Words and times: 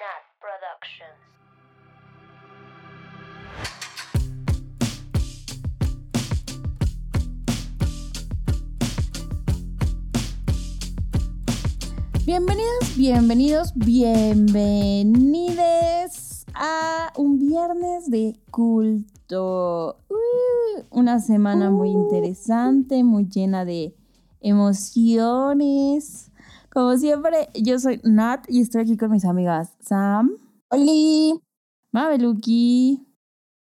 Nat 0.00 0.24
Productions. 0.40 1.20
Bienvenidos, 12.24 12.96
bienvenidos, 12.96 13.74
bienvenides 13.74 16.46
a 16.54 17.12
un 17.16 17.38
viernes 17.38 18.10
de 18.10 18.40
culto. 18.50 19.98
Uh, 20.08 20.80
una 20.90 21.20
semana 21.20 21.70
muy 21.70 21.90
interesante, 21.90 23.04
muy 23.04 23.26
llena 23.26 23.66
de 23.66 23.94
emociones. 24.40 26.29
Como 26.72 26.96
siempre, 26.96 27.48
yo 27.54 27.80
soy 27.80 28.00
Nat 28.04 28.44
y 28.48 28.60
estoy 28.60 28.82
aquí 28.82 28.96
con 28.96 29.10
mis 29.10 29.24
amigas 29.24 29.72
Sam, 29.80 30.30
Oli. 30.68 31.34
Mabeluki 31.90 33.04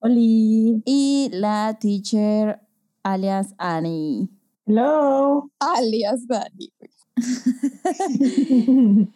Oli. 0.00 0.82
y 0.86 1.28
la 1.30 1.76
teacher 1.78 2.66
alias 3.02 3.54
Annie. 3.58 4.30
Hello. 4.64 5.50
Alias 5.60 6.26
Dani. 6.26 6.72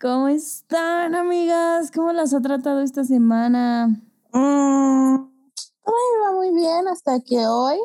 ¿Cómo 0.00 0.28
están, 0.28 1.16
amigas? 1.16 1.90
¿Cómo 1.90 2.12
las 2.12 2.32
ha 2.34 2.40
tratado 2.40 2.82
esta 2.82 3.02
semana? 3.02 3.88
Mm, 4.32 5.16
todo 5.82 5.96
iba 6.18 6.36
muy 6.36 6.54
bien 6.54 6.86
hasta 6.86 7.18
que 7.18 7.44
hoy 7.48 7.78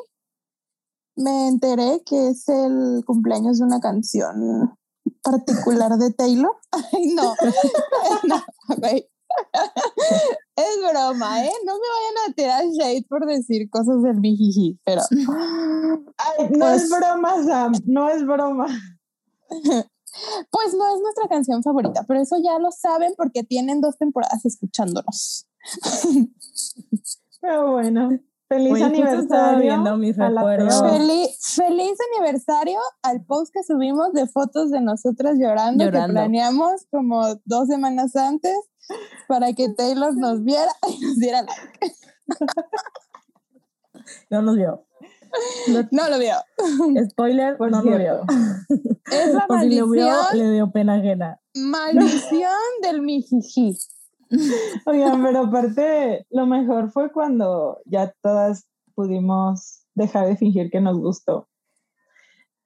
me 1.16 1.48
enteré 1.48 2.04
que 2.06 2.30
es 2.30 2.48
el 2.50 3.04
cumpleaños 3.04 3.58
de 3.58 3.66
una 3.66 3.80
canción 3.80 4.78
particular 5.24 5.92
de 5.98 6.12
Taylor. 6.14 6.56
Ay, 6.72 7.14
no. 7.16 7.34
Es 10.56 10.78
broma, 10.92 11.44
¿eh? 11.44 11.52
No 11.66 11.74
me 11.74 11.80
vayan 11.80 12.30
a 12.30 12.34
tirar 12.36 12.66
shade 12.68 13.06
por 13.10 13.26
decir 13.26 13.68
cosas 13.70 14.04
del 14.04 14.20
mijiji, 14.20 14.80
pero... 14.86 15.02
Ay, 16.18 16.50
no 16.52 16.60
Pues- 16.60 16.84
es 16.84 16.90
broma, 16.90 17.44
Sam. 17.44 17.74
No 17.86 18.10
es 18.10 18.24
broma. 18.26 18.68
Pues 19.50 20.74
no 20.76 20.96
es 20.96 21.02
nuestra 21.02 21.28
canción 21.28 21.64
favorita, 21.64 22.04
pero 22.08 22.22
eso 22.22 22.38
ya 22.44 22.60
lo 22.60 22.72
saben 22.72 23.14
porque 23.18 23.44
tienen 23.44 23.82
dos 23.82 23.98
temporadas 23.98 24.46
escuchándonos. 24.46 25.48
Pero 27.42 27.72
bueno. 27.72 28.10
Feliz 28.54 28.74
Oye, 28.74 28.84
aniversario. 28.84 29.98
mis 29.98 30.20
a 30.20 30.30
la. 30.30 30.44
Feliz, 30.90 31.38
feliz 31.56 31.98
aniversario 32.16 32.80
al 33.02 33.24
post 33.26 33.52
que 33.54 33.64
subimos 33.64 34.14
de 34.14 34.28
fotos 34.28 34.70
de 34.72 34.82
nosotras 34.82 35.38
llorando, 35.40 35.84
Llorando. 35.86 36.08
que 36.08 36.14
planeamos 36.14 36.86
como 36.92 37.36
dos 37.46 37.68
semanas 37.68 38.16
antes 38.16 38.56
para 39.28 39.54
que 39.54 39.70
Taylor 39.70 40.16
nos 40.16 40.44
viera 40.44 40.72
y 40.90 41.00
nos 41.06 41.18
diera 41.18 41.42
like. 41.44 41.96
No 44.30 44.42
nos 44.42 44.56
vio. 44.56 44.86
No 45.92 46.10
lo 46.10 46.20
vio. 46.20 46.36
Spoiler, 47.10 47.58
Por 47.58 47.72
no 47.72 47.82
lo 47.82 47.98
vio. 47.98 48.22
Es 49.12 49.34
la 49.34 49.46
O 49.50 49.60
si 49.60 49.80
lo 49.80 49.90
vio, 49.90 50.06
maldición, 50.06 50.38
le 50.38 50.52
dio 50.52 50.72
pena 50.72 50.96
ajena. 50.96 51.40
maldición 51.56 52.52
del 52.82 53.02
mijiji. 53.02 53.76
Oigan, 54.86 55.24
pero 55.24 55.40
aparte, 55.42 56.26
lo 56.30 56.46
mejor 56.46 56.92
fue 56.92 57.12
cuando 57.12 57.80
ya 57.86 58.14
todas 58.22 58.68
pudimos 58.96 59.86
dejar 59.96 60.28
de 60.28 60.38
fingir 60.38 60.70
que 60.70 60.82
nos 60.82 60.98
gustó. 61.00 61.48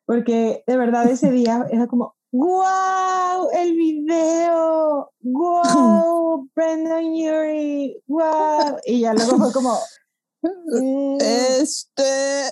Porque 0.06 0.64
de 0.66 0.78
verdad 0.78 1.10
ese 1.10 1.32
día 1.32 1.66
era 1.72 1.88
como, 1.88 2.16
¡Wow! 2.32 3.50
¡El 3.54 3.74
video! 3.76 5.12
¡Wow! 5.22 6.50
Brendan 6.54 7.16
Yuri! 7.16 8.02
¡Wow! 8.08 8.78
Y 8.86 9.02
ya 9.02 9.14
luego 9.14 9.38
fue 9.38 9.54
como, 9.54 9.78
mm, 10.42 11.18
Este. 11.22 12.52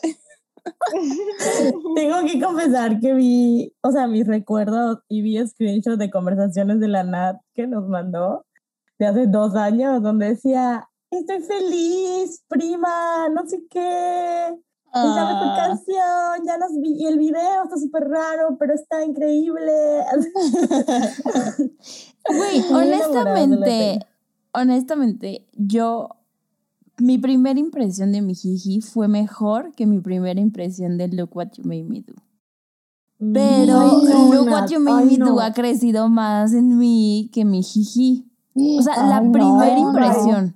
Tengo 1.95 2.25
que 2.25 2.41
confesar 2.41 2.99
que 2.99 3.13
vi, 3.13 3.73
o 3.81 3.91
sea, 3.91 4.07
mis 4.07 4.25
recuerdos 4.25 4.99
y 5.07 5.21
vi 5.21 5.45
screenshots 5.45 5.99
de 5.99 6.09
conversaciones 6.09 6.79
de 6.79 6.87
la 6.87 7.03
Nat 7.03 7.37
que 7.53 7.67
nos 7.67 7.87
mandó 7.87 8.45
de 8.97 9.05
hace 9.05 9.27
dos 9.27 9.53
años, 9.55 10.01
donde 10.01 10.29
decía, 10.29 10.87
estoy 11.11 11.41
feliz, 11.41 12.43
prima, 12.47 13.27
no 13.29 13.47
sé 13.47 13.63
qué. 13.69 14.55
Es 14.95 15.03
la 15.03 15.25
mejor 15.25 15.47
Ah, 15.49 15.55
canción, 15.67 16.45
ya 16.45 16.57
los 16.57 16.71
vi, 16.81 16.93
y 17.03 17.05
el 17.05 17.19
video 17.19 17.65
está 17.65 17.77
súper 17.77 18.07
raro, 18.07 18.55
pero 18.57 18.73
está 18.73 19.03
increíble. 19.03 19.71
Güey, 22.27 22.61
honestamente, 22.71 23.99
honestamente, 24.53 25.45
yo, 25.53 26.09
mi 26.97 27.17
primera 27.17 27.59
impresión 27.59 28.11
de 28.11 28.21
mi 28.21 28.35
jiji 28.35 28.81
fue 28.81 29.07
mejor 29.07 29.71
que 29.75 29.85
mi 29.85 29.99
primera 29.99 30.39
impresión 30.39 30.97
de 30.97 31.07
Look 31.09 31.35
What 31.35 31.49
You 31.57 31.63
Made 31.65 31.83
Me 31.83 32.01
Do. 32.01 32.13
Pero 33.19 33.79
Ay, 33.79 34.09
no, 34.09 34.33
Look 34.33 34.47
What 34.47 34.69
You 34.69 34.79
Made 34.79 35.03
ay, 35.03 35.17
Me 35.17 35.25
Do 35.25 35.39
ha 35.39 35.53
crecido 35.53 36.09
más 36.09 36.53
en 36.53 36.77
mí 36.77 37.29
que 37.33 37.45
mi 37.45 37.63
jiji. 37.63 38.25
O 38.55 38.81
sea, 38.81 39.03
la 39.07 39.21
no, 39.21 39.31
primera 39.31 39.75
no. 39.75 39.89
impresión. 39.89 40.55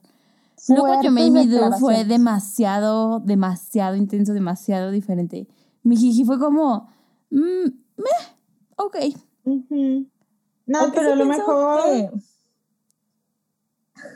You 0.67 0.75
Made 0.75 1.01
Fuertes 1.01 1.31
Me 1.31 1.47
Do 1.47 1.71
fue 1.79 2.05
demasiado, 2.05 3.19
demasiado 3.19 3.95
intenso, 3.95 4.33
demasiado 4.33 4.91
diferente. 4.91 5.47
Mi 5.83 5.95
jiji 5.95 6.25
fue 6.25 6.37
como, 6.39 6.89
mm, 7.31 7.65
meh, 7.97 8.35
ok. 8.75 8.95
No, 9.45 10.79
Aunque 10.79 10.99
pero 10.99 11.13
sí 11.13 11.17
lo 11.19 11.25
mejor 11.25 11.81
que- 11.83 12.09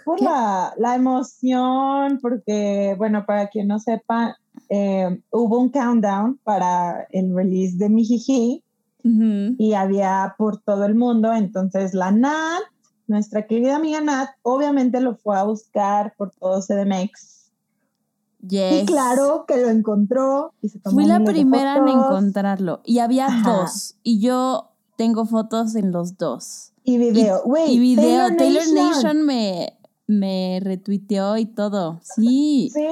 por 0.05 0.21
la, 0.21 0.73
la 0.77 0.95
emoción, 0.95 2.19
porque, 2.21 2.95
bueno, 2.97 3.25
para 3.25 3.47
quien 3.47 3.67
no 3.67 3.79
sepa, 3.79 4.37
eh, 4.69 5.21
hubo 5.31 5.59
un 5.59 5.69
countdown 5.69 6.39
para 6.43 7.05
el 7.11 7.33
release 7.35 7.77
de 7.77 7.89
Mijiji 7.89 8.63
Ujú. 9.03 9.55
y 9.57 9.73
había 9.73 10.35
por 10.37 10.57
todo 10.61 10.85
el 10.85 10.95
mundo, 10.95 11.33
entonces 11.33 11.93
la 11.93 12.11
Nat, 12.11 12.61
nuestra 13.13 13.47
querida 13.47 13.75
amiga 13.77 14.01
Nat, 14.01 14.31
obviamente 14.41 14.99
lo 14.99 15.15
fue 15.15 15.37
a 15.37 15.43
buscar 15.43 16.13
por 16.17 16.31
todo 16.31 16.59
CDMX. 16.61 17.51
Y 18.41 18.47
Yes. 18.49 18.85
claro 18.87 19.45
que 19.47 19.55
lo 19.55 19.69
encontró 19.69 20.53
y 20.61 20.67
se 20.67 20.79
tomó 20.79 20.95
Fui 20.95 21.05
la 21.05 21.23
primera 21.23 21.77
en 21.77 21.87
encontrarlo 21.87 22.81
y 22.83 22.99
había 22.99 23.27
Ajá. 23.27 23.53
dos 23.53 23.95
y 24.03 24.19
yo 24.19 24.71
tengo 24.97 25.25
fotos 25.25 25.75
en 25.75 25.93
los 25.93 26.17
dos. 26.17 26.73
Y 26.83 26.97
video, 26.97 27.41
güey. 27.45 27.71
y 27.71 27.79
video, 27.79 28.27
Taylor, 28.27 28.37
Taylor 28.37 28.63
Nation, 28.73 28.85
Nation. 28.93 29.25
me, 29.25 29.77
me 30.07 30.59
retuiteó 30.61 31.37
y 31.37 31.45
todo. 31.45 32.01
Sí. 32.03 32.69
Sí, 32.73 32.85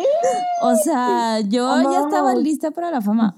O 0.61 0.75
sea, 0.77 1.41
yo 1.41 1.81
ya 1.91 1.99
estaba 2.01 2.33
lista 2.35 2.71
para 2.71 2.89
la 2.89 3.01
fama. 3.01 3.35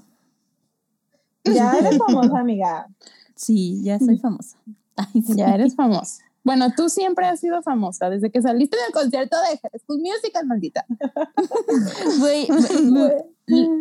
ya 1.44 1.72
eres 1.78 1.98
famosa, 1.98 2.38
amiga. 2.38 2.86
Sí, 3.34 3.82
ya 3.82 3.98
soy 3.98 4.18
famosa. 4.22 4.56
Ay, 4.96 5.22
sí. 5.22 5.34
Ya 5.34 5.52
eres 5.54 5.74
famosa. 5.74 6.22
Bueno, 6.44 6.66
tú 6.76 6.90
siempre 6.90 7.26
has 7.26 7.40
sido 7.40 7.62
famosa 7.62 8.10
desde 8.10 8.30
que 8.30 8.42
saliste 8.42 8.76
del 8.76 8.92
concierto 8.92 9.36
de 9.40 9.78
School 9.78 10.00
Musical, 10.00 10.46
maldita. 10.46 10.84
Güey, 12.20 12.46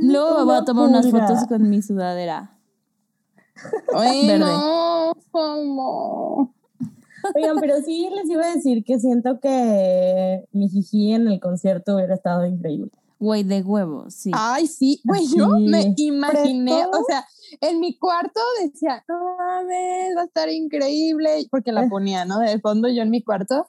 luego 0.01 0.37
me 0.39 0.43
voy 0.45 0.55
a 0.55 0.63
tomar 0.63 0.87
unas 0.87 1.11
fotos 1.11 1.45
con 1.47 1.69
mi 1.69 1.81
sudadera. 1.81 2.57
Ay, 3.93 4.27
Verde. 4.27 4.39
no, 4.39 5.13
famo. 5.31 6.53
Oigan, 7.35 7.57
pero 7.59 7.81
sí 7.81 8.09
les 8.13 8.29
iba 8.29 8.45
a 8.45 8.55
decir 8.55 8.83
que 8.83 8.99
siento 8.99 9.39
que 9.39 10.47
mi 10.51 10.69
jiji 10.69 11.13
en 11.13 11.27
el 11.27 11.39
concierto 11.39 11.95
hubiera 11.95 12.15
estado 12.15 12.45
increíble. 12.45 12.91
Güey, 13.23 13.43
de 13.43 13.61
huevo, 13.61 14.09
sí. 14.09 14.31
Ay, 14.33 14.67
sí, 14.67 14.99
güey, 15.05 15.25
yo 15.27 15.45
Sí. 15.55 15.67
me 15.69 15.93
imaginé, 15.95 16.85
o 16.87 17.05
sea, 17.07 17.25
en 17.61 17.79
mi 17.79 17.97
cuarto 17.97 18.41
decía, 18.61 19.01
no 19.07 19.37
mames, 19.37 20.13
va 20.17 20.23
a 20.23 20.25
estar 20.25 20.49
increíble, 20.49 21.47
porque 21.49 21.71
la 21.71 21.87
ponía, 21.87 22.25
¿no? 22.25 22.39
De 22.39 22.59
fondo 22.59 22.89
yo 22.89 23.01
en 23.01 23.11
mi 23.11 23.23
cuarto, 23.23 23.65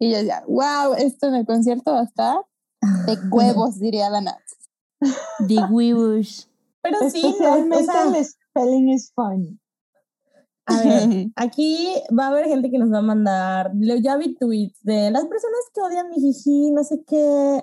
y 0.00 0.10
yo 0.10 0.16
decía, 0.16 0.42
wow, 0.48 0.94
esto 0.94 1.28
en 1.28 1.36
el 1.36 1.46
concierto 1.46 1.92
va 1.92 2.00
a 2.00 2.04
estar 2.04 2.38
de 3.06 3.16
huevos, 3.30 3.78
diría 3.78 4.10
la 4.10 4.20
Nat. 4.20 4.42
De 5.38 5.58
huevos. 5.70 6.50
Pero 6.82 6.98
sí, 7.08 7.22
sea, 7.38 7.54
el 7.56 8.24
spelling 8.24 8.88
is 8.88 9.12
fun. 9.14 9.60
a 10.66 10.82
ver, 10.82 11.28
aquí 11.36 11.94
va 12.18 12.24
a 12.24 12.28
haber 12.30 12.46
gente 12.46 12.68
que 12.68 12.78
nos 12.78 12.92
va 12.92 12.98
a 12.98 13.02
mandar, 13.02 13.70
ya 14.02 14.16
vi 14.16 14.34
tweets 14.34 14.82
de 14.82 15.12
las 15.12 15.24
personas 15.26 15.60
que 15.72 15.82
odian 15.82 16.08
mi 16.10 16.16
jiji, 16.16 16.72
no 16.72 16.82
sé 16.82 17.00
qué. 17.06 17.62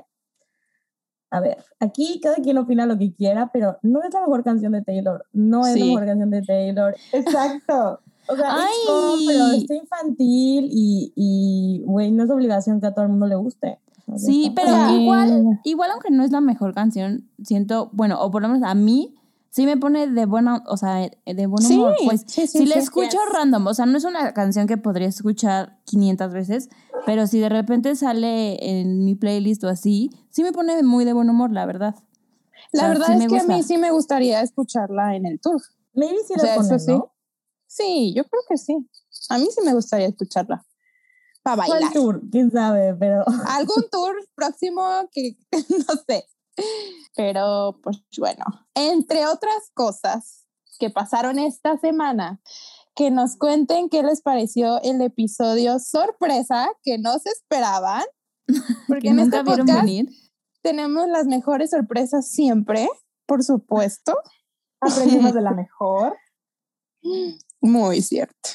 A 1.31 1.39
ver, 1.42 1.57
aquí 1.80 2.19
cada 2.22 2.36
quien 2.38 2.57
opina 2.57 2.86
lo 2.86 2.98
que 2.98 3.13
quiera, 3.13 3.50
pero 3.51 3.77
no 3.81 4.01
es 4.04 4.13
la 4.13 4.22
mejor 4.22 4.44
canción 4.44 4.72
de 4.72 4.81
Taylor, 4.81 5.25
no 5.33 5.66
es 5.66 5.74
Sí. 5.74 5.80
la 5.80 5.86
mejor 5.88 6.06
canción 6.06 6.30
de 6.31 6.42
Taylor. 6.44 6.95
Exacto. 7.12 8.00
O 8.27 8.36
sea, 8.36 8.45
¡Ay! 8.56 8.74
es 8.83 8.89
pop, 8.89 9.19
pero 9.27 9.45
está 9.51 9.75
infantil 9.75 10.69
y, 10.72 11.13
y, 11.16 11.83
güey, 11.86 12.12
no 12.12 12.24
es 12.24 12.30
obligación 12.30 12.80
que 12.81 12.88
a 12.88 12.94
todo 12.94 13.06
el 13.06 13.12
mundo 13.12 13.27
le 13.27 13.36
guste. 13.36 13.80
Sí, 14.18 14.51
pero 14.56 14.69
igual, 14.92 15.60
igual 15.63 15.92
aunque 15.92 16.12
no 16.12 16.24
es 16.24 16.31
la 16.31 16.39
mejor 16.42 16.74
canción, 16.75 17.28
siento, 17.44 17.89
bueno, 17.92 18.21
o 18.21 18.30
por 18.31 18.42
lo 18.44 18.48
menos 18.48 18.63
a 18.63 18.75
mí, 18.75 19.16
sí 19.56 19.66
me 19.66 19.78
pone 19.78 20.06
de 20.07 20.25
buena, 20.25 20.62
o 20.68 20.75
sea, 20.75 21.10
de 21.25 21.46
buen 21.48 21.63
Sí, 21.63 21.75
humor. 21.75 21.94
Pues 22.04 22.25
sí, 22.28 22.46
sí, 22.46 22.57
si 22.60 22.66
la 22.66 22.75
sí. 22.75 22.81
escucho 22.81 23.18
random, 23.31 23.68
o 23.68 23.74
sea, 23.74 23.86
no 23.86 23.98
es 23.98 24.04
una 24.04 24.34
canción 24.34 24.68
que 24.68 24.75
podría 24.75 25.07
escuchar 25.07 25.80
500 25.86 26.34
veces, 26.34 26.69
pero 27.06 27.25
si 27.25 27.40
de 27.40 27.48
repente 27.48 27.96
sale 27.96 28.57
en 28.81 29.06
mi 29.06 29.16
playlist 29.16 29.63
o 29.63 29.69
así, 29.69 30.10
sí 30.30 30.44
me 30.44 30.52
pone 30.52 30.84
muy 30.84 31.06
de 31.06 31.13
buen 31.13 31.30
humor, 31.30 31.52
la 31.54 31.66
verdad. 31.66 31.96
La 32.74 32.84
O 32.84 32.86
sea, 32.86 32.90
verdad 32.90 33.07
sí 33.07 33.24
es 33.24 33.31
que 33.31 33.40
a 33.40 33.44
mí 33.56 33.63
sí 33.63 33.78
me 33.78 33.92
gustaría 33.92 34.42
escucharla 34.42 35.16
en 35.16 35.25
el 35.25 35.40
tour. 35.40 35.62
Maybe 35.94 36.18
sí 36.28 36.34
O 36.34 36.38
la 36.38 36.44
sea, 36.44 36.56
eso 36.56 36.63
ponen, 36.63 36.80
sí. 36.81 36.92
¿no? 36.92 37.13
Sí, 37.68 38.13
yo 38.13 38.25
creo 38.25 38.42
que 38.50 38.57
sí. 38.57 38.75
A 39.30 39.38
mí 39.38 39.48
sí 39.56 39.62
me 39.66 39.74
gustaría 39.74 40.07
escucharla 40.07 40.66
para 41.44 41.56
¿Cuál 41.63 41.69
bailar. 41.80 41.94
tour? 41.94 42.22
¿Quién 42.30 42.52
sabe? 42.52 42.94
Pero 42.96 43.24
Algún 43.48 43.86
tour 43.90 44.16
próximo 44.36 44.84
que 45.13 45.38
no 45.69 45.94
sé. 46.07 46.25
Pero 47.16 47.80
pues 47.84 48.02
bueno, 48.18 48.44
entre 48.75 49.25
otras 49.28 49.72
cosas 49.74 50.46
que 50.80 50.90
pasaron 50.90 51.40
esta 51.40 51.78
semana, 51.78 52.42
que 52.96 53.12
nos 53.12 53.38
cuenten 53.38 53.90
qué 53.90 54.04
les 54.04 54.22
pareció 54.22 54.81
el 54.81 55.02
episodio 55.02 55.80
sorpresa 55.80 56.69
que 56.84 56.98
no 56.98 57.18
se 57.19 57.30
esperaban. 57.30 58.04
Porque 58.88 59.04
Que 59.04 59.07
en 59.10 59.16
nunca 59.18 59.38
este 59.38 59.50
vieron 59.50 59.66
podcast 59.66 59.86
venir. 59.86 60.10
tenemos 60.62 61.07
las 61.07 61.25
mejores 61.25 61.72
sorpresas 61.72 62.30
siempre, 62.30 62.88
por 63.25 63.44
supuesto. 63.44 64.13
Aprendimos 64.81 65.34
de 65.34 65.42
la 65.42 65.52
mejor. 65.52 66.16
Muy 67.62 68.02
cierto. 68.02 68.50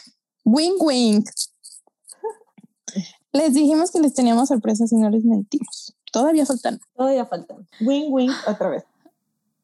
Wing 0.44 0.76
wing. 0.80 1.24
Les 3.32 3.54
dijimos 3.54 3.92
que 3.92 4.00
les 4.00 4.12
teníamos 4.14 4.48
sorpresas 4.48 4.90
y 4.92 4.96
no 4.96 5.08
les 5.08 5.24
mentimos. 5.24 5.79
Todavía 6.12 6.46
faltan, 6.46 6.80
todavía 6.96 7.24
faltan. 7.26 7.66
Wing 7.80 8.10
wing 8.10 8.30
otra 8.46 8.68
vez. 8.68 8.84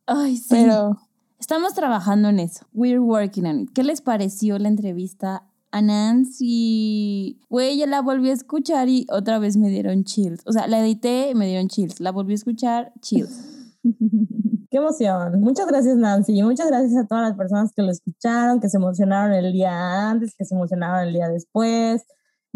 Ay, 0.07 0.37
sí. 0.37 0.47
pero 0.51 0.97
Estamos 1.39 1.75
trabajando 1.75 2.31
en 2.31 2.41
eso. 2.41 2.67
We're 2.73 2.99
working 2.99 3.47
on 3.47 3.61
it. 3.61 3.71
¿Qué 3.75 3.85
les 3.85 4.01
pareció 4.01 4.59
la 4.59 4.69
entrevista 4.69 5.45
a 5.71 5.83
Nancy? 5.83 7.39
Güey, 7.51 7.77
ya 7.77 7.87
la 7.87 8.01
volví 8.01 8.31
a 8.31 8.33
escuchar 8.33 8.89
y 8.89 9.07
otra 9.11 9.39
vez 9.39 9.57
me 9.57 9.69
dieron 9.69 10.05
chills. 10.05 10.41
O 10.47 10.53
sea, 10.53 10.67
la 10.67 10.81
edité 10.81 11.31
y 11.31 11.35
me 11.35 11.47
dieron 11.47 11.69
chills. 11.69 12.01
La 12.01 12.11
volví 12.11 12.33
a 12.33 12.37
escuchar, 12.37 12.93
chills. 13.01 13.75
Qué 14.71 14.79
emoción. 14.79 15.41
Muchas 15.41 15.67
gracias, 15.67 15.97
Nancy. 15.97 16.39
Y 16.39 16.43
muchas 16.43 16.69
gracias 16.69 16.97
a 16.97 17.07
todas 17.07 17.29
las 17.29 17.37
personas 17.37 17.73
que 17.73 17.83
lo 17.83 17.93
escucharon, 17.93 18.59
que 18.59 18.69
se 18.71 18.79
emocionaron 18.79 19.33
el 19.33 19.53
día 19.53 20.09
antes, 20.11 20.35
que 20.37 20.45
se 20.45 20.55
emocionaron 20.55 21.07
el 21.07 21.15
día 21.15 21.29
después. 21.29 22.03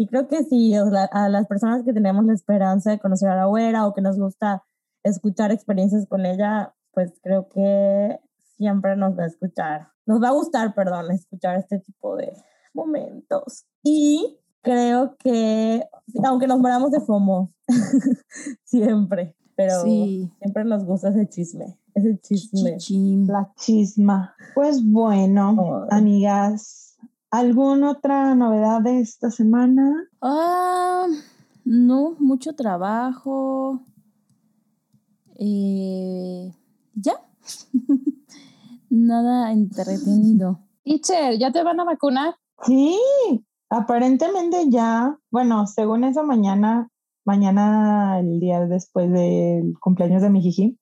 Y 0.01 0.07
creo 0.07 0.27
que 0.27 0.43
sí, 0.43 0.75
o 0.79 0.89
sea, 0.89 1.03
a 1.11 1.29
las 1.29 1.45
personas 1.45 1.83
que 1.83 1.93
tenemos 1.93 2.25
la 2.25 2.33
esperanza 2.33 2.89
de 2.89 2.97
conocer 2.97 3.29
a 3.29 3.35
la 3.35 3.45
güera 3.45 3.85
o 3.85 3.93
que 3.93 4.01
nos 4.01 4.17
gusta 4.17 4.63
escuchar 5.03 5.51
experiencias 5.51 6.07
con 6.07 6.25
ella, 6.25 6.73
pues 6.91 7.13
creo 7.21 7.47
que 7.49 8.19
siempre 8.57 8.95
nos 8.95 9.15
va 9.15 9.25
a 9.25 9.27
escuchar, 9.27 9.89
nos 10.07 10.19
va 10.19 10.29
a 10.29 10.33
gustar, 10.33 10.73
perdón, 10.73 11.11
escuchar 11.11 11.55
este 11.57 11.77
tipo 11.81 12.15
de 12.15 12.33
momentos. 12.73 13.67
Y 13.83 14.39
creo 14.63 15.15
que, 15.19 15.85
aunque 16.25 16.47
nos 16.47 16.59
moramos 16.59 16.89
de 16.89 17.01
FOMO, 17.01 17.53
siempre, 18.63 19.35
pero 19.55 19.83
Sí. 19.83 20.31
siempre 20.39 20.63
nos 20.65 20.83
gusta 20.83 21.09
ese 21.09 21.27
chisme, 21.29 21.77
ese 21.93 22.17
chisme. 22.21 22.77
Chichín. 22.77 23.27
La 23.27 23.51
chisma. 23.55 24.33
Pues 24.55 24.83
bueno, 24.83 25.85
Ay. 25.91 25.99
amigas, 25.99 26.90
¿alguna 27.31 27.91
otra 27.91 28.35
novedad 28.35 28.81
de 28.81 28.99
esta 28.99 29.31
semana? 29.31 30.07
Ah, 30.21 31.07
no, 31.65 32.15
mucho 32.19 32.53
trabajo. 32.53 33.81
Eh, 35.39 36.53
ya. 36.93 37.13
Nada 38.89 39.51
entretenido. 39.51 40.59
teacher, 40.83 41.39
¿ya 41.39 41.51
te 41.51 41.63
van 41.63 41.79
a 41.79 41.85
vacunar? 41.85 42.35
Sí, 42.65 42.99
aparentemente 43.69 44.69
ya, 44.69 45.17
bueno, 45.31 45.65
según 45.65 46.03
eso 46.03 46.23
mañana, 46.23 46.89
mañana 47.25 48.19
el 48.19 48.39
día 48.39 48.65
después 48.67 49.11
del 49.11 49.73
cumpleaños 49.79 50.21
de 50.21 50.29
mi 50.29 50.41
jiji, 50.41 50.77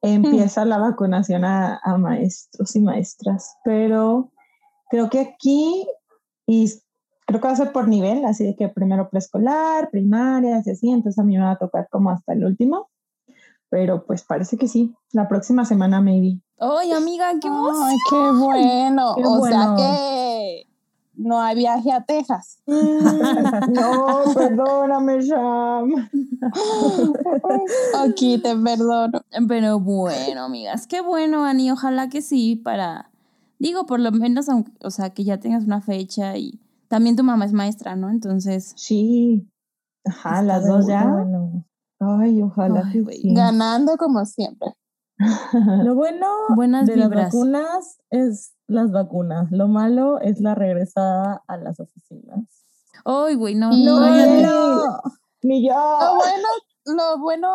empieza 0.00 0.64
la 0.64 0.78
vacunación 0.78 1.44
a, 1.44 1.78
a 1.84 1.98
maestros 1.98 2.74
y 2.74 2.80
maestras, 2.80 3.56
pero 3.62 4.32
creo 4.88 5.10
que 5.10 5.20
aquí, 5.20 5.86
y 6.46 6.70
creo 7.26 7.40
que 7.40 7.46
va 7.46 7.52
a 7.52 7.56
ser 7.56 7.72
por 7.72 7.88
nivel, 7.88 8.24
así 8.24 8.44
de 8.44 8.56
que 8.56 8.68
primero 8.68 9.08
preescolar, 9.10 9.90
primaria, 9.90 10.58
así, 10.58 10.70
así, 10.70 10.90
entonces 10.90 11.18
a 11.18 11.24
mí 11.24 11.36
me 11.36 11.44
va 11.44 11.52
a 11.52 11.58
tocar 11.58 11.88
como 11.90 12.10
hasta 12.10 12.32
el 12.32 12.44
último, 12.44 12.90
pero 13.70 14.04
pues 14.06 14.24
parece 14.24 14.56
que 14.56 14.68
sí, 14.68 14.94
la 15.12 15.28
próxima 15.28 15.64
semana 15.64 16.00
maybe. 16.00 16.40
Ay, 16.58 16.92
amiga, 16.92 17.32
qué. 17.40 17.48
Ay, 17.48 17.96
qué 18.10 18.32
bueno. 18.32 19.14
Qué 19.14 19.22
o 19.24 19.44
sea 19.44 19.74
que 19.76 20.68
no 21.18 21.40
hay 21.40 21.56
viaje 21.56 21.92
a 21.92 22.04
Texas. 22.04 22.62
No, 23.68 24.22
perdóname, 24.34 25.20
Sham. 25.20 26.08
Aquí 27.98 28.38
te 28.38 28.56
perdono. 28.56 29.22
Pero 29.46 29.80
bueno, 29.80 30.44
amigas, 30.44 30.86
qué 30.86 31.00
bueno, 31.00 31.44
Ani. 31.44 31.70
Ojalá 31.70 32.08
que 32.08 32.22
sí, 32.22 32.56
para. 32.56 33.10
Digo, 33.58 33.86
por 33.86 34.00
lo 34.00 34.12
menos, 34.12 34.48
aunque- 34.48 34.72
o 34.82 34.90
sea, 34.90 35.10
que 35.10 35.24
ya 35.24 35.38
tengas 35.38 35.64
una 35.64 35.80
fecha 35.80 36.36
y 36.36 36.60
también 36.88 37.16
tu 37.16 37.24
mamá 37.24 37.44
es 37.44 37.52
maestra, 37.52 37.96
¿no? 37.96 38.10
Entonces, 38.10 38.72
Sí. 38.76 39.48
Ajá, 40.04 40.42
las 40.42 40.66
dos 40.66 40.86
ya. 40.86 41.04
bueno. 41.06 41.64
Ay, 42.00 42.40
ojalá 42.42 42.82
Ay, 42.86 43.04
que 43.04 43.12
sí. 43.12 43.34
Ganando 43.34 43.96
como 43.96 44.24
siempre. 44.24 44.68
Lo 45.84 45.94
bueno 45.96 46.26
buenas 46.54 46.86
de 46.86 46.96
las 46.96 47.08
vibras. 47.08 47.32
vacunas 47.34 47.98
es 48.10 48.54
las 48.68 48.92
vacunas. 48.92 49.50
Lo 49.50 49.66
malo 49.66 50.20
es 50.20 50.40
la 50.40 50.54
regresada 50.54 51.42
a 51.48 51.56
las 51.56 51.80
oficinas. 51.80 52.44
Ay, 53.04 53.34
güey, 53.34 53.54
no. 53.56 53.70
No, 53.72 53.98
cállate. 53.98 54.42
no. 54.42 55.00
Ni 55.42 55.66
yo. 55.68 55.74
Lo 55.74 56.16
bueno, 56.16 56.48
lo 56.88 57.18
bueno 57.18 57.48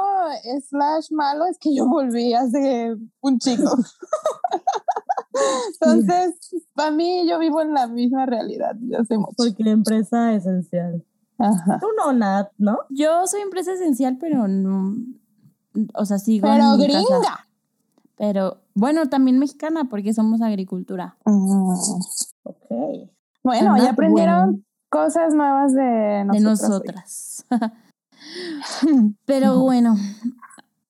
slash 0.69 1.11
malo 1.11 1.45
es 1.45 1.57
que 1.57 1.75
yo 1.75 1.87
volví 1.87 2.33
hace 2.33 2.95
un 3.21 3.39
chico. 3.39 3.75
Entonces, 5.81 6.35
para 6.73 6.91
mí 6.91 7.27
yo 7.27 7.39
vivo 7.39 7.61
en 7.61 7.73
la 7.73 7.87
misma 7.87 8.25
realidad 8.25 8.75
de 8.75 8.97
hace 8.97 9.17
mucho. 9.17 9.33
Porque 9.37 9.63
la 9.63 9.71
empresa 9.71 10.33
esencial. 10.33 11.03
Ajá. 11.37 11.79
Tú 11.79 11.87
no, 11.97 12.13
Nat, 12.13 12.51
¿no? 12.57 12.77
Yo 12.89 13.25
soy 13.27 13.41
empresa 13.41 13.73
esencial, 13.73 14.17
pero 14.19 14.47
no. 14.47 14.95
O 15.95 16.05
sea, 16.05 16.19
sigo 16.19 16.47
Pero 16.47 16.73
en 16.75 16.79
mi 16.79 16.87
casa. 16.87 16.99
gringa. 16.99 17.47
Pero 18.15 18.61
bueno, 18.75 19.09
también 19.09 19.39
mexicana, 19.39 19.85
porque 19.89 20.13
somos 20.13 20.41
agricultura. 20.41 21.17
Mm. 21.25 21.73
Ok. 22.43 23.09
Bueno, 23.43 23.75
ya 23.77 23.91
aprendieron 23.91 24.63
cosas 24.89 25.33
nuevas 25.33 25.73
de 25.73 26.25
de 26.31 26.39
nosotras. 26.39 27.45
pero 29.25 29.59
bueno, 29.59 29.95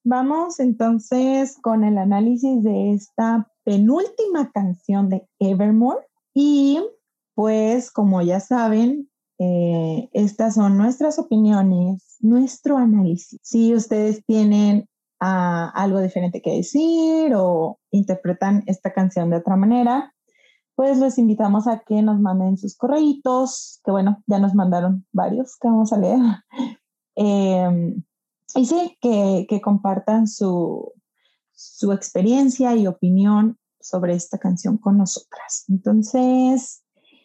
Vamos 0.06 0.60
entonces 0.60 1.58
con 1.62 1.86
el 1.86 1.98
análisis 1.98 2.62
de 2.62 2.92
esta 2.92 3.50
penúltima 3.63 4.52
canción 4.52 5.08
de 5.08 5.25
Evermore. 5.40 6.06
Y 6.34 6.84
pues, 7.36 7.90
como 7.90 8.22
ya 8.22 8.42
saben, 8.42 9.10
eh, 9.40 10.10
estas 10.12 10.56
son 10.56 10.78
nuestras 10.78 11.20
opiniones, 11.20 12.18
nuestro 12.20 12.78
análisis. 12.78 13.40
Si 13.44 13.74
ustedes 13.74 14.25
tienen 14.25 14.90
ah, 15.22 15.72
algo 15.74 16.02
diferente 16.02 16.42
que 16.42 16.58
decir 16.58 17.34
o 17.34 17.80
interpretan 17.92 18.63
esta 18.66 18.92
canción 18.92 19.30
de 19.30 19.38
otra 19.38 19.56
manera, 19.56 20.13
pues 20.75 20.98
los 20.98 21.18
invitamos 21.18 21.66
a 21.68 21.80
que 21.80 22.02
nos 22.02 22.20
manden 22.20 22.58
sus 22.58 22.75
correitos, 22.75 23.80
que 23.86 23.92
bueno, 23.92 24.22
ya 24.28 24.40
nos 24.40 24.54
mandaron 24.54 25.06
varios 25.13 25.56
que 25.58 25.70
vamos 25.70 25.94
a 25.94 25.98
leer. 25.98 26.20
Em, 27.15 28.03
y 28.55 28.65
sí, 28.65 28.98
que, 29.01 29.62
compartan 29.62 30.27
su, 30.27 30.91
su 31.53 31.91
experiencia 31.91 32.75
y 32.75 32.88
opinión 32.88 33.58
sobre 33.79 34.13
esta 34.13 34.38
canción 34.38 34.77
con 34.77 34.98
nosotras. 34.98 35.65
Entonces, 35.67 36.84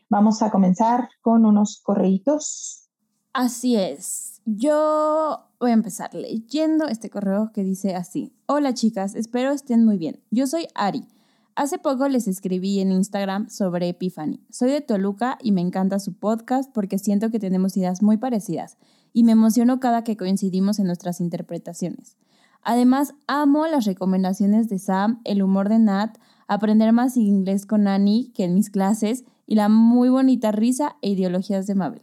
vamos 0.08 0.42
a 0.42 0.50
comenzar 0.50 1.08
con 1.20 1.44
unos 1.44 1.80
correitos. 1.82 2.88
Así 3.32 3.76
es. 3.76 4.40
Yo 4.44 5.44
voy 5.60 5.70
a 5.70 5.74
empezar 5.74 6.14
leyendo 6.14 6.86
este 6.86 7.10
correo 7.10 7.50
que 7.52 7.62
dice 7.62 7.94
así. 7.94 8.32
Hola 8.46 8.72
chicas, 8.72 9.14
espero 9.14 9.52
estén 9.52 9.84
muy 9.84 9.98
bien. 9.98 10.22
Yo 10.30 10.46
soy 10.46 10.66
Ari. 10.74 11.06
Hace 11.54 11.78
poco 11.78 12.08
les 12.08 12.28
escribí 12.28 12.80
en 12.80 12.92
Instagram 12.92 13.50
sobre 13.50 13.88
Epiphany. 13.88 14.40
Soy 14.48 14.70
de 14.70 14.80
Toluca 14.80 15.38
y 15.42 15.52
me 15.52 15.60
encanta 15.60 15.98
su 15.98 16.14
podcast 16.14 16.72
porque 16.72 16.98
siento 16.98 17.30
que 17.30 17.40
tenemos 17.40 17.76
ideas 17.76 18.00
muy 18.00 18.16
parecidas 18.16 18.78
y 19.12 19.24
me 19.24 19.32
emociono 19.32 19.80
cada 19.80 20.04
que 20.04 20.16
coincidimos 20.16 20.78
en 20.78 20.86
nuestras 20.86 21.20
interpretaciones. 21.20 22.16
Además, 22.62 23.14
amo 23.26 23.66
las 23.66 23.84
recomendaciones 23.84 24.68
de 24.68 24.78
Sam, 24.78 25.20
el 25.24 25.42
humor 25.42 25.68
de 25.68 25.78
Nat, 25.78 26.18
aprender 26.48 26.92
más 26.92 27.16
inglés 27.16 27.66
con 27.66 27.88
Annie 27.88 28.30
que 28.34 28.44
en 28.44 28.54
mis 28.54 28.70
clases 28.70 29.24
y 29.46 29.54
la 29.54 29.68
muy 29.68 30.08
bonita 30.08 30.52
risa 30.52 30.96
e 31.02 31.10
ideologías 31.10 31.66
de 31.66 31.74
Mabel. 31.74 32.02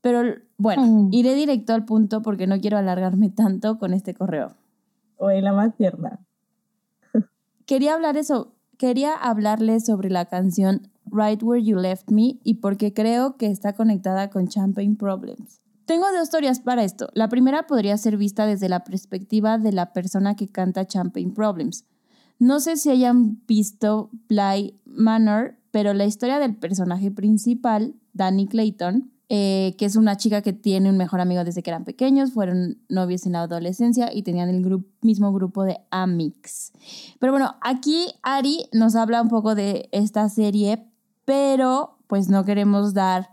Pero 0.00 0.36
bueno, 0.56 1.08
iré 1.10 1.34
directo 1.34 1.74
al 1.74 1.84
punto 1.84 2.22
porque 2.22 2.46
no 2.46 2.60
quiero 2.60 2.78
alargarme 2.78 3.28
tanto 3.28 3.78
con 3.78 3.92
este 3.92 4.14
correo. 4.14 4.54
Oye, 5.16 5.42
la 5.42 5.52
más 5.52 5.76
tierna. 5.76 6.20
quería 7.66 7.94
hablar 7.94 8.16
eso, 8.16 8.54
quería 8.78 9.14
hablarles 9.14 9.84
sobre 9.84 10.08
la 10.08 10.26
canción 10.26 10.88
Right 11.04 11.42
Where 11.42 11.62
You 11.62 11.76
Left 11.76 12.10
Me 12.10 12.38
y 12.44 12.54
porque 12.54 12.94
creo 12.94 13.36
que 13.36 13.46
está 13.46 13.74
conectada 13.74 14.30
con 14.30 14.48
Champagne 14.48 14.96
Problems. 14.96 15.60
Tengo 15.90 16.06
dos 16.16 16.30
teorías 16.30 16.60
para 16.60 16.84
esto. 16.84 17.08
La 17.14 17.28
primera 17.28 17.66
podría 17.66 17.98
ser 17.98 18.16
vista 18.16 18.46
desde 18.46 18.68
la 18.68 18.84
perspectiva 18.84 19.58
de 19.58 19.72
la 19.72 19.92
persona 19.92 20.36
que 20.36 20.46
canta 20.46 20.86
Champagne 20.86 21.32
Problems. 21.34 21.84
No 22.38 22.60
sé 22.60 22.76
si 22.76 22.90
hayan 22.90 23.44
visto 23.48 24.08
Bly 24.28 24.78
Manor, 24.84 25.56
pero 25.72 25.92
la 25.92 26.04
historia 26.04 26.38
del 26.38 26.54
personaje 26.54 27.10
principal, 27.10 27.96
Danny 28.12 28.46
Clayton, 28.46 29.10
eh, 29.28 29.74
que 29.78 29.84
es 29.84 29.96
una 29.96 30.16
chica 30.16 30.42
que 30.42 30.52
tiene 30.52 30.90
un 30.90 30.96
mejor 30.96 31.20
amigo 31.20 31.42
desde 31.42 31.60
que 31.64 31.70
eran 31.70 31.82
pequeños, 31.82 32.34
fueron 32.34 32.78
novios 32.88 33.26
en 33.26 33.32
la 33.32 33.42
adolescencia 33.42 34.14
y 34.14 34.22
tenían 34.22 34.48
el 34.48 34.64
mismo 35.02 35.32
grupo 35.32 35.64
de 35.64 35.80
Amix. 35.90 36.70
Pero 37.18 37.32
bueno, 37.32 37.56
aquí 37.62 38.06
Ari 38.22 38.68
nos 38.72 38.94
habla 38.94 39.20
un 39.20 39.28
poco 39.28 39.56
de 39.56 39.88
esta 39.90 40.28
serie, 40.28 40.86
pero 41.24 41.98
pues 42.06 42.28
no 42.28 42.44
queremos 42.44 42.94
dar 42.94 43.30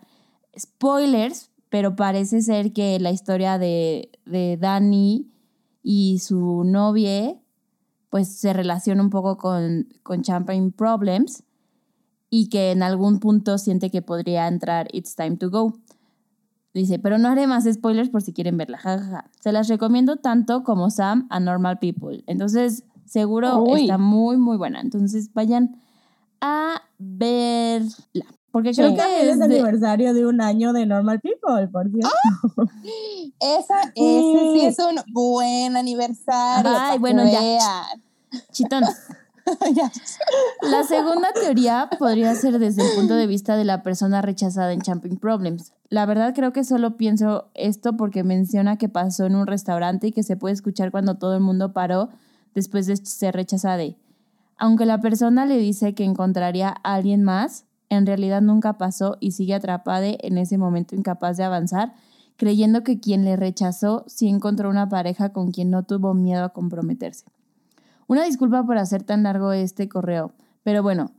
spoilers, 0.58 1.52
pero 1.70 1.96
parece 1.96 2.42
ser 2.42 2.74
que 2.74 3.00
la 3.00 3.12
historia 3.12 3.58
de, 3.58 4.12
de 4.26 4.58
Dani 4.58 5.30
y 5.84 6.20
su 6.20 6.64
novia 6.64 7.38
pues 8.10 8.40
se 8.40 8.54
relaciona 8.54 9.02
un 9.02 9.10
poco 9.10 9.38
con, 9.38 9.88
con 10.04 10.22
Champagne 10.22 10.72
Problems 10.72 11.44
y 12.30 12.50
que 12.50 12.72
en 12.72 12.84
algún 12.84 13.20
punto 13.20 13.58
siente 13.58 13.90
que 13.90 14.02
podría 14.02 14.48
entrar 14.48 14.88
It's 14.92 15.16
Time 15.16 15.38
to 15.38 15.50
Go. 15.50 15.74
Dice, 16.74 17.00
pero 17.00 17.18
no 17.18 17.30
haré 17.30 17.48
más 17.48 17.66
spoilers 17.72 18.10
por 18.10 18.22
si 18.22 18.34
quieren 18.34 18.58
verla. 18.58 18.78
Jajaja. 18.78 19.30
Se 19.40 19.52
las 19.52 19.68
recomiendo 19.68 20.18
tanto 20.18 20.64
como 20.64 20.90
Sam 20.90 21.28
a 21.30 21.40
Normal 21.40 21.80
People. 21.80 22.24
Entonces, 22.28 22.84
seguro 23.06 23.66
está 23.76 23.98
muy, 23.98 24.38
muy 24.38 24.58
buena. 24.58 24.82
Entonces, 24.82 25.34
vayan 25.34 25.82
a 26.40 26.82
verla. 27.00 28.26
Porque 28.52 28.72
creo 28.72 28.96
que 28.96 29.30
es, 29.30 29.36
el 29.36 29.42
aniversario 29.42 30.14
de 30.14 30.26
un 30.26 30.42
año 30.42 30.74
de 30.74 30.86
Normal 30.86 31.20
People, 31.20 31.68
por 31.68 31.90
cierto. 31.90 32.10
¡Ah! 32.10 32.64
Esa, 33.40 33.82
ese 33.96 34.54
sí 34.54 34.66
es 34.66 34.80
un 34.80 35.02
buen 35.14 35.76
aniversario. 35.76 36.72
Ay, 36.76 36.98
bueno, 36.98 37.24
ya. 37.26 37.86
Chitón. 38.52 38.84
La 40.62 40.84
segunda 40.84 41.32
teoría 41.34 41.90
podría 41.98 42.36
ser 42.36 42.60
desde 42.60 42.84
el 42.84 42.96
punto 42.96 43.16
de 43.16 43.28
vista 43.28 43.56
de 43.56 43.64
la 43.64 43.82
persona 43.82 44.22
rechazada 44.22 44.74
en 44.74 44.82
Champing 44.82 45.18
Problems. 45.18 45.74
La 45.90 46.06
verdad 46.06 46.34
creo 46.36 46.52
que 46.52 46.64
solo 46.64 46.98
pienso 46.98 47.50
esto 47.54 47.96
porque 47.96 48.24
menciona 48.24 48.78
que 48.78 48.90
pasó 48.90 49.26
en 49.26 49.36
un 49.36 49.48
restaurante 49.48 50.08
y 50.08 50.12
que 50.12 50.24
se 50.24 50.36
puede 50.36 50.54
escuchar 50.54 50.92
cuando 50.92 51.18
todo 51.18 51.34
el 51.36 51.42
mundo 51.42 51.72
paró 51.72 52.10
después 52.56 52.88
de 52.88 52.98
ser 52.98 53.36
rechazada. 53.36 53.84
Aunque 54.58 54.86
la 54.86 55.00
persona 55.00 55.46
le 55.46 55.58
dice 55.58 55.94
que 55.94 56.04
encontraría 56.04 56.70
a 56.70 56.96
alguien 56.96 57.24
más, 57.24 57.66
en 57.90 58.06
realidad 58.06 58.42
nunca 58.42 58.78
pasó 58.78 59.18
y 59.20 59.32
sigue 59.32 59.54
atrapada 59.54 60.08
en 60.08 60.38
ese 60.38 60.58
momento 60.58 60.96
incapaz 60.96 61.38
de 61.38 61.44
avanzar, 61.44 61.94
creyendo 62.36 62.84
que 62.84 63.00
quien 63.00 63.26
le 63.26 63.36
rechazó 63.36 64.04
sí 64.08 64.28
encontró 64.28 64.70
una 64.70 64.90
pareja 64.90 65.30
con 65.30 65.52
quien 65.52 65.70
no 65.70 65.84
tuvo 65.84 66.14
miedo 66.14 66.44
a 66.44 66.50
comprometerse. 66.50 67.26
Una 68.08 68.24
disculpa 68.24 68.66
por 68.66 68.78
hacer 68.78 69.04
tan 69.04 69.24
largo 69.24 69.52
este 69.52 69.90
correo, 69.90 70.34
pero 70.64 70.84
bueno, 70.84 71.12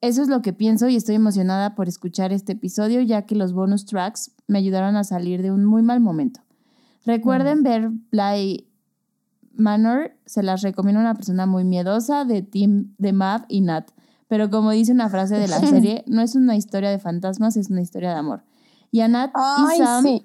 eso 0.00 0.22
es 0.22 0.28
lo 0.28 0.42
que 0.42 0.52
pienso 0.52 0.88
y 0.88 0.96
estoy 0.96 1.14
emocionada 1.14 1.74
por 1.74 1.88
escuchar 1.88 2.32
este 2.32 2.52
episodio 2.52 3.00
ya 3.00 3.22
que 3.22 3.34
los 3.34 3.52
bonus 3.52 3.86
tracks 3.86 4.30
me 4.46 4.58
ayudaron 4.58 4.96
a 4.96 5.04
salir 5.04 5.42
de 5.42 5.50
un 5.50 5.64
muy 5.64 5.82
mal 5.82 6.00
momento. 6.00 6.40
Recuerden 7.04 7.62
ver 7.62 7.90
Bly 8.10 8.68
Manor, 9.54 10.12
se 10.26 10.42
las 10.42 10.62
recomiendo 10.62 11.00
a 11.00 11.04
una 11.04 11.14
persona 11.14 11.46
muy 11.46 11.64
miedosa 11.64 12.24
de 12.24 12.42
Team 12.42 12.94
de 12.98 13.12
Mav 13.12 13.46
y 13.48 13.62
Nat. 13.62 13.90
Pero 14.28 14.50
como 14.50 14.70
dice 14.70 14.92
una 14.92 15.08
frase 15.08 15.36
de 15.36 15.48
la 15.48 15.60
serie, 15.60 16.04
no 16.06 16.22
es 16.22 16.34
una 16.34 16.56
historia 16.56 16.90
de 16.90 16.98
fantasmas, 16.98 17.56
es 17.56 17.70
una 17.70 17.80
historia 17.80 18.10
de 18.10 18.16
amor. 18.16 18.44
Y 18.90 19.00
a 19.00 19.08
Nat 19.08 19.32
y 19.34 19.76
Sam 19.76 20.20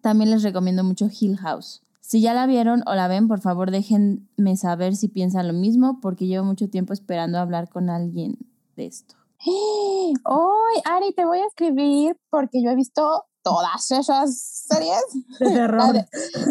también 0.00 0.30
les 0.30 0.42
recomiendo 0.42 0.84
mucho 0.84 1.08
Hill 1.08 1.38
House. 1.38 1.82
Si 2.00 2.20
ya 2.20 2.34
la 2.34 2.46
vieron 2.46 2.82
o 2.86 2.94
la 2.94 3.08
ven, 3.08 3.28
por 3.28 3.40
favor 3.40 3.70
déjenme 3.70 4.56
saber 4.56 4.94
si 4.94 5.08
piensan 5.08 5.48
lo 5.48 5.54
mismo, 5.54 6.00
porque 6.02 6.26
llevo 6.26 6.44
mucho 6.44 6.68
tiempo 6.68 6.92
esperando 6.92 7.38
hablar 7.38 7.70
con 7.70 7.88
alguien 7.88 8.36
de 8.76 8.86
esto. 8.86 9.14
Hoy, 9.46 10.74
Ari, 10.84 11.14
te 11.14 11.24
voy 11.24 11.38
a 11.38 11.46
escribir 11.46 12.16
porque 12.30 12.62
yo 12.62 12.70
he 12.70 12.74
visto 12.74 13.24
todas 13.42 13.90
esas 13.90 14.38
series 14.38 15.02
de 15.38 15.50
terror. 15.54 15.92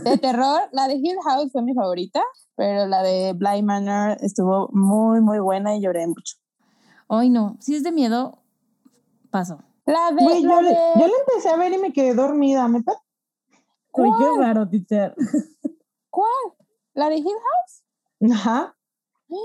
de, 0.04 0.18
terror. 0.18 0.62
La 0.72 0.88
de 0.88 0.96
Hill 0.96 1.18
House 1.24 1.52
fue 1.52 1.62
mi 1.62 1.74
favorita, 1.74 2.22
pero 2.56 2.88
la 2.88 3.04
de 3.04 3.34
Bly 3.34 3.64
Manor 3.64 4.18
estuvo 4.22 4.70
muy, 4.72 5.22
muy 5.22 5.40
buena 5.40 5.76
y 5.76 5.82
lloré 5.82 6.08
mucho. 6.08 6.36
Hoy 7.16 7.30
no, 7.30 7.58
si 7.60 7.76
es 7.76 7.84
de 7.84 7.92
miedo, 7.92 8.40
paso. 9.30 9.60
La 9.86 10.12
de, 10.14 10.42
yo, 10.42 10.62
Le, 10.62 11.06
empecé 11.06 11.50
a 11.50 11.58
ver 11.58 11.72
y 11.72 11.78
me 11.78 11.94
quedé 11.94 12.16
dormida. 12.16 12.68
¿Me 12.68 12.80
Uy, 12.80 14.10
qué 14.18 14.40
raro, 14.40 14.68
teacher. 14.68 15.14
¿Cuál? 16.10 16.32
¿La 16.96 17.10
de 17.10 17.18
Hill 17.18 17.26
House? 17.28 18.34
Ajá. 18.34 18.76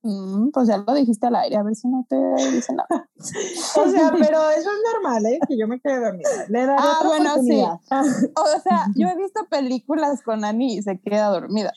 Mm, 0.00 0.50
pues 0.52 0.68
ya 0.68 0.78
lo 0.78 0.94
dijiste 0.94 1.26
al 1.26 1.34
aire, 1.34 1.56
a 1.56 1.62
ver 1.64 1.74
si 1.74 1.88
no 1.88 2.06
te 2.08 2.16
dice 2.52 2.72
nada. 2.72 3.10
o 3.18 3.88
sea, 3.88 4.12
pero 4.12 4.48
eso 4.50 4.70
es 4.70 4.78
normal, 4.92 5.26
¿eh? 5.26 5.40
Que 5.46 5.58
yo 5.58 5.66
me 5.66 5.80
quede 5.80 5.98
dormida. 5.98 6.30
Le 6.48 6.66
daré 6.66 6.80
ah, 6.80 7.00
bueno, 7.04 7.34
sí. 7.42 7.60
O 7.60 8.60
sea, 8.62 8.86
yo 8.94 9.08
he 9.08 9.16
visto 9.16 9.44
películas 9.50 10.22
con 10.22 10.44
Ani 10.44 10.78
y 10.78 10.82
se 10.82 11.00
queda 11.00 11.26
dormida. 11.26 11.72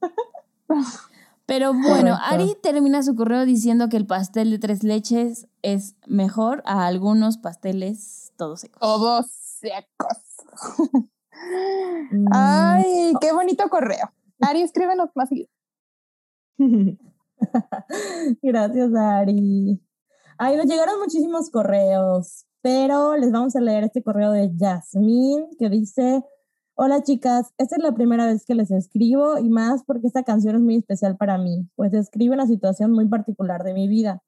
Pero 1.46 1.72
bueno, 1.74 2.16
Ari 2.20 2.56
termina 2.62 3.02
su 3.02 3.14
correo 3.14 3.44
diciendo 3.44 3.88
que 3.88 3.96
el 3.96 4.06
pastel 4.06 4.50
de 4.50 4.58
tres 4.58 4.82
leches 4.82 5.46
es 5.62 5.96
mejor 6.06 6.62
a 6.66 6.86
algunos 6.86 7.38
pasteles 7.38 8.32
todos 8.36 8.60
secos. 8.60 8.80
Todos 8.80 9.26
secos. 9.30 10.18
Mm. 12.10 12.26
Ay, 12.32 13.12
qué 13.20 13.32
bonito 13.32 13.68
correo. 13.68 14.10
Ari, 14.40 14.62
escríbenos 14.62 15.10
más 15.14 15.28
seguido. 15.28 15.48
Gracias, 18.42 18.94
Ari. 18.94 19.80
Ay, 20.38 20.56
nos 20.56 20.66
llegaron 20.66 20.98
muchísimos 21.00 21.50
correos, 21.50 22.46
pero 22.60 23.16
les 23.16 23.30
vamos 23.30 23.54
a 23.56 23.60
leer 23.60 23.84
este 23.84 24.02
correo 24.02 24.32
de 24.32 24.50
Jasmine 24.58 25.48
que 25.58 25.68
dice, 25.68 26.24
hola 26.76 27.02
chicas, 27.02 27.52
esta 27.56 27.76
es 27.76 27.82
la 27.82 27.92
primera 27.92 28.26
vez 28.26 28.44
que 28.44 28.54
les 28.54 28.70
escribo 28.72 29.38
y 29.38 29.48
más 29.48 29.84
porque 29.84 30.08
esta 30.08 30.24
canción 30.24 30.56
es 30.56 30.62
muy 30.62 30.76
especial 30.76 31.16
para 31.16 31.38
mí, 31.38 31.68
pues 31.76 31.92
describe 31.92 32.34
una 32.34 32.46
situación 32.46 32.90
muy 32.90 33.06
particular 33.06 33.62
de 33.62 33.74
mi 33.74 33.86
vida. 33.86 34.22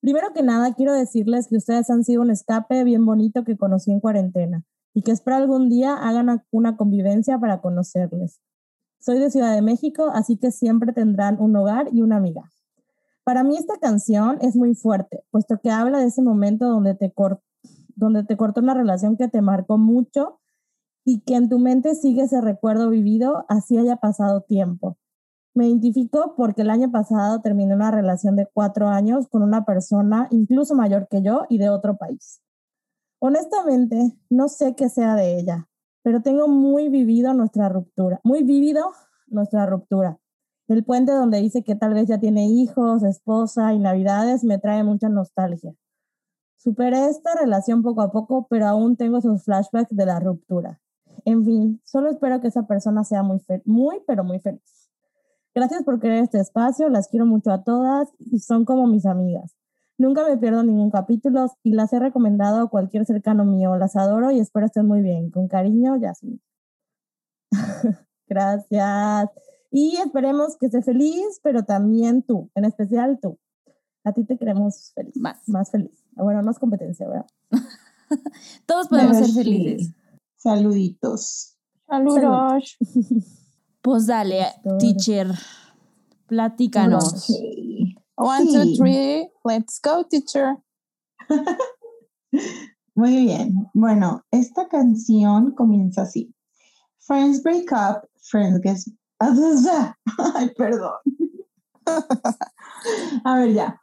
Primero 0.00 0.32
que 0.32 0.42
nada, 0.42 0.74
quiero 0.74 0.92
decirles 0.92 1.48
que 1.48 1.56
ustedes 1.56 1.90
han 1.90 2.04
sido 2.04 2.22
un 2.22 2.30
escape 2.30 2.84
bien 2.84 3.04
bonito 3.04 3.42
que 3.42 3.56
conocí 3.56 3.90
en 3.90 4.00
cuarentena 4.00 4.64
y 4.92 5.02
que 5.02 5.10
espero 5.10 5.36
algún 5.36 5.68
día 5.68 5.96
hagan 5.96 6.44
una 6.52 6.76
convivencia 6.76 7.38
para 7.38 7.60
conocerles. 7.60 8.40
Soy 9.00 9.18
de 9.18 9.30
Ciudad 9.30 9.54
de 9.54 9.62
México, 9.62 10.10
así 10.14 10.36
que 10.36 10.52
siempre 10.52 10.92
tendrán 10.92 11.40
un 11.40 11.56
hogar 11.56 11.88
y 11.92 12.02
una 12.02 12.16
amiga. 12.16 12.52
Para 13.24 13.42
mí 13.42 13.56
esta 13.56 13.78
canción 13.78 14.38
es 14.42 14.54
muy 14.54 14.74
fuerte, 14.74 15.24
puesto 15.30 15.58
que 15.60 15.70
habla 15.70 15.98
de 15.98 16.06
ese 16.06 16.22
momento 16.22 16.68
donde 16.68 16.94
te, 16.94 17.12
donde 17.96 18.22
te 18.22 18.36
cortó 18.36 18.60
una 18.60 18.74
relación 18.74 19.16
que 19.16 19.28
te 19.28 19.42
marcó 19.42 19.78
mucho 19.78 20.40
y 21.04 21.20
que 21.20 21.34
en 21.34 21.48
tu 21.48 21.58
mente 21.58 21.94
sigue 21.94 22.22
ese 22.22 22.40
recuerdo 22.40 22.90
vivido, 22.90 23.44
así 23.48 23.76
haya 23.76 23.96
pasado 23.96 24.40
tiempo. 24.42 24.96
Me 25.54 25.68
identifico 25.68 26.34
porque 26.36 26.62
el 26.62 26.70
año 26.70 26.90
pasado 26.90 27.40
terminé 27.40 27.74
una 27.74 27.90
relación 27.90 28.34
de 28.34 28.48
cuatro 28.52 28.88
años 28.88 29.28
con 29.28 29.42
una 29.42 29.64
persona 29.64 30.26
incluso 30.30 30.74
mayor 30.74 31.06
que 31.08 31.22
yo 31.22 31.44
y 31.48 31.58
de 31.58 31.68
otro 31.68 31.96
país. 31.96 32.40
Honestamente, 33.20 34.18
no 34.30 34.48
sé 34.48 34.74
qué 34.74 34.88
sea 34.88 35.14
de 35.14 35.38
ella, 35.38 35.68
pero 36.02 36.22
tengo 36.22 36.48
muy 36.48 36.88
vivido 36.88 37.32
nuestra 37.34 37.68
ruptura, 37.68 38.20
muy 38.24 38.42
vivido 38.42 38.92
nuestra 39.28 39.64
ruptura. 39.66 40.18
El 40.66 40.82
puente 40.84 41.12
donde 41.12 41.40
dice 41.40 41.62
que 41.62 41.76
tal 41.76 41.94
vez 41.94 42.08
ya 42.08 42.18
tiene 42.18 42.46
hijos, 42.46 43.02
esposa 43.02 43.74
y 43.74 43.78
navidades 43.78 44.44
me 44.44 44.58
trae 44.58 44.82
mucha 44.82 45.08
nostalgia. 45.08 45.74
Superé 46.56 47.06
esta 47.06 47.34
relación 47.34 47.82
poco 47.82 48.00
a 48.00 48.10
poco, 48.10 48.46
pero 48.48 48.66
aún 48.66 48.96
tengo 48.96 49.18
esos 49.18 49.44
flashbacks 49.44 49.94
de 49.94 50.06
la 50.06 50.18
ruptura. 50.18 50.80
En 51.24 51.44
fin, 51.44 51.80
solo 51.84 52.10
espero 52.10 52.40
que 52.40 52.48
esa 52.48 52.66
persona 52.66 53.04
sea 53.04 53.22
muy, 53.22 53.40
muy, 53.64 54.02
pero 54.06 54.24
muy 54.24 54.40
feliz. 54.40 54.90
Gracias 55.54 55.84
por 55.84 56.00
querer 56.00 56.24
este 56.24 56.40
espacio, 56.40 56.88
las 56.88 57.08
quiero 57.08 57.26
mucho 57.26 57.52
a 57.52 57.62
todas 57.62 58.08
y 58.18 58.40
son 58.40 58.64
como 58.64 58.86
mis 58.86 59.06
amigas. 59.06 59.54
Nunca 59.96 60.26
me 60.28 60.36
pierdo 60.36 60.64
ningún 60.64 60.90
capítulo 60.90 61.46
y 61.62 61.72
las 61.72 61.92
he 61.92 62.00
recomendado 62.00 62.62
a 62.62 62.68
cualquier 62.68 63.06
cercano 63.06 63.44
mío. 63.44 63.76
Las 63.76 63.94
adoro 63.94 64.32
y 64.32 64.40
espero 64.40 64.66
estén 64.66 64.86
muy 64.86 65.02
bien. 65.02 65.30
Con 65.30 65.46
cariño, 65.46 65.96
Yasmin. 65.96 66.40
Gracias. 68.26 69.30
Y 69.70 69.96
esperemos 70.04 70.56
que 70.56 70.66
esté 70.66 70.82
feliz, 70.82 71.40
pero 71.42 71.62
también 71.62 72.22
tú, 72.22 72.50
en 72.56 72.64
especial 72.64 73.20
tú. 73.22 73.38
A 74.02 74.12
ti 74.12 74.24
te 74.24 74.36
queremos 74.36 74.92
feliz. 74.94 75.16
Más. 75.16 75.48
Más 75.48 75.70
feliz. 75.70 76.04
Bueno, 76.12 76.42
más 76.42 76.58
competencia, 76.58 77.08
¿verdad? 77.08 77.26
Todos 78.66 78.88
podemos 78.88 79.16
ser 79.16 79.44
felices. 79.44 79.94
Saluditos. 80.44 81.56
Saludos. 81.88 82.76
Pues 83.80 84.06
dale, 84.06 84.52
teacher. 84.78 85.28
Platícanos. 86.26 87.30
One, 88.16 88.52
two, 88.52 88.76
three, 88.76 89.26
let's 89.42 89.80
go, 89.80 90.04
teacher. 90.04 90.56
Muy 92.94 93.24
bien. 93.24 93.70
Bueno, 93.72 94.22
esta 94.30 94.68
canción 94.68 95.52
comienza 95.52 96.02
así. 96.02 96.34
Friends 96.98 97.42
break 97.42 97.72
up, 97.72 98.06
friends 98.20 98.60
get... 98.62 98.76
Ay, 99.20 100.50
perdón. 100.58 100.92
A 103.24 103.38
ver, 103.38 103.52
ya. 103.54 103.80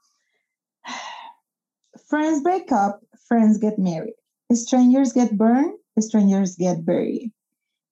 Friends 2.08 2.44
break 2.44 2.72
up, 2.72 3.02
friends 3.28 3.58
get 3.58 3.80
married. 3.80 4.14
Strangers 4.54 5.12
get 5.14 5.36
burned, 5.36 5.81
strangers 6.00 6.56
get 6.56 6.86
buried. 6.86 7.32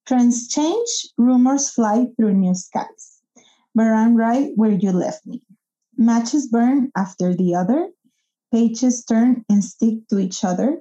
Trends 0.06 0.48
change, 0.48 0.90
rumors 1.18 1.70
fly 1.70 2.06
through 2.16 2.34
new 2.34 2.54
skies. 2.54 3.20
But 3.74 3.86
I'm 3.86 4.16
right 4.16 4.50
where 4.56 4.72
you 4.72 4.90
left 4.92 5.26
me. 5.26 5.42
Matches 5.96 6.48
burn 6.48 6.90
after 6.96 7.34
the 7.34 7.54
other. 7.54 7.90
Pages 8.50 9.04
turn 9.04 9.44
and 9.48 9.62
stick 9.62 10.08
to 10.08 10.18
each 10.18 10.42
other. 10.44 10.80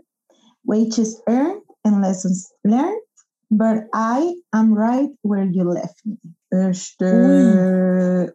Wages 0.66 1.22
earned 1.28 1.62
and 1.86 2.02
lessons 2.02 2.52
learned. 2.64 3.02
But 3.52 3.86
I 3.94 4.36
am 4.54 4.74
right 4.74 5.10
where 5.22 5.44
you 5.46 5.64
left 5.64 6.02
me. 6.06 6.18
Este, 6.52 7.06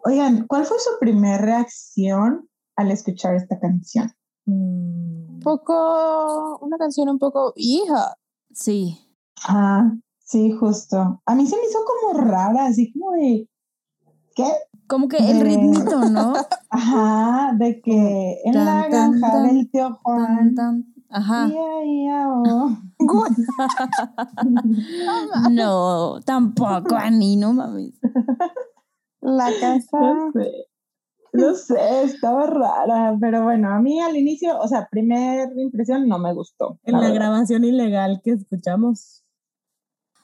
Oigan, 0.06 0.46
¿cuál 0.46 0.64
fue 0.66 0.78
su 0.78 0.90
primera 1.00 1.38
reacción 1.38 2.48
al 2.76 2.90
escuchar 2.92 3.34
esta 3.34 3.58
canción? 3.58 4.12
Mm, 4.46 5.34
Un 5.34 5.40
poco, 5.40 6.58
una 6.60 6.78
canción 6.78 7.08
un 7.08 7.18
poco 7.18 7.52
hija. 7.56 8.14
Sí. 8.54 8.98
Ah, 9.46 9.92
sí, 10.24 10.52
justo. 10.52 11.20
A 11.26 11.34
mí 11.34 11.46
se 11.46 11.56
me 11.56 11.62
hizo 11.68 11.78
como 11.84 12.18
rara, 12.24 12.66
así 12.66 12.92
como 12.92 13.12
de, 13.12 13.48
¿qué? 14.34 14.46
Como 14.86 15.08
que 15.08 15.16
el 15.18 15.40
ritmito, 15.40 16.08
¿no? 16.10 16.34
Ajá, 16.70 17.52
de 17.58 17.80
que 17.80 18.40
en 18.44 18.54
la 18.54 18.82
Tan, 18.82 18.90
granja 18.90 19.32
tan, 19.32 19.46
del 19.46 19.70
tío 19.70 19.98
Juan. 20.02 20.54
tan. 20.54 20.94
Ajá. 21.10 21.48
oh. 21.52 22.70
No, 25.50 26.20
tampoco, 26.24 26.96
Ani, 26.96 27.36
no 27.36 27.52
mames. 27.52 27.94
La 29.20 29.50
casa. 29.58 30.00
No 30.00 30.32
sé. 30.32 30.66
No 31.34 31.54
sé, 31.56 32.04
estaba 32.04 32.46
rara, 32.46 33.16
pero 33.20 33.42
bueno, 33.42 33.68
a 33.70 33.80
mí 33.80 34.00
al 34.00 34.16
inicio, 34.16 34.56
o 34.56 34.68
sea, 34.68 34.88
primera 34.88 35.50
impresión 35.56 36.06
no 36.08 36.18
me 36.20 36.32
gustó. 36.32 36.78
en 36.84 36.92
la 36.92 37.00
verdad. 37.00 37.14
grabación 37.14 37.64
ilegal 37.64 38.20
que 38.22 38.30
escuchamos. 38.30 39.24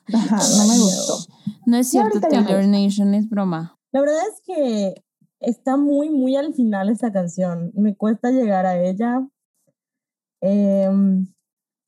Ajá, 0.07 0.37
no 0.37 0.69
me 0.69 0.79
gustó. 0.79 1.33
No 1.67 1.77
es 1.77 1.89
cierto, 1.89 2.21
Taylor 2.21 2.65
Nation, 2.65 3.15
es 3.15 3.29
broma. 3.29 3.77
La 3.91 4.01
verdad 4.01 4.23
es 4.29 4.41
que 4.47 5.03
está 5.41 5.77
muy, 5.77 6.11
muy 6.11 6.37
al 6.37 6.55
final 6.55 6.89
esta 6.89 7.13
canción. 7.13 7.73
Me 7.75 7.97
cuesta 7.97 8.31
llegar 8.31 8.65
a 8.67 8.81
ella. 8.81 9.27
Em, 10.41 11.27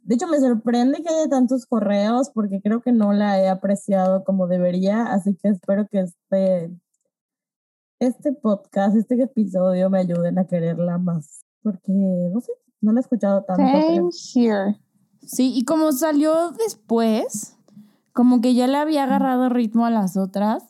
de 0.01 0.15
hecho, 0.17 0.27
me 0.27 0.41
sorprende 0.41 1.03
que 1.03 1.09
haya 1.09 1.29
tantos 1.29 1.67
correos 1.67 2.31
porque 2.35 2.61
creo 2.61 2.83
que 2.83 2.93
no 2.93 3.13
la 3.13 3.41
he 3.41 3.49
apreciado 3.49 4.25
como 4.25 4.49
debería. 4.49 5.05
Así 5.05 5.37
que 5.37 5.49
espero 5.49 5.87
que 5.89 6.01
este, 6.01 6.71
este 8.07 8.33
podcast, 8.33 8.97
este 8.97 9.23
episodio 9.23 9.89
me 9.89 10.01
ayuden 10.01 10.39
a 10.39 10.47
quererla 10.47 10.99
más. 10.99 11.45
Porque, 11.63 11.93
no 12.33 12.41
sé, 12.41 12.53
no 12.81 12.93
la 12.93 13.01
he 13.01 13.03
escuchado 13.03 13.45
tanto. 13.45 13.63
Same 13.63 14.11
here. 14.35 14.81
Sí, 15.25 15.53
y 15.55 15.65
como 15.65 15.93
salió 15.93 16.51
después, 16.51 17.57
como 18.13 18.41
que 18.41 18.55
ya 18.55 18.67
le 18.67 18.77
había 18.77 19.05
agarrado 19.05 19.49
ritmo 19.49 19.87
a 19.87 19.91
las 19.91 20.17
otras. 20.17 20.65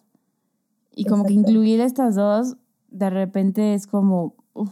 Y 0.94 1.06
como 1.06 1.24
que 1.24 1.32
incluir 1.32 1.80
estas 1.80 2.16
dos, 2.16 2.58
de 2.88 3.08
repente 3.08 3.72
es 3.72 3.86
como. 3.86 4.34
uf. 4.52 4.70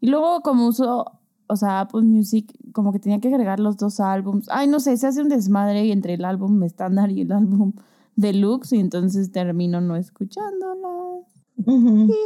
Y 0.00 0.08
luego, 0.08 0.40
como 0.40 0.66
uso, 0.66 1.20
o 1.46 1.56
sea, 1.56 1.80
Apple 1.80 2.02
Music, 2.02 2.50
como 2.72 2.90
que 2.90 3.00
tenía 3.00 3.20
que 3.20 3.28
agregar 3.28 3.60
los 3.60 3.76
dos 3.76 4.00
álbums. 4.00 4.48
Ay, 4.50 4.66
no 4.66 4.80
sé, 4.80 4.96
se 4.96 5.08
hace 5.08 5.20
un 5.20 5.28
desmadre 5.28 5.92
entre 5.92 6.14
el 6.14 6.24
álbum 6.24 6.62
estándar 6.62 7.10
y 7.10 7.20
el 7.20 7.32
álbum 7.32 7.74
deluxe, 8.16 8.72
y 8.72 8.80
entonces 8.80 9.30
termino 9.30 9.82
no 9.82 9.96
escuchándola. 9.96 10.89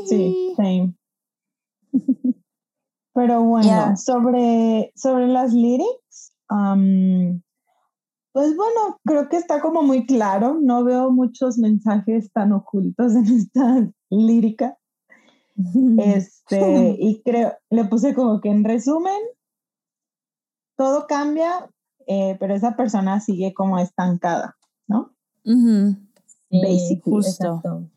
Sí, 0.07 0.55
same. 0.57 0.95
Pero 3.15 3.43
bueno, 3.45 3.67
Yeah. 3.67 3.97
sobre, 3.97 4.93
sobre 4.97 5.29
las 5.29 5.53
lyrics, 5.55 6.33
pues 8.33 8.57
bueno, 8.57 8.99
creo 9.05 9.29
que 9.29 9.37
está 9.37 9.61
como 9.61 9.83
muy 9.83 10.05
claro. 10.07 10.59
No 10.61 10.83
veo 10.83 11.13
muchos 11.13 11.57
mensajes 11.59 12.33
tan 12.33 12.53
ocultos 12.53 13.15
en 13.15 13.27
esta 13.27 13.89
lírica. 14.11 14.77
Este, 15.99 16.97
y 16.99 17.23
creo, 17.23 17.55
le 17.71 17.85
puse 17.85 18.15
como 18.15 18.41
que 18.41 18.49
en 18.49 18.65
resumen, 18.65 19.21
todo 20.77 21.07
cambia, 21.07 21.71
eh, 22.09 22.37
pero 22.41 22.55
esa 22.55 22.75
persona 22.75 23.21
sigue 23.21 23.55
como 23.55 23.79
estancada, 23.79 24.57
¿no? 24.89 25.15
Sí, 25.45 26.61
Basically. 26.61 27.01
Justo. 27.17 27.47
exacto. 27.63 27.91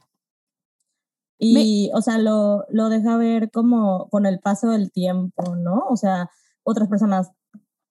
Y, 1.39 1.91
o 1.93 2.01
sea, 2.01 2.17
lo, 2.17 2.65
lo 2.69 2.89
deja 2.89 3.17
ver 3.17 3.51
como 3.51 4.09
con 4.09 4.25
el 4.25 4.39
paso 4.39 4.69
del 4.71 4.91
tiempo, 4.91 5.55
¿no? 5.55 5.85
O 5.89 5.95
sea, 5.95 6.31
otras 6.63 6.89
personas, 6.89 7.31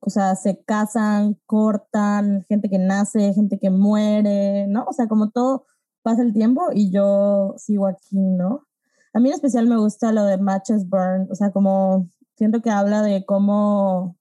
o 0.00 0.10
sea, 0.10 0.34
se 0.36 0.62
casan, 0.64 1.38
cortan, 1.46 2.44
gente 2.48 2.68
que 2.68 2.78
nace, 2.78 3.32
gente 3.34 3.58
que 3.58 3.70
muere, 3.70 4.66
¿no? 4.68 4.84
O 4.88 4.92
sea, 4.92 5.06
como 5.08 5.30
todo 5.30 5.66
pasa 6.02 6.22
el 6.22 6.32
tiempo 6.32 6.68
y 6.72 6.90
yo 6.90 7.54
sigo 7.58 7.86
aquí, 7.86 8.16
¿no? 8.16 8.66
A 9.12 9.20
mí 9.20 9.28
en 9.28 9.34
especial 9.34 9.66
me 9.66 9.78
gusta 9.78 10.12
lo 10.12 10.24
de 10.24 10.38
Matches 10.38 10.88
Burn, 10.88 11.28
o 11.30 11.34
sea, 11.34 11.50
como 11.52 12.08
siento 12.36 12.60
que 12.62 12.70
habla 12.70 13.02
de 13.02 13.24
cómo 13.24 14.16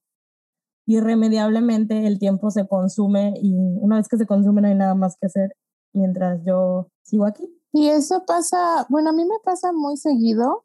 irremediablemente 0.87 2.07
el 2.07 2.19
tiempo 2.19 2.51
se 2.51 2.67
consume 2.67 3.33
y 3.41 3.53
una 3.53 3.97
vez 3.97 4.07
que 4.07 4.17
se 4.17 4.25
consume 4.25 4.61
no 4.61 4.67
hay 4.67 4.75
nada 4.75 4.95
más 4.95 5.17
que 5.17 5.27
hacer 5.27 5.55
mientras 5.93 6.41
yo 6.45 6.89
sigo 7.03 7.25
aquí. 7.25 7.54
Y 7.75 7.89
eso 7.89 8.23
pasa, 8.25 8.85
bueno, 8.87 9.09
a 9.09 9.11
mí 9.11 9.25
me 9.25 9.35
pasa 9.43 9.73
muy 9.73 9.97
seguido 9.97 10.63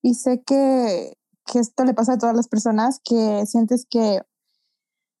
y 0.00 0.14
sé 0.14 0.42
que, 0.42 1.12
que 1.44 1.58
esto 1.58 1.84
le 1.84 1.92
pasa 1.92 2.14
a 2.14 2.18
todas 2.18 2.34
las 2.34 2.48
personas 2.48 2.98
que 3.04 3.44
sientes 3.44 3.84
que, 3.84 4.22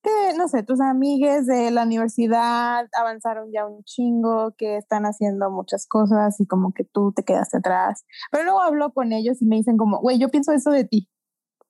que, 0.02 0.10
no 0.38 0.48
sé, 0.48 0.62
tus 0.62 0.80
amigues 0.80 1.46
de 1.46 1.70
la 1.72 1.82
universidad 1.82 2.88
avanzaron 2.98 3.52
ya 3.52 3.66
un 3.66 3.84
chingo, 3.84 4.54
que 4.56 4.78
están 4.78 5.04
haciendo 5.04 5.50
muchas 5.50 5.86
cosas 5.86 6.40
y 6.40 6.46
como 6.46 6.72
que 6.72 6.84
tú 6.84 7.12
te 7.12 7.22
quedaste 7.22 7.58
atrás. 7.58 8.06
Pero 8.30 8.44
luego 8.44 8.62
hablo 8.62 8.94
con 8.94 9.12
ellos 9.12 9.42
y 9.42 9.44
me 9.44 9.56
dicen 9.56 9.76
como, 9.76 9.98
güey, 10.00 10.18
yo 10.18 10.30
pienso 10.30 10.52
eso 10.52 10.70
de 10.70 10.84
ti. 10.84 11.06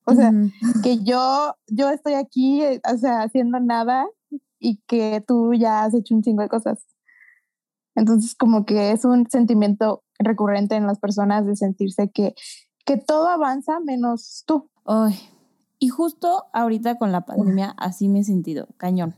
O 0.04 0.14
sea, 0.14 0.32
que 0.84 1.02
yo, 1.02 1.56
yo 1.66 1.90
estoy 1.90 2.14
aquí, 2.14 2.62
eh, 2.62 2.80
o 2.88 2.96
sea, 2.98 3.22
haciendo 3.22 3.58
nada 3.58 4.06
y 4.60 4.80
que 4.86 5.24
tú 5.26 5.54
ya 5.54 5.82
has 5.82 5.94
hecho 5.94 6.14
un 6.14 6.22
chingo 6.22 6.42
de 6.42 6.48
cosas. 6.48 6.86
Entonces, 8.00 8.34
como 8.34 8.64
que 8.64 8.92
es 8.92 9.04
un 9.04 9.28
sentimiento 9.28 10.02
recurrente 10.18 10.74
en 10.74 10.86
las 10.86 10.98
personas 10.98 11.44
de 11.44 11.54
sentirse 11.54 12.10
que, 12.10 12.34
que 12.86 12.96
todo 12.96 13.28
avanza 13.28 13.78
menos 13.80 14.44
tú. 14.46 14.70
Ay, 14.86 15.14
y 15.78 15.88
justo 15.88 16.44
ahorita 16.54 16.96
con 16.96 17.12
la 17.12 17.26
pandemia 17.26 17.74
así 17.76 18.08
me 18.08 18.20
he 18.20 18.24
sentido, 18.24 18.68
cañón. 18.78 19.16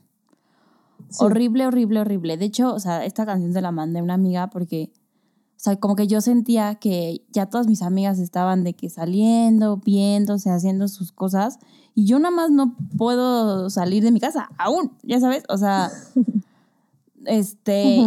Sí. 1.11 1.25
Horrible, 1.25 1.66
horrible, 1.66 2.01
horrible. 2.01 2.37
De 2.37 2.45
hecho, 2.45 2.75
o 2.75 2.81
sea, 2.81 3.05
esta 3.05 3.25
canción 3.25 3.53
se 3.53 3.61
la 3.61 3.71
mandé 3.71 4.01
a 4.01 4.03
una 4.03 4.14
amiga 4.14 4.51
porque, 4.51 4.92
o 4.95 5.59
sea, 5.59 5.77
como 5.77 5.95
que 5.95 6.09
yo 6.09 6.21
sentía 6.21 6.75
que 6.77 7.25
ya 7.31 7.47
todas 7.47 7.68
mis 7.68 7.83
amigas 7.83 8.18
estaban 8.18 8.64
de 8.64 8.75
que 8.75 8.90
saliendo, 8.90 9.77
viéndose, 9.77 10.51
haciendo 10.51 10.88
sus 10.88 11.12
cosas, 11.12 11.61
y 11.95 12.07
yo 12.07 12.18
nada 12.18 12.35
más 12.35 12.51
no 12.51 12.77
puedo 12.97 13.71
salir 13.71 14.03
de 14.03 14.11
mi 14.11 14.18
casa, 14.18 14.49
aún, 14.59 14.92
ya 15.05 15.21
sabes, 15.21 15.45
o 15.49 15.57
sea, 15.57 15.88
este. 17.27 18.07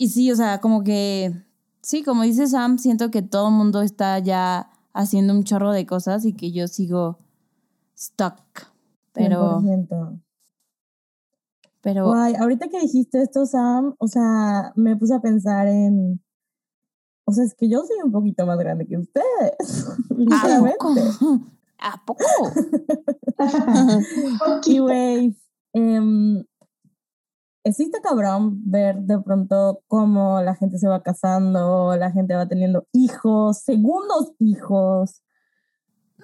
Y 0.00 0.08
sí, 0.08 0.32
o 0.32 0.34
sea, 0.34 0.62
como 0.62 0.82
que, 0.82 1.44
sí, 1.82 2.02
como 2.02 2.22
dice 2.22 2.46
Sam, 2.46 2.78
siento 2.78 3.10
que 3.10 3.20
todo 3.20 3.48
el 3.48 3.54
mundo 3.54 3.82
está 3.82 4.18
ya 4.18 4.70
haciendo 4.94 5.34
un 5.34 5.44
chorro 5.44 5.72
de 5.72 5.84
cosas 5.84 6.24
y 6.24 6.32
que 6.32 6.52
yo 6.52 6.68
sigo 6.68 7.18
stuck. 7.94 8.40
Pero, 9.12 9.60
100%. 9.60 10.22
pero, 11.82 12.06
Guay, 12.06 12.34
ahorita 12.36 12.68
que 12.68 12.80
dijiste 12.80 13.20
esto, 13.20 13.44
Sam, 13.44 13.94
o 13.98 14.08
sea, 14.08 14.72
me 14.74 14.96
puse 14.96 15.14
a 15.14 15.20
pensar 15.20 15.66
en. 15.66 16.24
O 17.26 17.32
sea, 17.32 17.44
es 17.44 17.54
que 17.54 17.68
yo 17.68 17.82
soy 17.84 17.98
un 18.02 18.10
poquito 18.10 18.46
más 18.46 18.58
grande 18.58 18.86
que 18.86 18.96
ustedes. 18.96 19.86
¿a 19.86 20.06
poco? 20.06 20.14
literalmente. 20.16 21.02
¿A 21.78 22.02
poco? 22.06 22.24
Y, 24.64 24.78
güey, 24.78 25.36
em, 25.74 26.42
existe 27.64 28.00
cabrón 28.02 28.60
ver 28.70 28.96
de 29.00 29.18
pronto 29.20 29.82
cómo 29.86 30.40
la 30.42 30.54
gente 30.54 30.78
se 30.78 30.88
va 30.88 31.02
casando, 31.02 31.96
la 31.96 32.10
gente 32.10 32.34
va 32.34 32.48
teniendo 32.48 32.86
hijos, 32.92 33.58
segundos 33.62 34.32
hijos. 34.38 35.22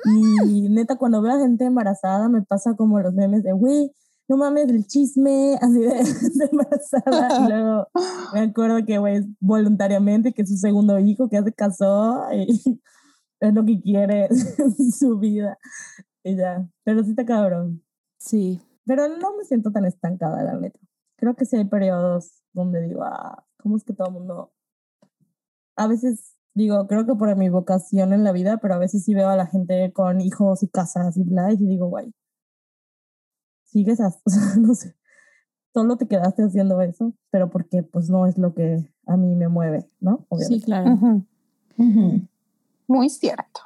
Y 0.04 0.68
neta, 0.68 0.96
cuando 0.96 1.22
veo 1.22 1.32
a 1.32 1.38
gente 1.38 1.64
embarazada, 1.64 2.28
me 2.28 2.42
pasa 2.42 2.74
como 2.74 3.00
los 3.00 3.14
memes 3.14 3.42
de, 3.42 3.52
güey, 3.52 3.92
no 4.28 4.36
mames, 4.36 4.68
el 4.68 4.86
chisme, 4.86 5.56
así 5.60 5.78
de, 5.80 5.88
de 5.88 6.44
embarazada. 6.50 7.44
Y 7.44 7.48
luego 7.48 7.88
me 8.32 8.40
acuerdo 8.40 8.84
que, 8.84 8.98
güey, 8.98 9.24
voluntariamente, 9.40 10.32
que 10.32 10.42
es 10.42 10.48
su 10.48 10.56
segundo 10.56 10.98
hijo, 10.98 11.28
que 11.28 11.36
ya 11.36 11.44
se 11.44 11.52
casó 11.52 12.24
y 12.32 12.80
es 13.40 13.54
lo 13.54 13.64
que 13.64 13.80
quiere 13.80 14.26
en 14.58 14.92
su 14.92 15.18
vida. 15.18 15.58
Y 16.24 16.36
ya, 16.36 16.68
pero 16.84 17.04
sí 17.04 17.10
está 17.10 17.24
cabrón. 17.24 17.82
Sí. 18.18 18.60
Pero 18.84 19.08
no 19.08 19.36
me 19.36 19.44
siento 19.44 19.70
tan 19.72 19.84
estancada, 19.84 20.42
la 20.42 20.54
neta. 20.54 20.78
Creo 21.16 21.34
que 21.34 21.44
sí 21.44 21.56
hay 21.56 21.64
periodos 21.64 22.42
donde 22.52 22.82
digo, 22.82 23.02
ah, 23.04 23.44
¿cómo 23.58 23.76
es 23.76 23.84
que 23.84 23.92
todo 23.92 24.08
el 24.08 24.14
mundo... 24.14 24.52
A 25.76 25.86
veces 25.86 26.36
digo, 26.54 26.86
creo 26.86 27.04
que 27.04 27.14
por 27.14 27.34
mi 27.36 27.50
vocación 27.50 28.14
en 28.14 28.24
la 28.24 28.32
vida, 28.32 28.56
pero 28.58 28.74
a 28.74 28.78
veces 28.78 29.04
sí 29.04 29.14
veo 29.14 29.28
a 29.28 29.36
la 29.36 29.46
gente 29.46 29.92
con 29.92 30.22
hijos 30.22 30.62
y 30.62 30.68
casas 30.68 31.16
y 31.18 31.22
bla, 31.22 31.52
y 31.52 31.56
digo, 31.56 31.88
guay, 31.88 32.14
sigues, 33.64 34.00
a, 34.00 34.08
o 34.24 34.30
sea, 34.30 34.56
no 34.58 34.74
sé, 34.74 34.96
solo 35.74 35.98
te 35.98 36.08
quedaste 36.08 36.42
haciendo 36.42 36.80
eso, 36.80 37.12
pero 37.30 37.50
porque 37.50 37.82
pues 37.82 38.08
no 38.08 38.26
es 38.26 38.38
lo 38.38 38.54
que 38.54 38.90
a 39.06 39.16
mí 39.18 39.36
me 39.36 39.48
mueve, 39.48 39.90
¿no? 40.00 40.26
Sí, 40.38 40.62
claro. 40.62 40.98
Muy 42.86 43.10
cierto. 43.10 43.60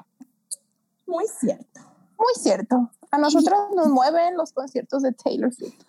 Muy 1.06 1.26
cierto. 1.26 1.80
Muy 2.18 2.34
cierto. 2.34 2.90
A 3.12 3.18
nosotros 3.18 3.58
nos 3.74 3.88
mueven 3.88 4.36
los 4.36 4.52
conciertos 4.52 5.02
de 5.02 5.12
Taylor 5.12 5.52
Swift, 5.52 5.74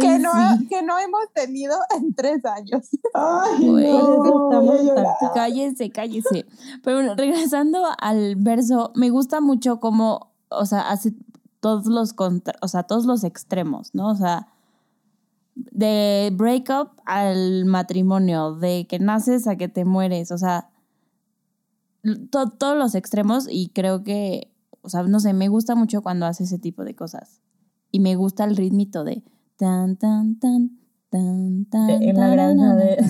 que, 0.00 0.18
no, 0.18 0.32
sí. 0.58 0.66
que 0.68 0.82
no 0.82 0.98
hemos 0.98 1.20
tenido 1.34 1.74
en 1.96 2.14
tres 2.14 2.44
años. 2.44 2.88
Ay, 3.14 3.68
Güey. 3.68 3.92
no, 3.92 4.48
Cállese, 5.34 5.90
cállese. 5.90 6.46
Pero 6.82 6.96
bueno, 6.96 7.14
regresando 7.14 7.82
al 7.98 8.36
verso, 8.36 8.92
me 8.94 9.10
gusta 9.10 9.40
mucho 9.40 9.80
cómo, 9.80 10.32
o 10.48 10.64
sea, 10.66 10.90
hace 10.90 11.12
todos 11.60 11.86
los 11.86 12.12
contra, 12.14 12.54
o 12.62 12.68
sea, 12.68 12.82
todos 12.84 13.04
los 13.04 13.22
extremos, 13.24 13.94
¿no? 13.94 14.08
O 14.08 14.16
sea, 14.16 14.48
de 15.54 16.30
breakup 16.34 16.90
al 17.04 17.66
matrimonio, 17.66 18.54
de 18.54 18.86
que 18.88 18.98
naces 18.98 19.46
a 19.46 19.56
que 19.56 19.68
te 19.68 19.84
mueres, 19.84 20.32
o 20.32 20.38
sea, 20.38 20.70
to- 22.30 22.48
todos 22.50 22.76
los 22.76 22.94
extremos 22.94 23.46
y 23.48 23.68
creo 23.68 24.02
que, 24.02 24.50
o 24.82 24.88
sea, 24.88 25.02
no 25.04 25.20
sé, 25.20 25.32
me 25.32 25.48
gusta 25.48 25.74
mucho 25.74 26.02
cuando 26.02 26.26
hace 26.26 26.44
ese 26.44 26.58
tipo 26.58 26.84
de 26.84 26.94
cosas. 26.94 27.40
Y 27.90 28.00
me 28.00 28.16
gusta 28.16 28.44
el 28.44 28.56
ritmito 28.56 29.04
de 29.04 29.22
tan, 29.56 29.96
tan, 29.96 30.38
tan, 30.38 30.78
tan, 31.10 31.66
tan. 31.66 31.90
en 31.90 32.16
la 32.16 32.28
granja 32.28 32.74
de-. 32.74 32.96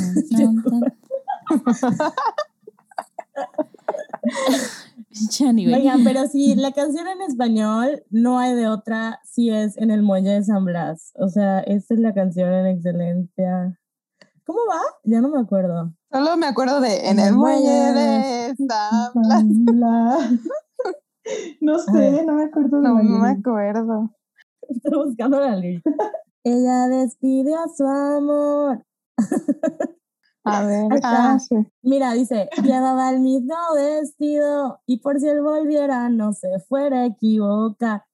Oigan, 5.76 6.04
pero 6.04 6.26
si 6.26 6.54
la 6.54 6.72
canción 6.72 7.06
en 7.06 7.20
español 7.22 8.02
no 8.10 8.38
hay 8.38 8.54
de 8.54 8.68
otra, 8.68 9.20
si 9.24 9.50
es 9.50 9.76
en 9.76 9.90
el 9.90 10.02
muelle 10.02 10.30
de 10.30 10.44
San 10.44 10.64
Blas. 10.64 11.12
O 11.16 11.28
sea, 11.28 11.60
esta 11.60 11.94
es 11.94 12.00
la 12.00 12.14
canción 12.14 12.52
en 12.52 12.66
excelencia. 12.66 13.78
¿Cómo 14.46 14.60
va? 14.70 14.80
Ya 15.04 15.20
no 15.20 15.28
me 15.28 15.40
acuerdo. 15.40 15.92
Solo 16.10 16.36
me 16.36 16.46
acuerdo 16.46 16.80
de 16.80 17.08
En 17.08 17.18
el 17.18 17.34
muelle 17.34 17.92
de 17.92 18.54
San 18.68 19.12
Blas. 19.14 19.44
La- 19.74 20.30
No 21.60 21.78
sé, 21.78 22.24
no 22.24 22.34
me 22.34 22.44
acuerdo 22.44 22.80
No 22.80 22.94
me 22.96 23.28
acuerdo. 23.28 24.10
Estoy 24.68 25.04
buscando 25.06 25.40
la 25.40 25.56
lírica. 25.56 25.90
Ella 26.44 26.88
despidió 26.88 27.58
a 27.58 27.68
su 27.68 27.86
amor. 27.86 28.84
A 30.44 30.64
ver. 30.64 30.88
Ah, 31.04 31.38
sí. 31.38 31.54
Mira, 31.82 32.12
dice, 32.14 32.48
llevaba 32.64 33.10
el 33.10 33.20
mismo 33.20 33.54
vestido 33.76 34.80
y 34.86 34.98
por 34.98 35.20
si 35.20 35.28
él 35.28 35.40
volviera 35.40 36.08
no 36.08 36.32
se 36.32 36.58
fuera 36.68 37.02
a 37.02 37.06
equivocar. 37.06 38.04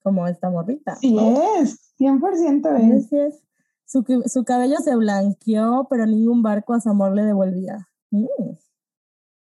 Como 0.00 0.28
esta 0.28 0.48
morrita. 0.48 0.94
Sí 0.96 1.12
¿no? 1.12 1.42
es, 1.58 1.92
100% 1.98 2.76
Sí, 2.78 2.92
es. 2.92 3.08
sí 3.08 3.18
es. 3.18 3.42
Su, 3.84 4.04
su 4.26 4.44
cabello 4.44 4.76
se 4.78 4.94
blanqueó, 4.94 5.88
pero 5.90 6.06
ningún 6.06 6.42
barco 6.42 6.72
a 6.74 6.80
su 6.80 6.90
amor 6.90 7.16
le 7.16 7.24
devolvía. 7.24 7.88
Mm. 8.10 8.26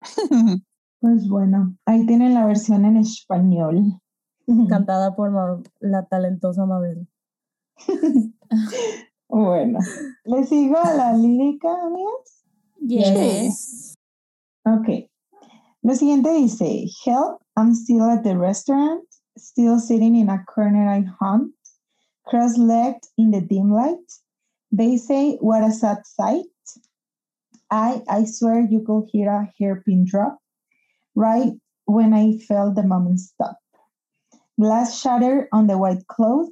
Pues 1.01 1.27
bueno, 1.27 1.75
ahí 1.87 2.05
tienen 2.05 2.35
la 2.35 2.45
versión 2.45 2.85
en 2.85 2.97
español. 2.97 3.99
Cantada 4.69 5.15
por 5.15 5.63
la 5.79 6.05
talentosa 6.05 6.65
Mabel. 6.65 7.07
Bueno, 9.33 9.79
¿le 10.25 10.43
sigo 10.43 10.75
a 10.77 10.93
la 10.93 11.13
lírica, 11.13 11.69
amigas? 11.85 12.43
Yes. 12.81 13.95
Ok. 14.65 15.09
Lo 15.83 15.95
siguiente 15.95 16.33
dice, 16.33 16.85
Help, 17.05 17.41
I'm 17.55 17.73
still 17.73 18.09
at 18.09 18.23
the 18.23 18.37
restaurant, 18.37 19.07
still 19.37 19.79
sitting 19.79 20.17
in 20.17 20.29
a 20.29 20.43
corner 20.43 20.85
I 20.85 21.05
hunt, 21.21 21.53
cross-legged 22.25 23.07
in 23.17 23.31
the 23.31 23.39
dim 23.39 23.71
light. 23.71 24.03
They 24.69 24.97
say, 24.97 25.37
what 25.39 25.63
a 25.63 25.71
sad 25.71 26.05
sight. 26.05 26.43
I, 27.69 28.03
I 28.09 28.25
swear 28.25 28.59
you 28.59 28.83
could 28.85 29.05
hear 29.13 29.29
a 29.29 29.49
hairpin 29.57 30.03
drop 30.03 30.40
right 31.15 31.53
when 31.85 32.13
I 32.13 32.37
felt 32.37 32.75
the 32.75 32.83
moment 32.83 33.19
stop. 33.19 33.57
Glass 34.59 34.99
shattered 34.99 35.47
on 35.51 35.67
the 35.67 35.77
white 35.77 36.07
cloth. 36.07 36.49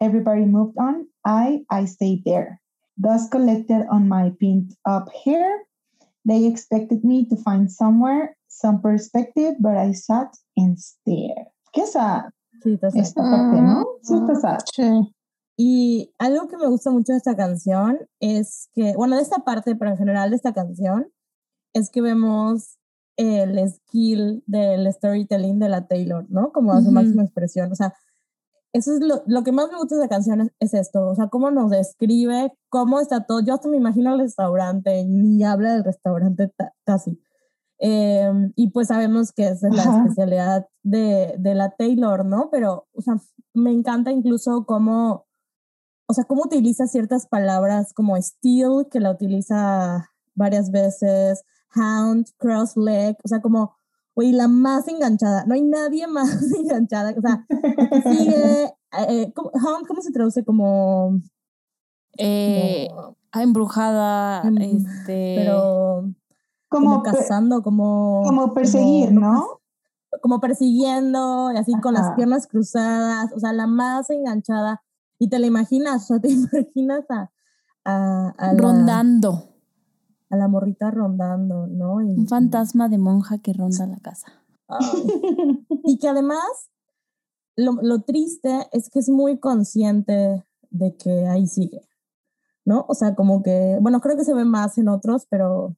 Everybody 0.00 0.44
moved 0.44 0.76
on. 0.78 1.06
I, 1.24 1.60
I 1.70 1.84
stayed 1.84 2.24
there. 2.24 2.60
Dust 3.00 3.30
collected 3.30 3.86
on 3.90 4.08
my 4.08 4.32
pinned 4.40 4.74
up 4.86 5.08
hair. 5.24 5.62
They 6.24 6.46
expected 6.46 7.04
me 7.04 7.26
to 7.28 7.36
find 7.36 7.70
somewhere 7.70 8.36
some 8.48 8.80
perspective, 8.80 9.54
but 9.60 9.76
I 9.76 9.92
sat 9.92 10.36
and 10.56 10.78
stared. 10.78 11.46
¿Qué 11.74 11.82
es 11.82 11.96
Sí, 12.62 12.74
está 12.74 12.90
sad. 12.90 13.00
esta 13.00 13.22
parte, 13.22 13.62
no? 13.62 13.86
Sí, 14.02 14.14
está 14.14 14.32
mm, 14.34 14.40
sad. 14.40 14.58
Sí. 14.74 15.14
Y 15.56 16.14
algo 16.18 16.48
que 16.48 16.56
me 16.56 16.66
gusta 16.66 16.90
mucho 16.90 17.12
de 17.12 17.18
esta 17.18 17.36
canción 17.36 17.98
es 18.18 18.68
que, 18.72 18.94
bueno, 18.96 19.16
de 19.16 19.22
esta 19.22 19.44
parte, 19.44 19.76
pero 19.76 19.90
en 19.90 19.96
general 19.96 20.30
de 20.30 20.36
esta 20.36 20.52
canción, 20.52 21.10
es 21.74 21.90
que 21.90 22.00
vemos 22.00 22.78
el 23.20 23.70
skill 23.70 24.42
del 24.46 24.90
storytelling 24.92 25.58
de 25.58 25.68
la 25.68 25.86
Taylor, 25.86 26.26
¿no? 26.30 26.52
Como 26.52 26.72
a 26.72 26.78
su 26.80 26.86
Ujú. 26.86 26.92
máxima 26.94 27.22
expresión. 27.22 27.70
O 27.70 27.74
sea, 27.74 27.94
eso 28.72 28.94
es 28.94 29.00
lo, 29.00 29.22
lo 29.26 29.42
que 29.42 29.52
más 29.52 29.68
me 29.70 29.76
gusta 29.78 29.96
de 29.96 30.02
la 30.02 30.08
canción 30.08 30.40
es, 30.40 30.48
es 30.60 30.74
esto, 30.74 31.08
o 31.08 31.14
sea, 31.14 31.28
cómo 31.28 31.50
nos 31.50 31.70
describe, 31.70 32.52
cómo 32.68 33.00
está 33.00 33.24
todo. 33.26 33.40
Yo 33.40 33.54
hasta 33.54 33.68
me 33.68 33.76
imagino 33.76 34.14
el 34.14 34.20
restaurante, 34.20 35.04
ni 35.04 35.42
habla 35.44 35.72
del 35.74 35.84
restaurante 35.84 36.48
ta- 36.56 36.72
casi. 36.84 37.20
Eh, 37.78 38.30
y 38.56 38.70
pues 38.70 38.88
sabemos 38.88 39.32
que 39.32 39.48
esa 39.48 39.68
es 39.68 39.74
la 39.74 39.82
Ajá. 39.82 40.02
especialidad 40.02 40.68
de, 40.82 41.34
de 41.38 41.54
la 41.54 41.70
Taylor, 41.70 42.24
¿no? 42.24 42.48
Pero, 42.50 42.86
o 42.92 43.02
sea, 43.02 43.16
me 43.54 43.72
encanta 43.72 44.12
incluso 44.12 44.64
cómo, 44.66 45.26
o 46.06 46.14
sea, 46.14 46.24
cómo 46.24 46.42
utiliza 46.44 46.86
ciertas 46.86 47.26
palabras 47.26 47.92
como 47.92 48.16
steel, 48.20 48.86
que 48.90 49.00
la 49.00 49.10
utiliza 49.10 50.10
varias 50.34 50.70
veces, 50.70 51.42
hound, 51.74 52.26
cross 52.38 52.76
leg, 52.76 53.16
o 53.24 53.28
sea, 53.28 53.40
como, 53.40 53.74
oye, 54.14 54.32
la 54.32 54.48
más 54.48 54.88
enganchada, 54.88 55.44
no 55.46 55.54
hay 55.54 55.62
nadie 55.62 56.06
más 56.08 56.30
enganchada, 56.52 57.14
o 57.16 57.20
sea, 57.20 57.46
sigue, 58.12 58.72
eh, 59.08 59.32
¿cómo- 59.34 59.50
hound, 59.54 59.86
¿cómo 59.86 60.02
se 60.02 60.10
traduce? 60.12 60.44
Como, 60.44 61.20
Eh, 62.18 62.88
como- 62.90 63.16
ah, 63.32 63.42
embrujada, 63.42 64.42
Em, 64.44 64.56
este. 64.58 65.34
pero 65.38 66.04
como, 66.68 67.02
cazando, 67.02 67.62
como... 67.62 68.22
como 68.24 68.52
perseguir, 68.54 69.08
como- 69.08 69.20
¿no? 69.20 69.46
Como 70.22 70.40
persiguiendo, 70.40 71.52
y 71.52 71.56
así 71.56 71.72
con 71.80 71.94
las 71.94 72.14
piernas 72.16 72.46
cruzadas, 72.48 73.32
o 73.32 73.38
sea, 73.38 73.52
la 73.52 73.66
más 73.68 74.10
enganchada, 74.10 74.82
y 75.20 75.28
te 75.28 75.38
la 75.38 75.46
imaginas, 75.46 76.02
o 76.04 76.06
sea, 76.14 76.18
te 76.20 76.28
imaginas 76.30 77.04
a, 77.10 77.30
a, 77.84 78.34
a 78.36 78.52
la, 78.52 78.60
rondando. 78.60 79.49
A 80.30 80.36
la 80.36 80.48
morrita 80.48 80.90
rondando, 80.90 81.66
¿no? 81.66 82.00
Y, 82.00 82.06
Un 82.06 82.28
fantasma 82.28 82.88
de 82.88 82.98
monja 82.98 83.38
que 83.38 83.52
ronda 83.52 83.86
la 83.86 83.98
casa. 83.98 84.32
Ay. 84.68 85.66
Y 85.84 85.98
que 85.98 86.08
además, 86.08 86.70
lo, 87.56 87.72
lo 87.82 88.02
triste 88.02 88.68
es 88.72 88.88
que 88.88 89.00
es 89.00 89.08
muy 89.08 89.38
consciente 89.38 90.44
de 90.70 90.96
que 90.96 91.26
ahí 91.26 91.46
sigue, 91.46 91.82
¿no? 92.64 92.86
O 92.88 92.94
sea, 92.94 93.14
como 93.14 93.42
que, 93.42 93.78
bueno, 93.80 94.00
creo 94.00 94.16
que 94.16 94.24
se 94.24 94.34
ve 94.34 94.44
más 94.44 94.78
en 94.78 94.88
otros, 94.88 95.26
pero 95.28 95.76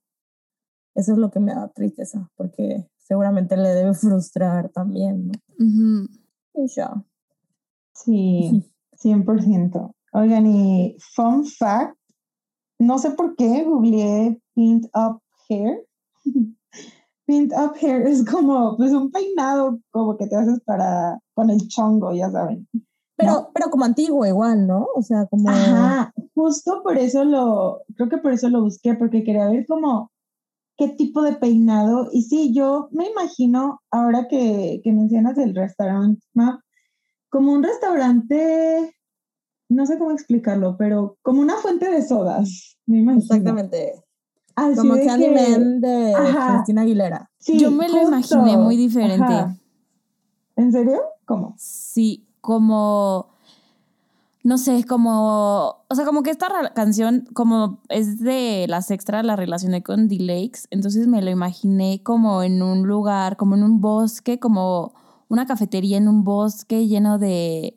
eso 0.94 1.12
es 1.12 1.18
lo 1.18 1.30
que 1.30 1.40
me 1.40 1.54
da 1.54 1.68
tristeza, 1.68 2.30
porque 2.36 2.86
seguramente 2.98 3.56
le 3.56 3.70
debe 3.70 3.94
frustrar 3.94 4.68
también, 4.68 5.28
¿no? 5.28 6.08
Y 6.54 6.68
ya. 6.68 7.02
Sí, 7.94 8.70
100%. 9.02 9.94
Oigan, 10.12 10.46
y 10.46 10.96
fun 11.14 11.46
fact, 11.46 11.96
no 12.78 12.98
sé 12.98 13.12
por 13.12 13.36
qué 13.36 13.64
googleé 13.64 14.41
pinned 14.54 14.86
up 14.94 15.20
hair. 15.48 15.84
pinned 17.26 17.52
up 17.52 17.74
hair 17.80 18.06
es 18.06 18.24
como 18.24 18.76
pues 18.76 18.92
un 18.92 19.10
peinado 19.10 19.80
como 19.90 20.16
que 20.16 20.26
te 20.26 20.36
haces 20.36 20.60
para 20.64 21.18
con 21.34 21.50
el 21.50 21.66
chongo, 21.68 22.12
ya 22.14 22.30
saben. 22.30 22.68
Pero, 23.16 23.50
pero 23.54 23.70
como 23.70 23.84
antiguo 23.84 24.26
igual, 24.26 24.66
¿no? 24.66 24.88
O 24.94 25.02
sea, 25.02 25.26
como... 25.26 25.48
Ajá, 25.48 26.12
justo 26.34 26.82
por 26.82 26.98
eso 26.98 27.24
lo, 27.24 27.82
creo 27.94 28.08
que 28.08 28.18
por 28.18 28.32
eso 28.32 28.48
lo 28.48 28.62
busqué, 28.62 28.94
porque 28.94 29.22
quería 29.22 29.48
ver 29.48 29.66
como 29.66 30.10
qué 30.76 30.88
tipo 30.88 31.22
de 31.22 31.34
peinado. 31.34 32.08
Y 32.12 32.22
sí, 32.22 32.52
yo 32.52 32.88
me 32.90 33.08
imagino, 33.10 33.80
ahora 33.90 34.26
que, 34.28 34.80
que 34.82 34.92
mencionas 34.92 35.38
el 35.38 35.54
restaurant 35.54 36.18
map, 36.34 36.60
como 37.28 37.52
un 37.52 37.62
restaurante, 37.62 38.94
no 39.68 39.86
sé 39.86 39.98
cómo 39.98 40.10
explicarlo, 40.12 40.76
pero 40.76 41.16
como 41.22 41.40
una 41.40 41.56
fuente 41.56 41.90
de 41.90 42.02
sodas, 42.02 42.76
me 42.86 42.98
imagino. 42.98 43.22
Exactamente. 43.22 43.94
Así 44.54 44.76
Como 44.76 44.94
de 44.94 45.00
que- 45.00 45.06
Candyman 45.06 45.80
de 45.80 46.14
Ajá. 46.14 46.54
Cristina 46.54 46.82
Aguilera. 46.82 47.30
Sí, 47.38 47.58
Yo 47.58 47.70
me 47.70 47.88
lo 47.88 48.02
imaginé 48.02 48.56
muy 48.56 48.76
diferente. 48.76 49.24
Ajá. 49.32 49.56
¿En 50.56 50.72
serio? 50.72 51.00
¿Cómo? 51.24 51.54
Sí, 51.58 52.26
como. 52.40 53.28
No 54.44 54.58
sé, 54.58 54.84
como. 54.84 55.84
O 55.88 55.94
sea, 55.94 56.04
como 56.04 56.22
que 56.22 56.30
esta 56.30 56.48
canción, 56.74 57.26
como 57.32 57.78
es 57.88 58.18
de 58.20 58.66
las 58.68 58.90
extras, 58.90 59.24
la 59.24 59.36
relacioné 59.36 59.82
con 59.82 60.08
The 60.08 60.18
Lakes. 60.18 60.62
Entonces 60.70 61.06
me 61.06 61.22
lo 61.22 61.30
imaginé 61.30 62.02
como 62.02 62.42
en 62.42 62.60
un 62.62 62.86
lugar, 62.86 63.36
como 63.36 63.54
en 63.54 63.62
un 63.62 63.80
bosque, 63.80 64.38
como 64.40 64.92
una 65.28 65.46
cafetería 65.46 65.96
en 65.96 66.08
un 66.08 66.24
bosque 66.24 66.86
lleno 66.88 67.18
de. 67.18 67.76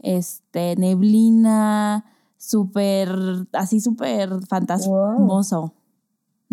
Este, 0.00 0.76
neblina, 0.76 2.04
súper. 2.36 3.08
Así 3.54 3.80
súper 3.80 4.30
fantasmoso. 4.46 5.72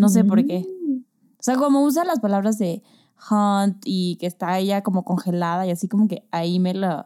No 0.01 0.09
sé 0.09 0.23
por 0.23 0.45
qué. 0.45 0.65
O 1.39 1.43
sea, 1.43 1.55
como 1.55 1.83
usa 1.83 2.03
las 2.05 2.19
palabras 2.19 2.57
de 2.57 2.83
hunt 3.29 3.77
y 3.85 4.17
que 4.17 4.27
está 4.27 4.57
ella 4.57 4.81
como 4.81 5.03
congelada 5.03 5.65
y 5.67 5.71
así 5.71 5.87
como 5.87 6.07
que 6.07 6.27
ahí 6.31 6.59
me 6.59 6.73
lo, 6.73 7.05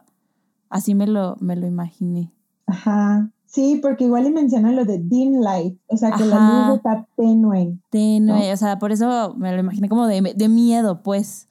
así 0.70 0.94
me 0.94 1.06
lo, 1.06 1.36
me 1.40 1.56
lo 1.56 1.66
imaginé. 1.66 2.32
Ajá. 2.66 3.30
Sí, 3.46 3.78
porque 3.80 4.04
igual 4.04 4.26
y 4.26 4.30
menciona 4.30 4.72
lo 4.72 4.84
de 4.84 4.98
dim 4.98 5.40
light, 5.40 5.78
o 5.86 5.96
sea, 5.96 6.10
que 6.12 6.24
la 6.24 6.68
luz 6.68 6.76
está 6.76 7.06
tenue. 7.16 7.78
Tenue, 7.90 8.52
o 8.52 8.56
sea, 8.56 8.78
por 8.78 8.92
eso 8.92 9.34
me 9.36 9.52
lo 9.52 9.60
imaginé 9.60 9.88
como 9.88 10.06
de, 10.06 10.34
de 10.36 10.48
miedo, 10.48 11.02
pues. 11.02 11.48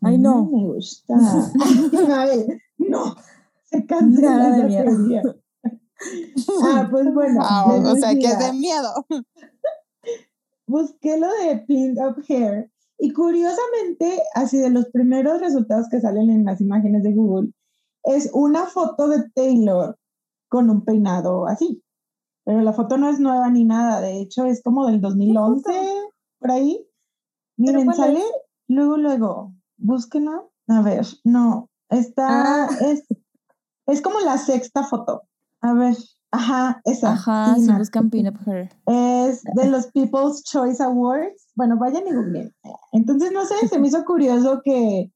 Ay, 0.00 0.16
no. 0.16 0.44
Mm, 0.44 0.54
me 0.54 0.66
gusta. 0.68 1.14
Ay, 2.16 2.46
no, 2.78 3.16
se 3.64 3.84
cancela 3.84 4.50
de 4.50 4.64
miedo. 4.64 4.84
teoría. 4.84 5.22
Ah, 6.62 6.86
pues 6.88 7.12
bueno. 7.12 7.40
Wow, 7.40 7.82
les 7.82 7.92
o 7.92 7.96
sea, 7.96 8.14
que 8.14 8.26
es 8.26 8.38
de 8.38 8.52
miedo. 8.52 8.88
Busqué 10.68 11.18
lo 11.18 11.28
de 11.28 11.58
pinned 11.66 11.98
up 11.98 12.22
hair 12.28 12.70
y 12.98 13.12
curiosamente, 13.12 14.20
así 14.34 14.58
de 14.58 14.70
los 14.70 14.86
primeros 14.86 15.40
resultados 15.40 15.88
que 15.88 16.00
salen 16.00 16.30
en 16.30 16.44
las 16.44 16.60
imágenes 16.60 17.02
de 17.04 17.12
Google, 17.12 17.52
es 18.04 18.30
una 18.32 18.66
foto 18.66 19.08
de 19.08 19.28
Taylor 19.30 19.96
con 20.48 20.68
un 20.70 20.84
peinado 20.84 21.46
así. 21.46 21.82
Pero 22.44 22.62
la 22.62 22.72
foto 22.72 22.96
no 22.96 23.08
es 23.10 23.20
nueva 23.20 23.50
ni 23.50 23.64
nada, 23.64 24.00
de 24.00 24.20
hecho 24.20 24.46
es 24.46 24.62
como 24.62 24.86
del 24.86 25.00
2011, 25.00 25.70
por 26.40 26.50
ahí. 26.50 26.84
Miren, 27.56 27.92
sale 27.92 28.20
es? 28.20 28.32
luego, 28.68 28.96
luego, 28.96 29.52
búsquenla. 29.76 30.42
A 30.68 30.82
ver, 30.82 31.06
no, 31.24 31.70
está, 31.88 32.64
Ah. 32.64 32.68
es, 32.80 33.04
es 33.86 34.02
como 34.02 34.20
la 34.20 34.38
sexta 34.38 34.84
foto. 34.84 35.22
A 35.60 35.72
ver, 35.74 35.96
ajá, 36.30 36.80
esa. 36.84 37.12
Ajá, 37.12 37.54
si 37.56 37.72
buscan 37.72 38.10
Pin 38.10 38.28
Up 38.28 38.38
Her. 38.46 38.70
Es 38.86 39.42
de 39.42 39.68
los 39.68 39.86
People's 39.88 40.42
Choice 40.44 40.82
Awards. 40.82 41.48
Bueno, 41.54 41.78
vayan 41.78 42.06
y 42.06 42.12
googleen. 42.12 42.54
Entonces, 42.92 43.32
no 43.32 43.44
sé, 43.44 43.68
se 43.68 43.78
me 43.78 43.88
hizo 43.88 44.04
curioso 44.04 44.60
que 44.64 45.12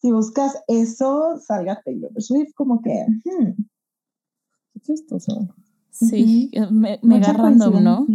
si 0.00 0.12
buscas 0.12 0.62
eso, 0.68 1.38
salga 1.44 1.80
Taylor 1.84 2.12
Swift, 2.18 2.52
como 2.54 2.80
que. 2.80 3.06
hmm, 3.24 3.52
Qué 4.72 4.80
chistoso. 4.80 5.48
Sí, 5.90 6.50
me, 6.70 7.00
mega 7.02 7.32
random, 7.32 7.82
¿no? 7.82 8.06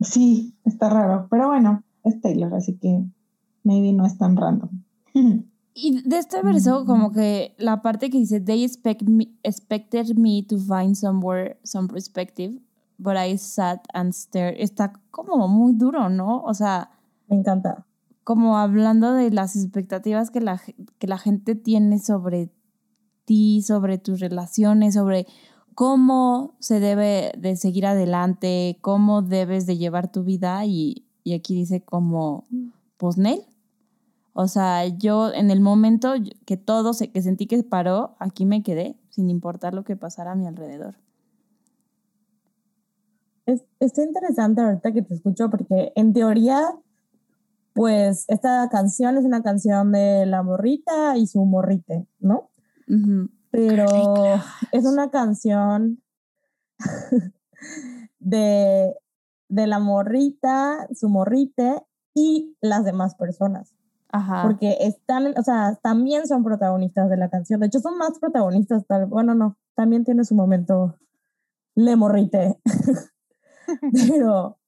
Sí, 0.00 0.56
está 0.64 0.88
raro, 0.88 1.28
pero 1.30 1.48
bueno, 1.48 1.84
es 2.04 2.20
Taylor, 2.20 2.54
así 2.54 2.76
que 2.78 3.04
maybe 3.62 3.92
no 3.92 4.06
es 4.06 4.18
tan 4.18 4.36
random. 4.36 4.70
Y 5.80 6.02
de 6.02 6.18
este 6.18 6.42
verso, 6.42 6.84
como 6.84 7.12
que 7.12 7.54
la 7.56 7.82
parte 7.82 8.10
que 8.10 8.18
dice, 8.18 8.40
they 8.40 8.64
expect 8.64 9.02
me, 9.02 9.28
expected 9.44 10.16
me 10.16 10.42
to 10.42 10.58
find 10.58 10.96
somewhere 10.96 11.56
some 11.62 11.86
perspective, 11.86 12.58
but 12.98 13.16
I 13.16 13.38
sat 13.38 13.86
and 13.94 14.12
stared, 14.12 14.56
está 14.58 14.92
como 15.12 15.46
muy 15.46 15.74
duro, 15.74 16.08
¿no? 16.08 16.42
O 16.42 16.52
sea, 16.52 16.90
Me 17.28 17.36
encanta. 17.36 17.86
como 18.24 18.56
hablando 18.58 19.12
de 19.12 19.30
las 19.30 19.54
expectativas 19.54 20.30
que 20.30 20.40
la, 20.40 20.60
que 20.98 21.06
la 21.06 21.16
gente 21.18 21.54
tiene 21.54 22.00
sobre 22.00 22.50
ti, 23.24 23.62
sobre 23.62 23.98
tus 23.98 24.18
relaciones, 24.18 24.94
sobre 24.94 25.26
cómo 25.76 26.56
se 26.58 26.80
debe 26.80 27.30
de 27.38 27.54
seguir 27.54 27.86
adelante, 27.86 28.78
cómo 28.80 29.22
debes 29.22 29.64
de 29.66 29.76
llevar 29.78 30.10
tu 30.10 30.24
vida 30.24 30.64
y, 30.66 31.06
y 31.22 31.34
aquí 31.34 31.54
dice 31.54 31.82
como, 31.84 32.46
pues, 32.96 33.16
Nel. 33.16 33.44
O 34.40 34.46
sea, 34.46 34.86
yo 34.86 35.34
en 35.34 35.50
el 35.50 35.60
momento 35.60 36.14
que 36.46 36.56
todo, 36.56 36.94
se, 36.94 37.10
que 37.10 37.22
sentí 37.22 37.48
que 37.48 37.60
paró, 37.64 38.14
aquí 38.20 38.46
me 38.46 38.62
quedé, 38.62 38.96
sin 39.10 39.30
importar 39.30 39.74
lo 39.74 39.82
que 39.82 39.96
pasara 39.96 40.30
a 40.30 40.34
mi 40.36 40.46
alrededor. 40.46 40.94
Es, 43.46 43.64
está 43.80 44.04
interesante 44.04 44.60
ahorita 44.60 44.92
que 44.92 45.02
te 45.02 45.14
escucho 45.14 45.50
porque 45.50 45.92
en 45.96 46.12
teoría, 46.12 46.72
pues 47.72 48.26
esta 48.28 48.68
canción 48.70 49.18
es 49.18 49.24
una 49.24 49.42
canción 49.42 49.90
de 49.90 50.24
la 50.24 50.44
morrita 50.44 51.16
y 51.16 51.26
su 51.26 51.44
morrite, 51.44 52.06
¿no? 52.20 52.50
Pero 53.50 53.86
es 54.70 54.84
una 54.84 55.10
canción 55.10 56.00
de, 58.20 58.94
de 59.48 59.66
la 59.66 59.80
morrita, 59.80 60.86
su 60.94 61.08
morrite 61.08 61.82
y 62.14 62.56
las 62.60 62.84
demás 62.84 63.16
personas. 63.16 63.74
Ajá. 64.10 64.42
Porque 64.42 64.78
están, 64.80 65.34
o 65.36 65.42
sea, 65.42 65.78
también 65.82 66.26
son 66.26 66.42
protagonistas 66.42 67.10
de 67.10 67.16
la 67.16 67.28
canción. 67.28 67.60
De 67.60 67.66
hecho, 67.66 67.80
son 67.80 67.98
más 67.98 68.18
protagonistas, 68.18 68.86
tal, 68.86 69.06
bueno, 69.06 69.34
no, 69.34 69.56
también 69.74 70.04
tiene 70.04 70.24
su 70.24 70.34
momento 70.34 70.96
le 71.74 71.94
morrite. 71.94 72.58
pero, 73.92 74.58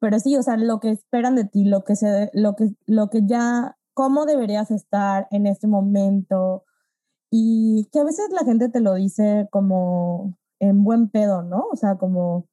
pero 0.00 0.18
sí, 0.18 0.36
o 0.36 0.42
sea, 0.42 0.56
lo 0.56 0.80
que 0.80 0.90
esperan 0.90 1.34
de 1.34 1.44
ti, 1.44 1.64
lo 1.64 1.84
que 1.84 1.96
se, 1.96 2.30
lo 2.32 2.56
que, 2.56 2.70
lo 2.86 3.10
que 3.10 3.26
ya, 3.26 3.76
cómo 3.92 4.24
deberías 4.24 4.70
estar 4.70 5.28
en 5.30 5.46
este 5.46 5.66
momento 5.66 6.64
y 7.30 7.88
que 7.92 8.00
a 8.00 8.04
veces 8.04 8.30
la 8.30 8.44
gente 8.44 8.68
te 8.68 8.80
lo 8.80 8.94
dice 8.94 9.48
como 9.50 10.38
en 10.60 10.84
buen 10.84 11.08
pedo, 11.10 11.42
¿no? 11.42 11.66
O 11.70 11.76
sea, 11.76 11.96
como 11.96 12.48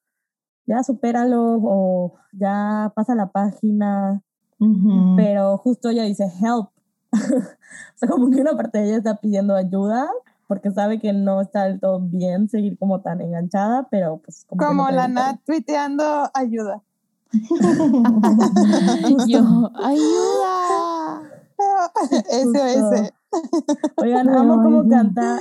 ya 0.66 0.84
supéralo 0.84 1.60
o 1.64 2.16
ya 2.34 2.92
pasa 2.96 3.16
la 3.16 3.32
página, 3.32 4.24
Pero 5.16 5.58
justo 5.58 5.90
ella 5.90 6.04
dice 6.04 6.26
help. 6.26 6.70
o 7.12 7.98
sea, 7.98 8.10
como 8.10 8.30
que 8.30 8.42
una 8.42 8.56
parte 8.56 8.78
de 8.78 8.86
ella 8.86 8.98
está 8.98 9.16
pidiendo 9.16 9.56
ayuda 9.56 10.10
porque 10.52 10.70
sabe 10.70 11.00
que 11.00 11.14
no 11.14 11.40
está 11.40 11.64
del 11.64 11.80
todo 11.80 12.02
bien 12.02 12.50
seguir 12.50 12.78
como 12.78 13.00
tan 13.00 13.22
enganchada, 13.22 13.88
pero 13.90 14.18
pues 14.18 14.44
como, 14.50 14.62
Como 14.62 14.84
no 14.84 14.92
la 14.92 15.08
Nat 15.08 15.40
tuiteando 15.46 16.30
ayuda. 16.34 16.84
Yo, 19.28 19.72
ayuda. 19.82 21.22
SOS. 22.28 23.14
Oigan, 23.96 24.28
Ay, 24.28 24.36
amo 24.36 24.62
cómo 24.62 24.90
canta. 24.90 25.40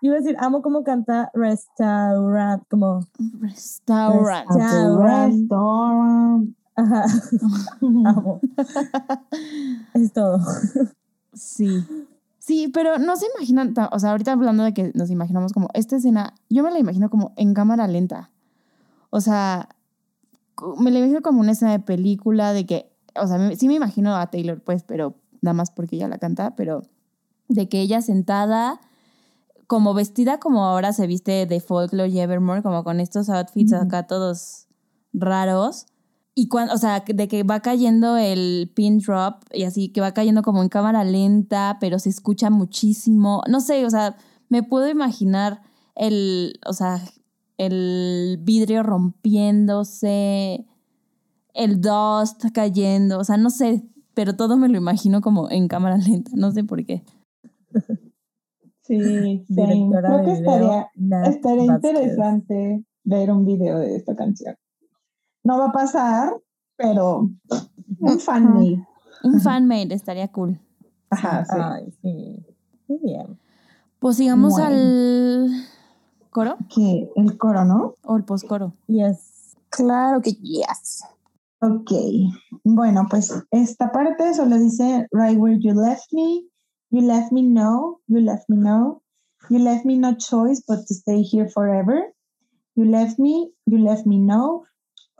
Iba 0.00 0.14
a 0.14 0.18
decir, 0.20 0.36
amo 0.40 0.62
cómo 0.62 0.84
canta 0.84 1.30
Restaurant, 1.34 2.64
como. 2.70 3.00
Restaurant. 3.40 4.48
Restaurant. 4.48 5.02
Restaurant. 5.02 6.56
Ajá, 6.74 7.04
amo. 7.80 8.40
es 9.94 10.12
todo. 10.12 10.40
Sí. 11.34 11.84
Sí, 12.38 12.68
pero 12.74 12.98
no 12.98 13.16
se 13.16 13.26
imaginan, 13.36 13.72
o 13.92 13.98
sea, 14.00 14.10
ahorita 14.10 14.32
hablando 14.32 14.64
de 14.64 14.74
que 14.74 14.90
nos 14.94 15.10
imaginamos 15.10 15.52
como 15.52 15.68
esta 15.74 15.96
escena, 15.96 16.34
yo 16.50 16.64
me 16.64 16.72
la 16.72 16.78
imagino 16.78 17.08
como 17.08 17.32
en 17.36 17.54
cámara 17.54 17.86
lenta. 17.86 18.30
O 19.10 19.20
sea, 19.20 19.68
me 20.78 20.90
la 20.90 20.98
imagino 20.98 21.22
como 21.22 21.40
una 21.40 21.52
escena 21.52 21.72
de 21.72 21.78
película 21.78 22.52
de 22.52 22.66
que, 22.66 22.90
o 23.14 23.26
sea, 23.26 23.54
sí 23.56 23.68
me 23.68 23.74
imagino 23.74 24.16
a 24.16 24.26
Taylor, 24.28 24.60
pues, 24.60 24.82
pero 24.82 25.14
nada 25.40 25.54
más 25.54 25.70
porque 25.70 25.96
ella 25.96 26.08
la 26.08 26.18
canta, 26.18 26.56
pero 26.56 26.82
de 27.48 27.68
que 27.68 27.80
ella 27.80 28.02
sentada, 28.02 28.80
como 29.66 29.94
vestida 29.94 30.38
como 30.38 30.64
ahora 30.64 30.92
se 30.92 31.06
viste 31.06 31.46
de 31.46 31.60
folklore 31.60 32.08
y 32.08 32.20
Evermore, 32.20 32.62
como 32.62 32.84
con 32.84 33.00
estos 33.00 33.30
outfits 33.30 33.72
acá 33.72 34.06
todos 34.06 34.66
raros. 35.12 35.86
Y 36.34 36.48
cuando, 36.48 36.72
o 36.72 36.78
sea, 36.78 37.04
de 37.06 37.28
que 37.28 37.42
va 37.42 37.60
cayendo 37.60 38.16
el 38.16 38.70
pin 38.74 38.98
drop 38.98 39.44
y 39.52 39.64
así, 39.64 39.90
que 39.90 40.00
va 40.00 40.12
cayendo 40.12 40.42
como 40.42 40.62
en 40.62 40.70
cámara 40.70 41.04
lenta, 41.04 41.76
pero 41.78 41.98
se 41.98 42.08
escucha 42.08 42.48
muchísimo. 42.48 43.42
No 43.48 43.60
sé, 43.60 43.84
o 43.84 43.90
sea, 43.90 44.16
me 44.48 44.62
puedo 44.62 44.88
imaginar 44.88 45.60
el, 45.94 46.58
o 46.66 46.72
sea, 46.72 47.00
el 47.58 48.38
vidrio 48.42 48.82
rompiéndose, 48.82 50.66
el 51.54 51.80
dust 51.80 52.44
cayendo, 52.54 53.18
o 53.18 53.24
sea, 53.24 53.36
no 53.36 53.50
sé, 53.50 53.82
pero 54.14 54.34
todo 54.34 54.56
me 54.56 54.68
lo 54.68 54.78
imagino 54.78 55.20
como 55.20 55.50
en 55.50 55.68
cámara 55.68 55.98
lenta, 55.98 56.30
no 56.34 56.50
sé 56.50 56.64
por 56.64 56.84
qué. 56.84 57.04
Sí. 58.82 59.44
Directora 59.48 60.08
creo 60.08 60.18
de 60.18 60.24
que 60.24 60.32
estaría, 60.32 60.88
estaría 61.26 61.64
interesante 61.64 62.84
ver 63.04 63.30
un 63.30 63.44
video 63.44 63.78
de 63.78 63.96
esta 63.96 64.16
canción. 64.16 64.56
No 65.44 65.58
va 65.58 65.66
a 65.66 65.72
pasar, 65.72 66.34
pero 66.76 67.28
un 68.00 68.20
fan 68.20 68.52
made. 68.54 68.86
Un 69.24 69.40
fanmade 69.40 69.94
estaría 69.94 70.28
cool. 70.28 70.58
Ajá, 71.10 71.44
sí. 71.44 71.56
Ay, 71.60 71.92
sí. 72.02 72.46
Muy 72.88 72.98
bien. 73.02 73.38
Pues 73.98 74.16
sigamos 74.16 74.52
Bueno. 74.54 74.66
al 74.66 75.50
coro 76.30 76.56
Que 76.74 77.10
el 77.16 77.38
coro, 77.38 77.64
¿no? 77.64 77.94
o 78.04 78.16
el 78.16 78.24
postcoro. 78.24 78.72
Yes. 78.88 79.54
Claro 79.68 80.20
que 80.20 80.32
yes. 80.32 81.04
Ok, 81.60 81.92
bueno, 82.64 83.06
pues 83.08 83.32
esta 83.52 83.92
parte 83.92 84.34
solo 84.34 84.58
dice, 84.58 85.06
right 85.12 85.38
where 85.38 85.56
you 85.60 85.72
left 85.72 86.12
me, 86.12 86.44
you 86.90 87.00
left 87.00 87.30
me 87.30 87.42
no, 87.42 88.00
you 88.08 88.18
left 88.18 88.48
me 88.48 88.56
no, 88.56 89.02
you 89.48 89.58
left 89.60 89.84
me 89.84 89.96
no 89.96 90.14
choice 90.16 90.60
but 90.66 90.84
to 90.88 90.94
stay 90.94 91.22
here 91.22 91.48
forever, 91.48 92.12
you 92.74 92.84
left 92.84 93.20
me, 93.20 93.52
you 93.66 93.78
left 93.78 94.06
me 94.06 94.18
no, 94.18 94.64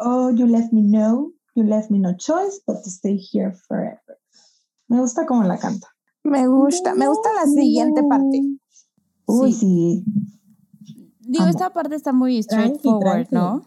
oh, 0.04 0.30
you 0.30 0.46
left 0.46 0.72
me 0.72 0.82
no, 0.82 1.32
you 1.54 1.64
left 1.64 1.90
me 1.90 1.98
no 1.98 2.14
choice 2.16 2.60
but 2.66 2.82
to 2.84 2.90
stay 2.90 3.16
here 3.16 3.52
forever. 3.68 4.18
Me 4.88 4.98
gusta 5.00 5.24
cómo 5.26 5.42
la 5.44 5.58
canta. 5.58 5.88
Me 6.24 6.46
gusta, 6.46 6.94
me 6.94 7.08
gusta 7.08 7.28
la 7.34 7.46
siguiente 7.50 8.02
parte. 8.04 8.40
Uy, 9.26 9.52
Sí. 9.52 10.04
sí. 10.04 10.04
Digo, 11.20 11.44
Amo. 11.44 11.50
esta 11.50 11.70
parte 11.70 11.94
está 11.96 12.12
muy 12.12 12.42
straightforward. 12.42 13.28
¿no? 13.30 13.62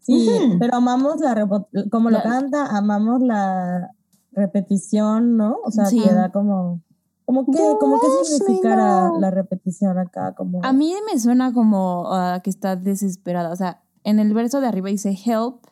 Sí, 0.00 0.28
pero 0.58 0.76
amamos 0.76 1.20
la 1.20 1.48
como 1.90 2.10
lo 2.10 2.18
La- 2.18 2.22
canta, 2.22 2.66
amamos 2.76 3.22
la 3.22 3.90
repetición, 4.32 5.36
¿no? 5.36 5.56
O 5.64 5.70
sea, 5.70 5.86
Sí. 5.86 6.00
que 6.02 6.12
da 6.12 6.30
como 6.32 6.82
como 7.24 7.46
que 7.46 7.58
como 7.80 7.98
significara 8.24 9.10
la 9.18 9.30
repetición 9.30 9.96
acá 9.98 10.34
como 10.34 10.60
A 10.64 10.72
mí 10.72 10.92
me 11.10 11.18
suena 11.18 11.52
como 11.52 12.04
ah, 12.12 12.40
que 12.42 12.50
está 12.50 12.74
desesperada. 12.76 13.50
O 13.52 13.56
sea, 13.56 13.80
en 14.04 14.18
el 14.18 14.32
verso 14.34 14.60
de 14.60 14.68
arriba 14.68 14.88
dice 14.88 15.18
help. 15.24 15.66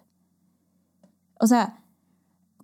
O 1.38 1.46
sea, 1.46 1.82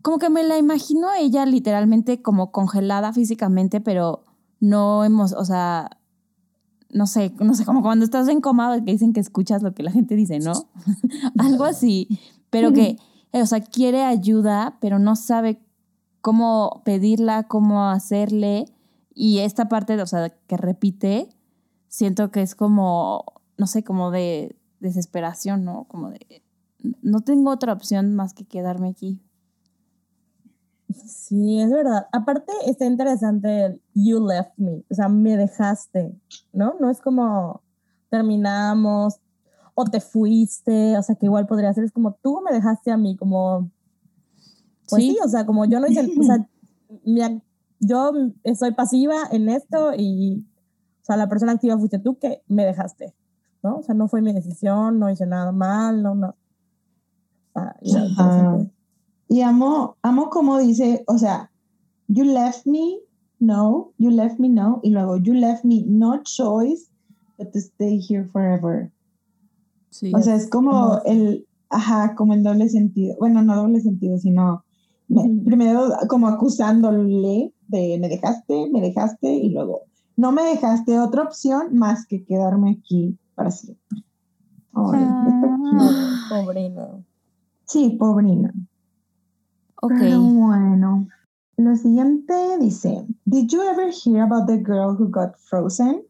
como 0.02 0.18
que 0.18 0.30
me 0.30 0.44
la 0.44 0.58
imagino 0.58 1.08
ella 1.18 1.46
literalmente 1.46 2.22
como 2.22 2.52
congelada 2.52 3.12
físicamente, 3.12 3.80
pero 3.80 4.24
no 4.60 5.04
hemos, 5.04 5.32
o 5.32 5.44
sea, 5.44 5.90
no 6.90 7.06
sé, 7.06 7.32
no 7.40 7.54
sé, 7.54 7.64
como 7.64 7.82
cuando 7.82 8.04
estás 8.04 8.28
en 8.28 8.40
coma 8.40 8.74
que 8.84 8.92
dicen 8.92 9.12
que 9.12 9.20
escuchas 9.20 9.62
lo 9.62 9.74
que 9.74 9.82
la 9.82 9.90
gente 9.90 10.14
dice, 10.14 10.38
¿no? 10.38 10.52
Algo 11.38 11.64
así, 11.64 12.20
pero 12.50 12.72
que, 12.72 12.98
eh, 13.32 13.42
o 13.42 13.46
sea, 13.46 13.60
quiere 13.60 14.04
ayuda, 14.04 14.78
pero 14.80 14.98
no 14.98 15.16
sabe 15.16 15.60
cómo 16.20 16.82
pedirla, 16.84 17.48
cómo 17.48 17.88
hacerle. 17.88 18.66
Y 19.14 19.38
esta 19.38 19.68
parte, 19.68 20.00
o 20.00 20.06
sea, 20.06 20.30
que 20.30 20.56
repite, 20.56 21.28
siento 21.88 22.30
que 22.30 22.42
es 22.42 22.54
como, 22.54 23.24
no 23.58 23.66
sé, 23.66 23.82
como 23.82 24.10
de 24.10 24.56
desesperación, 24.80 25.64
¿no? 25.64 25.84
Como 25.84 26.10
de, 26.10 26.42
no 27.02 27.20
tengo 27.20 27.50
otra 27.50 27.72
opción 27.72 28.14
más 28.14 28.34
que 28.34 28.44
quedarme 28.44 28.88
aquí. 28.90 29.20
Sí, 31.04 31.60
es 31.60 31.70
verdad. 31.70 32.06
Aparte 32.12 32.52
está 32.66 32.86
interesante 32.86 33.66
el 33.66 33.82
you 33.94 34.24
left 34.26 34.52
me, 34.56 34.84
o 34.88 34.94
sea, 34.94 35.08
me 35.08 35.36
dejaste, 35.36 36.14
¿no? 36.52 36.74
No 36.80 36.90
es 36.90 37.00
como 37.00 37.62
terminamos 38.08 39.20
o 39.74 39.84
te 39.84 40.00
fuiste, 40.00 40.96
o 40.96 41.02
sea, 41.02 41.16
que 41.16 41.26
igual 41.26 41.46
podría 41.46 41.72
ser, 41.74 41.84
es 41.84 41.92
como 41.92 42.14
tú 42.22 42.40
me 42.40 42.54
dejaste 42.54 42.90
a 42.90 42.96
mí, 42.96 43.16
como, 43.16 43.70
pues 44.88 45.02
sí, 45.02 45.10
Sí. 45.10 45.18
o 45.22 45.28
sea, 45.28 45.44
como 45.44 45.66
yo 45.66 45.80
no 45.80 45.86
hice, 45.86 46.10
o 46.18 46.22
sea, 46.22 46.48
mi 47.04 47.20
yo 47.80 48.12
soy 48.58 48.72
pasiva 48.72 49.16
en 49.30 49.50
esto 49.50 49.92
y, 49.94 50.46
o 51.02 51.04
sea, 51.04 51.16
la 51.16 51.28
persona 51.28 51.52
activa 51.52 51.76
fuiste 51.76 51.98
tú 51.98 52.18
que 52.18 52.42
me 52.48 52.64
dejaste, 52.64 53.14
¿no? 53.66 53.78
O 53.78 53.82
sea, 53.82 53.94
no 53.94 54.06
fue 54.08 54.22
mi 54.22 54.32
decisión, 54.32 54.98
no 55.00 55.10
hice 55.10 55.26
nada 55.26 55.50
mal, 55.52 56.02
no, 56.02 56.14
no. 56.14 56.34
O 57.54 57.84
sea, 57.84 58.58
y 59.28 59.40
amo, 59.40 59.96
amo 60.02 60.30
como 60.30 60.58
dice, 60.58 61.02
o 61.08 61.18
sea, 61.18 61.50
you 62.06 62.24
left 62.24 62.64
me, 62.66 62.98
no, 63.40 63.92
you 63.98 64.10
left 64.10 64.38
me, 64.38 64.48
no, 64.48 64.80
y 64.82 64.90
luego 64.90 65.16
you 65.16 65.34
left 65.34 65.64
me 65.64 65.82
no 65.86 66.22
choice 66.22 66.90
but 67.38 67.50
to 67.52 67.58
stay 67.58 67.98
here 68.00 68.24
forever. 68.32 68.92
Sí. 69.90 70.12
O 70.14 70.22
sea, 70.22 70.36
es 70.36 70.48
como 70.48 71.00
el, 71.04 71.46
ajá, 71.70 72.14
como 72.14 72.34
el 72.34 72.42
doble 72.42 72.68
sentido. 72.68 73.16
Bueno, 73.18 73.42
no 73.42 73.56
doble 73.56 73.80
sentido, 73.80 74.18
sino 74.18 74.62
me- 75.08 75.40
primero 75.44 75.88
como 76.08 76.28
acusándole 76.28 77.52
de 77.68 77.98
me 77.98 78.08
dejaste, 78.08 78.70
me 78.70 78.80
dejaste, 78.80 79.28
y 79.32 79.50
luego 79.50 79.82
no 80.16 80.32
me 80.32 80.42
dejaste 80.42 80.98
otra 80.98 81.22
opción 81.24 81.76
más 81.76 82.06
que 82.06 82.24
quedarme 82.24 82.78
aquí 82.78 83.18
para 83.36 83.50
siempre. 83.50 84.02
Cute. 84.72 85.94
Pobrino. 86.28 87.04
Sí, 87.66 87.90
pobrina. 87.98 88.52
ok. 89.82 89.92
Pero 89.98 90.20
bueno, 90.22 91.08
lo 91.56 91.76
siguiente 91.76 92.58
dice, 92.58 93.06
Did 93.24 93.50
you 93.50 93.62
ever 93.62 93.90
hear 93.90 94.24
about 94.24 94.46
the 94.46 94.58
girl 94.58 94.94
who 94.94 95.08
got 95.08 95.38
frozen? 95.38 96.04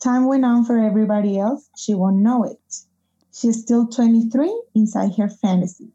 Time 0.00 0.26
went 0.26 0.44
on 0.44 0.64
for 0.64 0.78
everybody 0.78 1.38
else. 1.38 1.68
She 1.76 1.94
won't 1.94 2.16
know 2.16 2.44
it. 2.44 2.58
She's 3.32 3.60
still 3.60 3.86
23 3.86 4.50
inside 4.74 5.14
her 5.16 5.28
fantasy. 5.28 5.92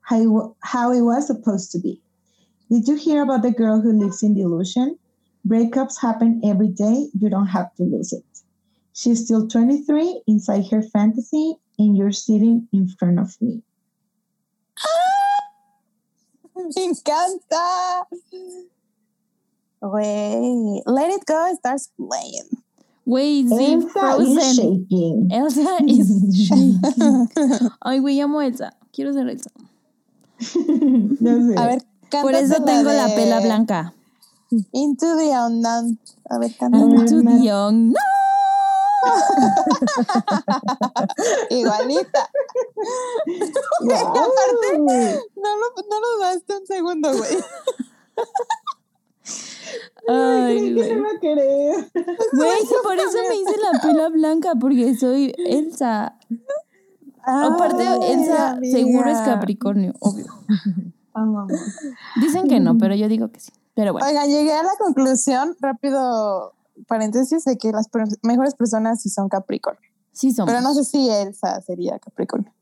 How 0.00 0.56
how 0.60 0.92
it 0.92 1.02
was 1.02 1.26
supposed 1.26 1.70
to 1.72 1.78
be. 1.78 2.00
Did 2.70 2.88
you 2.88 2.96
hear 2.96 3.22
about 3.22 3.42
the 3.42 3.52
girl 3.52 3.80
who 3.80 3.92
lives 3.92 4.22
in 4.22 4.34
delusion? 4.34 4.98
Breakups 5.46 6.00
happen 6.00 6.40
every 6.44 6.68
day. 6.68 7.08
You 7.18 7.28
don't 7.28 7.48
have 7.48 7.74
to 7.76 7.82
lose 7.82 8.12
it. 8.12 8.24
She's 8.94 9.24
still 9.24 9.48
23 9.48 10.22
inside 10.26 10.66
her 10.70 10.82
fantasy, 10.82 11.54
and 11.78 11.96
you're 11.96 12.12
sitting 12.12 12.68
in 12.72 12.88
front 12.88 13.18
of 13.18 13.40
me. 13.40 13.62
Ah, 14.78 15.42
me 16.56 16.88
encanta. 16.88 18.04
Wait, 19.80 20.82
Let 20.86 21.10
It 21.10 21.26
Go 21.26 21.54
starts 21.58 21.90
playing. 21.96 22.48
Güey, 23.04 23.44
sí, 23.48 23.72
Elsa 23.72 24.22
is 24.22 24.56
shaking. 24.56 25.28
Elsa 25.32 25.76
is 25.88 26.48
shaking. 26.48 27.68
Ay, 27.82 27.98
güey, 27.98 28.20
amo 28.20 28.38
a 28.38 28.46
Elsa. 28.46 28.72
Quiero 28.92 29.12
ser 29.12 29.28
Elsa. 29.28 29.50
Ya 31.20 31.34
sé. 31.34 31.54
A 31.56 31.66
ver, 31.66 31.82
Por 32.10 32.34
eso 32.34 32.58
la 32.58 32.64
tengo 32.64 32.92
la 32.92 33.06
de 33.08 33.14
pela 33.14 33.40
blanca. 33.40 33.94
Into 34.72 35.16
the 35.16 35.32
Unknown. 35.34 35.98
A 36.30 36.38
ver, 36.38 36.50
canta. 36.58 36.78
Into 36.78 37.22
the 37.22 37.42
young. 37.42 37.94
¡No! 39.04 39.12
Igualita. 41.50 42.30
Wow. 43.82 43.96
aparte- 43.96 44.78
No 45.36 45.56
lo, 45.56 45.66
no 45.90 46.00
lo 46.00 46.18
daste 46.20 46.56
un 46.56 46.66
segundo, 46.66 47.12
güey. 47.12 47.36
Ay, 50.08 50.74
güey. 50.74 50.92
a 50.92 51.20
querer. 51.20 51.90
Güey, 52.32 52.58
por 52.82 52.96
eso 52.96 53.18
me 53.28 53.36
hice 53.36 53.56
la 53.58 53.80
pela 53.80 54.08
blanca, 54.08 54.52
porque 54.60 54.94
soy 54.96 55.32
Elsa. 55.38 56.18
Aparte, 57.24 57.86
Ay, 57.86 58.12
Elsa 58.12 58.50
amiga. 58.50 58.76
seguro 58.78 59.10
es 59.10 59.18
Capricornio, 59.18 59.94
obvio. 60.00 60.26
Dicen 62.20 62.48
que 62.48 62.60
no, 62.60 62.76
pero 62.78 62.94
yo 62.94 63.08
digo 63.08 63.30
que 63.30 63.40
sí. 63.40 63.52
Pero 63.74 63.92
bueno, 63.92 64.06
Oigan, 64.06 64.28
llegué 64.28 64.52
a 64.52 64.62
la 64.62 64.76
conclusión, 64.78 65.56
rápido 65.60 66.52
paréntesis, 66.86 67.44
de 67.44 67.56
que 67.58 67.72
las 67.72 67.88
per- 67.88 68.08
mejores 68.22 68.54
personas 68.54 69.02
sí 69.02 69.08
son 69.10 69.28
Capricornio. 69.28 69.90
sí 70.12 70.32
somos. 70.32 70.50
Pero 70.52 70.62
no 70.62 70.74
sé 70.74 70.84
si 70.84 71.08
Elsa 71.10 71.60
sería 71.62 71.98
Capricornio. 71.98 72.52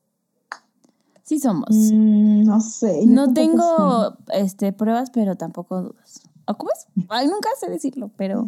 Sí 1.23 1.39
somos. 1.39 1.69
Mm, 1.71 2.45
no 2.45 2.61
sé. 2.61 3.07
No 3.07 3.33
tengo 3.33 4.17
este, 4.33 4.73
pruebas, 4.73 5.11
pero 5.11 5.37
tampoco 5.37 5.81
dudas. 5.83 6.23
¿O 6.47 6.55
cómo 6.57 6.71
es? 6.73 6.87
Ay, 7.09 7.29
nunca 7.29 7.49
sé 7.59 7.71
decirlo, 7.71 8.11
pero. 8.17 8.47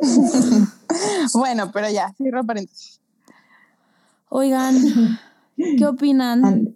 Bueno, 1.34 1.70
pero 1.72 1.88
ya, 1.90 2.12
cierro 2.16 2.44
paréntesis. 2.44 3.00
Oigan, 4.30 4.74
¿qué 5.56 5.86
opinan 5.86 6.44
And- 6.44 6.74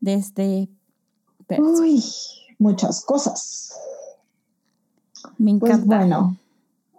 de 0.00 0.14
este? 0.14 0.68
Uy, 1.58 2.02
muchas 2.58 3.04
cosas. 3.04 3.72
Me 5.38 5.58
Pues 5.58 5.72
encanta. 5.72 5.96
bueno, 5.96 6.36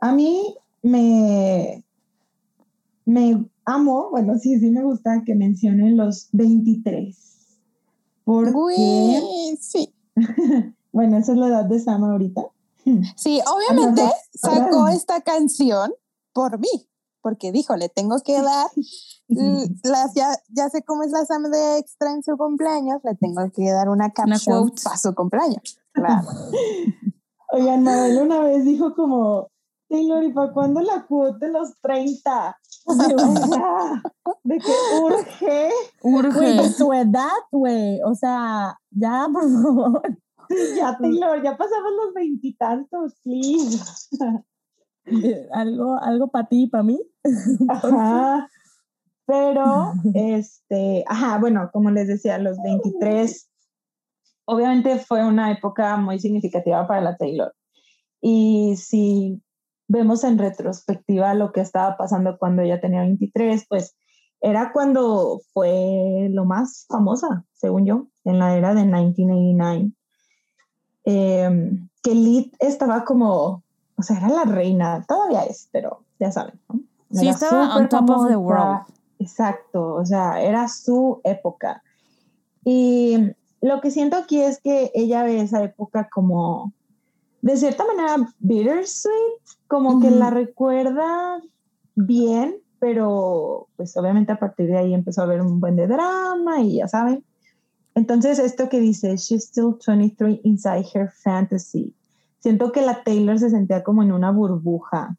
a 0.02 0.12
mí 0.12 0.56
me, 0.82 1.84
me 3.06 3.50
amo, 3.66 4.10
bueno, 4.12 4.38
sí, 4.38 4.60
sí 4.60 4.72
me 4.72 4.84
gusta 4.84 5.24
que 5.26 5.36
mencionen 5.36 5.98
los 5.98 6.30
23. 6.34 7.18
Porque, 8.24 8.52
Uy, 8.54 9.58
sí. 9.60 9.94
bueno, 10.92 11.18
esa 11.18 11.32
es 11.32 11.38
la 11.38 11.48
edad 11.48 11.66
de 11.66 11.80
Sam 11.80 12.04
ahorita. 12.04 12.42
Sí, 13.16 13.40
obviamente 13.46 14.02
Ajá. 14.02 14.16
sacó 14.34 14.86
Ajá. 14.86 14.94
esta 14.94 15.22
canción 15.22 15.92
por 16.34 16.60
mí, 16.60 16.90
porque 17.22 17.52
dijo, 17.52 17.76
le 17.76 17.90
tengo 17.90 18.20
que 18.22 18.42
dar, 18.42 18.68
las, 19.84 20.14
ya, 20.16 20.32
ya 20.48 20.70
sé 20.70 20.82
cómo 20.84 21.04
es 21.04 21.12
la 21.12 21.26
Sam 21.26 21.44
de 21.52 21.78
extra 21.78 22.12
en 22.12 22.24
su 22.24 22.36
cumpleaños, 22.38 23.02
le 23.04 23.16
tengo 23.16 23.52
que 23.52 23.70
dar 23.70 23.90
una 23.90 24.12
caption 24.12 24.72
para 24.84 24.98
su 24.98 25.14
cumpleaños. 25.14 25.80
Claro. 25.92 26.28
Oigan, 27.52 27.84
Mabel 27.84 28.20
una 28.22 28.42
vez 28.42 28.64
dijo 28.64 28.96
como, 28.96 29.50
Taylor, 29.90 30.24
¿y 30.24 30.32
para 30.32 30.54
cuándo 30.54 30.82
la 30.82 31.06
quote 31.08 31.48
de 31.48 31.52
los 31.52 31.74
30? 31.82 32.58
O 32.86 32.94
sea, 32.94 34.04
de 34.44 34.58
que 34.58 34.72
urge. 35.02 35.70
Güey, 36.02 36.24
de 36.24 36.60
Urge. 36.60 36.70
su 36.70 36.94
edad, 36.94 37.28
güey. 37.52 38.00
O 38.06 38.14
sea, 38.14 38.78
ya, 38.92 39.28
por 39.32 39.44
favor. 39.44 40.18
Ya, 40.78 40.98
Taylor, 40.98 41.44
ya 41.44 41.58
pasamos 41.58 41.92
los 42.04 42.14
veintitantos, 42.14 43.20
please. 43.24 43.84
de 45.06 45.48
algo, 45.54 45.98
algo 46.02 46.28
para 46.30 46.48
ti 46.48 46.64
y 46.64 46.68
para 46.68 46.84
mí. 46.84 47.00
Ajá. 47.68 48.50
Pero, 49.26 49.94
este, 50.16 51.04
ajá, 51.08 51.38
bueno, 51.38 51.70
como 51.72 51.92
les 51.92 52.08
decía, 52.08 52.40
los 52.40 52.58
23, 52.64 53.50
obviamente 54.46 55.00
fue 55.00 55.26
una 55.26 55.52
época 55.52 55.98
muy 55.98 56.20
significativa 56.20 56.88
para 56.88 57.02
la 57.02 57.18
Taylor. 57.18 57.54
Y 58.22 58.76
si 58.78 59.42
vemos 59.90 60.24
en 60.24 60.38
retrospectiva 60.38 61.34
lo 61.34 61.52
que 61.52 61.60
estaba 61.60 61.98
pasando 61.98 62.38
cuando 62.38 62.62
ella 62.62 62.80
tenía 62.80 63.02
23, 63.02 63.66
pues 63.68 63.96
era 64.40 64.72
cuando 64.72 65.42
fue 65.52 66.30
lo 66.32 66.46
más 66.46 66.86
famosa, 66.88 67.44
según 67.54 67.86
yo, 67.86 68.08
en 68.24 68.40
la 68.40 68.56
era 68.56 68.74
de 68.74 68.84
1989. 68.84 69.92
Em, 71.04 71.90
que 72.02 72.14
Lid 72.14 72.54
estaba 72.60 73.04
como, 73.04 73.64
o 73.98 74.04
sea, 74.04 74.18
era 74.18 74.30
la 74.30 74.44
reina, 74.44 75.04
todavía 75.08 75.44
es, 75.44 75.68
pero 75.72 76.04
ya 76.20 76.32
saben, 76.32 76.60
¿no? 76.70 76.80
Sí, 77.12 77.28
estaba 77.28 77.76
on 77.76 77.90
top 77.90 78.10
of 78.12 78.28
the 78.28 78.34
famosa. 78.34 78.38
world. 78.38 78.82
Exacto, 79.18 79.96
o 79.96 80.06
sea, 80.06 80.42
era 80.42 80.68
su 80.68 81.20
época. 81.24 81.82
Y 82.64 83.18
lo 83.62 83.82
que 83.82 83.92
siento 83.92 84.16
aquí 84.16 84.40
es 84.42 84.62
que 84.62 84.92
ella 84.94 85.24
ve 85.24 85.42
esa 85.42 85.64
época 85.64 86.08
como, 86.10 86.72
de 87.42 87.58
cierta 87.58 87.84
manera, 87.86 88.18
bittersweet, 88.38 89.59
como 89.70 90.02
que 90.02 90.08
Ujú. 90.08 90.18
la 90.18 90.32
recuerda 90.32 91.40
bien, 91.96 92.58
pero 92.80 93.68
pues 93.78 93.96
obviamente 93.96 94.32
a 94.32 94.40
partir 94.40 94.68
de 94.68 94.78
ahí 94.78 94.94
empezó 94.96 95.22
a 95.22 95.26
haber 95.26 95.42
un 95.42 95.60
buen 95.60 95.76
de 95.76 95.88
drama 95.88 96.60
y 96.62 96.78
ya 96.78 96.88
saben. 96.88 97.24
Entonces, 97.94 98.40
esto 98.40 98.68
que 98.68 98.80
dice, 98.80 99.16
she's 99.16 99.44
still 99.44 99.78
23 99.86 100.40
inside 100.44 100.86
her 100.94 101.12
fantasy. 101.12 101.94
Siento 102.40 102.72
que 102.72 102.82
la 102.82 103.04
Taylor 103.04 103.38
se 103.38 103.52
sentía 103.52 103.84
como 103.84 104.02
en 104.02 104.12
una 104.12 104.32
burbuja, 104.32 105.16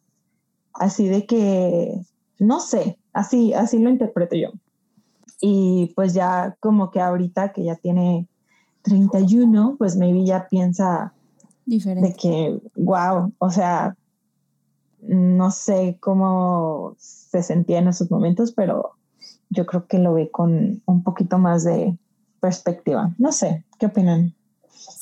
así 0.74 1.06
de 1.06 1.26
que, 1.26 2.00
no 2.40 2.58
sé, 2.58 2.98
así, 3.12 3.54
así 3.54 3.78
lo 3.78 3.88
interpreto 3.88 4.34
yo. 4.34 4.48
Y 5.40 5.92
pues 5.94 6.12
ya 6.12 6.56
como 6.58 6.90
que 6.90 7.00
ahorita 7.00 7.52
que 7.52 7.62
ya 7.62 7.76
tiene 7.76 8.26
31, 8.82 9.76
pues 9.78 9.96
maybe 9.96 10.24
ya 10.24 10.48
piensa 10.48 11.12
de 11.66 11.76
Diferente. 11.76 12.14
que, 12.20 12.60
wow, 12.74 13.32
o 13.38 13.50
sea, 13.50 13.96
no 15.02 15.50
sé 15.50 15.96
cómo 16.00 16.94
se 16.98 17.42
sentía 17.42 17.78
en 17.78 17.88
esos 17.88 18.10
momentos, 18.10 18.52
pero 18.52 18.92
yo 19.48 19.66
creo 19.66 19.86
que 19.86 19.98
lo 19.98 20.14
ve 20.14 20.30
con 20.30 20.82
un 20.86 21.02
poquito 21.02 21.38
más 21.38 21.64
de 21.64 21.98
perspectiva. 22.40 23.14
No 23.18 23.32
sé, 23.32 23.64
¿qué 23.78 23.86
opinan? 23.86 24.34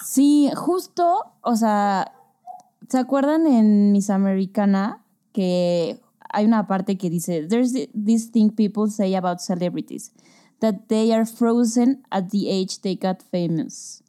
Sí, 0.05 0.51
justo, 0.57 1.24
o 1.42 1.57
sea, 1.57 2.12
¿se 2.88 2.99
acuerdan 2.99 3.46
en 3.46 3.92
Miss 3.92 4.11
Americana 4.11 5.05
que 5.32 6.01
hay 6.30 6.44
una 6.46 6.66
parte 6.66 6.96
que 6.99 7.11
dice, 7.11 7.46
there's 7.46 7.72
thi- 7.72 7.90
this 7.92 8.30
thing 8.32 8.51
people 8.51 8.90
say 8.90 9.14
about 9.14 9.38
celebrities, 9.40 10.12
that 10.61 10.74
they 10.88 11.12
are 11.12 11.24
frozen 11.26 12.03
at 12.11 12.28
the 12.30 12.51
age 12.51 12.80
they 12.82 12.96
got 12.96 13.22
famous. 13.30 14.03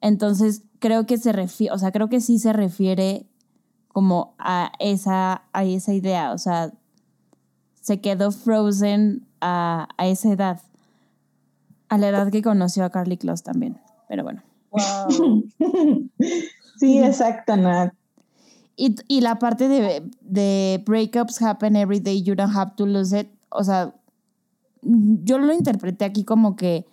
Entonces, 0.00 0.62
creo 0.78 1.06
que 1.06 1.18
se 1.18 1.32
refiere, 1.32 1.72
o 1.74 1.78
sea, 1.78 1.90
creo 1.92 2.08
que 2.08 2.20
sí 2.20 2.38
se 2.38 2.52
refiere 2.52 3.26
como 3.96 4.34
a 4.38 4.72
esa, 4.78 5.44
a 5.54 5.64
esa 5.64 5.94
idea, 5.94 6.32
o 6.32 6.36
sea, 6.36 6.70
se 7.80 8.02
quedó 8.02 8.30
frozen 8.30 9.26
a, 9.40 9.88
a 9.96 10.06
esa 10.06 10.30
edad, 10.32 10.60
a 11.88 11.96
la 11.96 12.08
edad 12.08 12.30
que 12.30 12.42
conoció 12.42 12.84
a 12.84 12.90
Carly 12.90 13.16
Close 13.16 13.42
también, 13.42 13.80
pero 14.06 14.22
bueno. 14.22 14.42
Wow. 14.70 15.44
sí, 16.78 16.98
exacto, 16.98 17.56
Nat. 17.56 17.94
Y, 18.76 18.96
y 19.08 19.22
la 19.22 19.38
parte 19.38 19.66
de, 19.66 20.06
de 20.20 20.82
breakups 20.84 21.40
happen 21.40 21.74
every 21.74 21.98
day, 21.98 22.22
you 22.22 22.34
don't 22.34 22.54
have 22.54 22.72
to 22.76 22.84
lose 22.84 23.18
it. 23.18 23.28
O 23.48 23.64
sea, 23.64 23.94
yo 24.82 25.38
lo 25.38 25.54
interpreté 25.54 26.04
aquí 26.04 26.22
como 26.22 26.54
que 26.54 26.84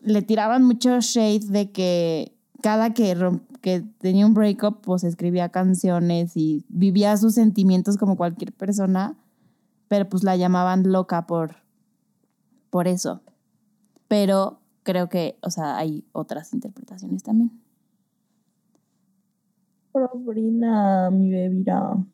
le 0.00 0.22
tiraban 0.22 0.64
mucho 0.64 1.00
shade 1.00 1.46
de 1.46 1.70
que 1.70 2.32
cada 2.62 2.94
que, 2.94 3.14
que 3.62 3.80
tenía 3.98 4.26
un 4.26 4.34
breakup, 4.34 4.82
pues 4.82 5.04
escribía 5.04 5.48
canciones 5.48 6.36
y 6.36 6.66
vivía 6.68 7.16
sus 7.16 7.34
sentimientos 7.34 7.96
como 7.96 8.16
cualquier 8.16 8.52
persona, 8.52 9.16
pero 9.88 10.08
pues 10.08 10.24
la 10.24 10.36
llamaban 10.36 10.90
loca 10.90 11.26
por, 11.26 11.56
por 12.70 12.88
eso. 12.88 13.22
Pero 14.08 14.60
creo 14.82 15.08
que, 15.08 15.38
o 15.42 15.50
sea, 15.50 15.78
hay 15.78 16.04
otras 16.12 16.52
interpretaciones 16.52 17.22
también. 17.22 17.52
Pobrina, 19.92 21.10
mi 21.10 21.30
bebida. 21.30 22.04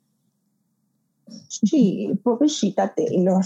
Sí, 1.49 2.11
pobrecita 2.23 2.95
Taylor. 2.95 3.45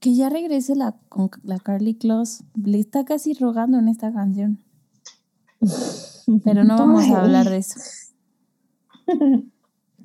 Que 0.00 0.14
ya 0.14 0.28
regrese 0.28 0.74
la, 0.74 0.96
con 1.08 1.30
la 1.44 1.58
Carly 1.58 1.94
Close. 1.94 2.44
Le 2.54 2.80
está 2.80 3.04
casi 3.04 3.34
rogando 3.34 3.78
en 3.78 3.88
esta 3.88 4.12
canción. 4.12 4.65
Pero 6.44 6.64
no 6.64 6.76
vamos 6.76 7.04
a 7.10 7.22
hablar 7.22 7.48
de 7.48 7.58
eso. 7.58 7.80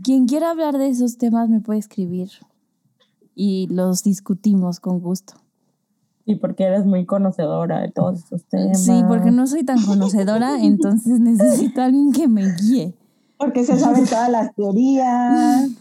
Quien 0.04 0.28
quiera 0.28 0.52
hablar 0.52 0.78
de 0.78 0.90
esos 0.90 1.18
temas 1.18 1.50
me 1.50 1.60
puede 1.60 1.80
escribir. 1.80 2.30
Y 3.36 3.68
los 3.72 4.04
discutimos 4.04 4.80
con 4.80 5.00
gusto. 5.00 5.34
Y 6.26 6.36
porque 6.36 6.64
eres 6.64 6.86
muy 6.86 7.06
conocedora 7.06 7.80
de 7.80 7.92
todos 7.92 8.20
estos 8.20 8.44
temas. 8.46 8.84
Sí, 8.84 9.04
porque 9.08 9.32
no 9.32 9.48
soy 9.48 9.64
tan 9.64 9.84
conocedora, 9.84 10.60
entonces 10.62 11.20
necesito 11.20 11.82
a 11.82 11.86
alguien 11.86 12.12
que 12.12 12.28
me 12.28 12.44
guíe. 12.56 12.94
Porque 13.38 13.64
se 13.64 13.78
saben 13.80 14.06
todas 14.06 14.30
las 14.30 14.54
teorías. 14.56 15.70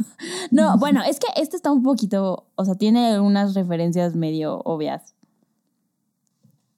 No, 0.51 0.77
bueno, 0.79 1.01
es 1.03 1.19
que 1.19 1.29
este 1.41 1.57
está 1.57 1.71
un 1.71 1.83
poquito, 1.83 2.45
o 2.55 2.65
sea, 2.65 2.75
tiene 2.75 3.21
unas 3.21 3.55
referencias 3.55 4.17
medio 4.17 4.61
obvias. 4.65 5.15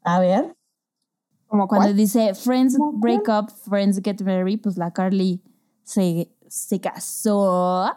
A 0.03 0.21
ver. 0.21 0.55
Como 1.53 1.69
Cuando 1.69 1.89
cuál? 1.89 1.97
dice 1.97 2.35
Friends 2.35 2.79
¿Cómo 2.79 2.93
break 2.93 3.29
up, 3.29 3.51
Friends 3.51 4.01
get 4.03 4.23
married, 4.23 4.63
pues 4.63 4.79
la 4.79 4.91
Carly 4.91 5.43
se, 5.85 6.33
se 6.49 6.81
casó. 6.81 7.91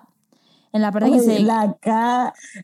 En 0.74 0.82
la 0.82 0.91
parte 0.91 1.10
que 1.10 1.22
dice. 1.22 1.39
la, 1.39 1.74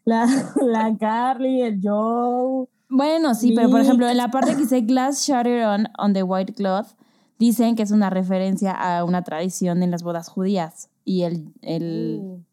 la, 0.03 0.27
la 0.61 0.97
Carly, 0.99 1.61
el 1.61 1.79
Joe. 1.81 2.67
Bueno, 2.89 3.35
sí, 3.35 3.53
pero 3.55 3.69
por 3.69 3.79
ejemplo, 3.79 4.09
en 4.09 4.17
la 4.17 4.31
parte 4.31 4.51
que 4.51 4.57
dice 4.57 4.81
Glass 4.81 5.25
shattered 5.25 5.65
on, 5.65 5.87
on 5.97 6.11
the 6.11 6.23
white 6.23 6.51
cloth, 6.55 6.87
dicen 7.39 7.77
que 7.77 7.83
es 7.83 7.91
una 7.91 8.09
referencia 8.09 8.73
a 8.73 9.05
una 9.05 9.23
tradición 9.23 9.83
en 9.83 9.91
las 9.91 10.03
bodas 10.03 10.27
judías. 10.27 10.89
Y 11.05 11.21
el, 11.21 11.53
el 11.61 12.43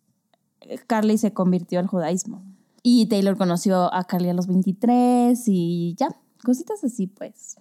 Carly 0.86 1.18
se 1.18 1.32
convirtió 1.32 1.80
al 1.80 1.88
judaísmo. 1.88 2.40
Y 2.84 3.06
Taylor 3.06 3.36
conoció 3.36 3.92
a 3.92 4.04
Carly 4.04 4.28
a 4.28 4.34
los 4.34 4.46
23 4.46 5.42
y 5.48 5.96
ya, 5.98 6.06
cositas 6.44 6.84
así, 6.84 7.08
pues. 7.08 7.57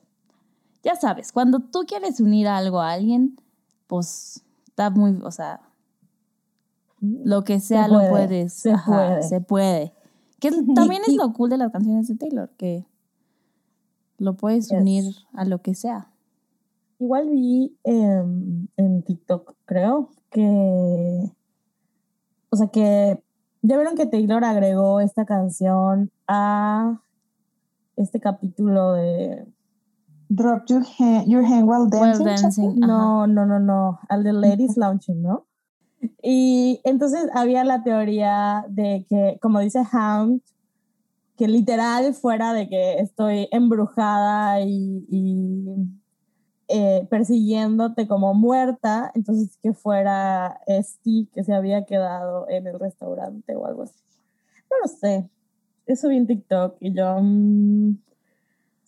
Ya 0.87 0.95
sabes, 0.95 1.33
cuando 1.33 1.59
tú 1.59 1.81
quieres 1.85 2.21
unir 2.21 2.47
algo 2.47 2.79
a 2.79 2.93
alguien, 2.93 3.35
pues 3.87 4.41
está 4.67 4.89
muy, 4.89 5.19
o 5.21 5.31
sea, 5.31 5.59
lo 7.01 7.43
que 7.43 7.59
sea 7.59 7.87
Se 7.87 7.91
lo 7.91 7.99
puede, 7.99 8.09
puedes. 8.09 8.53
se 8.53 8.71
ajá, 8.71 8.91
puede. 8.93 9.23
Se 9.23 9.41
puede. 9.41 9.93
Que 10.39 10.49
también 10.75 11.01
es 11.05 11.13
lo 11.15 11.33
cool 11.33 11.49
de 11.49 11.57
las 11.57 11.73
canciones 11.73 12.07
de 12.07 12.15
Taylor, 12.15 12.49
que 12.57 12.85
lo 14.17 14.37
puedes 14.37 14.69
Yes. 14.69 14.79
unir 14.79 15.03
a 15.33 15.43
lo 15.43 15.61
que 15.61 15.75
sea. 15.75 16.09
Igual 16.99 17.29
vi 17.31 17.77
em, 17.83 18.67
en 18.77 19.03
TikTok, 19.03 19.55
creo, 19.65 20.09
que. 20.31 21.31
O 22.49 22.55
sea, 22.55 22.67
que. 22.69 23.21
Ya 23.61 23.75
vieron 23.75 23.95
que 23.95 24.05
Taylor 24.05 24.45
agregó 24.45 25.01
esta 25.01 25.25
canción 25.25 26.11
a 26.29 27.01
este 27.97 28.21
capítulo 28.21 28.93
de. 28.93 29.45
Drop 30.29 30.63
your 30.67 30.83
hand, 30.83 31.27
your 31.27 31.43
hand 31.43 31.67
while 31.67 31.87
While 31.87 32.17
dancing. 32.19 32.25
dancing. 32.25 32.83
ajá. 32.83 32.87
No, 32.87 33.27
no, 33.27 33.45
no, 33.45 33.59
no. 33.59 33.99
Al 34.09 34.23
de 34.23 34.33
Ladies 34.33 34.75
Launching, 34.77 35.21
¿no? 35.21 35.45
Y 36.21 36.81
entonces 36.83 37.29
había 37.33 37.63
la 37.63 37.83
teoría 37.83 38.65
de 38.69 39.05
que, 39.09 39.39
como 39.41 39.59
dice 39.59 39.81
Hound, 39.93 40.41
que 41.37 41.47
literal 41.47 42.13
fuera 42.13 42.53
de 42.53 42.67
que 42.67 42.99
estoy 42.99 43.47
embrujada 43.51 44.61
y, 44.61 45.05
y, 45.09 45.65
eh, 46.67 47.07
persiguiéndote 47.09 48.07
como 48.07 48.33
muerta, 48.33 49.11
entonces 49.15 49.57
que 49.61 49.73
fuera 49.73 50.59
Esti 50.67 51.29
que 51.33 51.43
se 51.43 51.53
había 51.53 51.85
quedado 51.85 52.49
en 52.49 52.67
el 52.67 52.79
restaurante 52.79 53.55
o 53.55 53.65
algo 53.65 53.83
así. 53.83 53.99
No 54.69 54.77
lo 54.81 54.87
sé. 54.87 55.29
Eso 55.85 56.09
vi 56.09 56.17
en 56.17 56.27
TikTok 56.27 56.75
y 56.81 56.93
yo... 56.93 57.17
mm, 57.21 57.95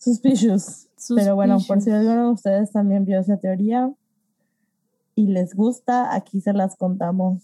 suspicious. 0.00 0.88
Pero 1.14 1.34
bueno, 1.34 1.58
por 1.66 1.80
si 1.80 1.90
alguno 1.90 2.26
de 2.26 2.32
ustedes 2.32 2.72
también 2.72 3.04
vio 3.04 3.20
esa 3.20 3.38
teoría 3.38 3.92
y 5.14 5.26
les 5.26 5.54
gusta, 5.54 6.14
aquí 6.14 6.40
se 6.40 6.52
las 6.52 6.76
contamos. 6.76 7.42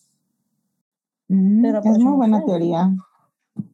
Mm, 1.28 1.62
Pero, 1.62 1.78
es 1.78 1.98
muy 1.98 2.16
buena 2.16 2.44
teoría. 2.44 2.94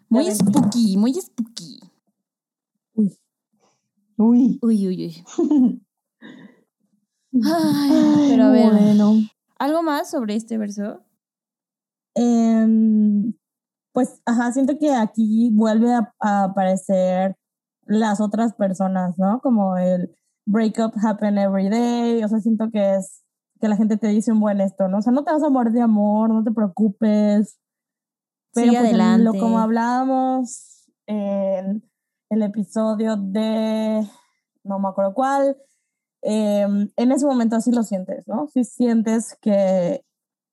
Muy 0.09 0.31
spooky, 0.31 0.97
muy 0.97 1.15
spooky. 1.15 1.81
Uy, 2.95 3.17
Uy. 4.17 4.59
Uy, 4.63 4.87
uy, 4.89 5.07
uy. 5.07 5.25
Ay, 7.45 8.27
pero 8.31 8.45
a 8.45 8.51
ver, 8.51 8.73
Bueno. 8.73 9.13
¿algo 9.59 9.83
más 9.83 10.11
sobre 10.11 10.37
este 10.37 10.59
verso? 10.59 11.03
Em, 12.15 13.33
pues, 13.93 14.21
ajá, 14.27 14.53
siento 14.53 14.79
que 14.79 14.95
aquí 14.95 15.51
vuelve 15.53 15.95
a, 15.95 16.13
a 16.21 16.45
aparecer 16.45 17.37
las 17.87 18.21
otras 18.21 18.55
personas, 18.55 19.19
¿no? 19.19 19.41
Como 19.41 19.77
el 19.77 20.15
breakup 20.45 20.95
happen 21.03 21.39
every 21.39 21.69
day, 21.69 22.23
o 22.23 22.29
sea, 22.29 22.41
siento 22.41 22.71
que 22.71 22.97
es 22.97 23.23
que 23.61 23.69
la 23.69 23.77
gente 23.77 23.97
te 23.97 24.09
dice 24.09 24.33
un 24.33 24.41
buen 24.41 24.61
esto, 24.61 24.89
¿no? 24.89 24.99
O 24.99 25.03
sea, 25.03 25.13
no 25.13 25.23
te 25.23 25.33
vas 25.33 25.43
a 25.43 25.49
morir 25.49 25.73
de 25.73 25.83
amor, 25.83 26.31
no 26.31 26.43
te 26.43 26.51
preocupes. 26.51 27.59
Pero 28.53 28.67
Sigue 28.67 28.79
pues, 28.79 28.91
adelante. 28.91 29.25
Lo, 29.25 29.33
como 29.33 29.61
hablábamos 29.61 30.89
en 31.07 31.89
el 32.29 32.43
episodio 32.43 33.17
de, 33.17 34.05
no 34.65 34.79
me 34.81 34.89
acuerdo 34.89 35.15
cuál, 35.15 35.57
eh, 36.23 36.67
en 36.97 37.13
ese 37.13 37.27
momento 37.27 37.57
así 37.57 37.71
lo 37.71 37.83
sientes, 37.83 38.27
¿no? 38.27 38.49
Si 38.49 38.65
sientes 38.65 39.37
que, 39.41 40.05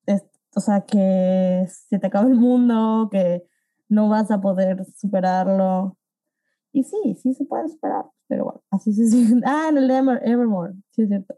es, 0.05 0.23
o 0.55 0.59
sea, 0.59 0.81
que 0.81 1.67
se 1.89 1.99
te 1.99 2.07
acaba 2.07 2.27
el 2.27 2.35
mundo, 2.35 3.09
que 3.11 3.43
no 3.87 4.09
vas 4.09 4.29
a 4.29 4.41
poder 4.41 4.85
superarlo. 4.97 5.97
Y 6.79 6.83
sí, 6.85 7.15
sí 7.21 7.33
se 7.33 7.43
puede 7.43 7.67
superar, 7.67 8.05
pero 8.29 8.45
bueno, 8.45 8.61
así 8.71 8.93
se 8.93 9.05
siente. 9.09 9.45
Ah, 9.45 9.67
en 9.69 9.77
el 9.79 9.87
de 9.89 9.95
Ever- 10.01 10.21
Evermore, 10.23 10.73
sí 10.91 11.01
es 11.03 11.09
cierto. 11.09 11.35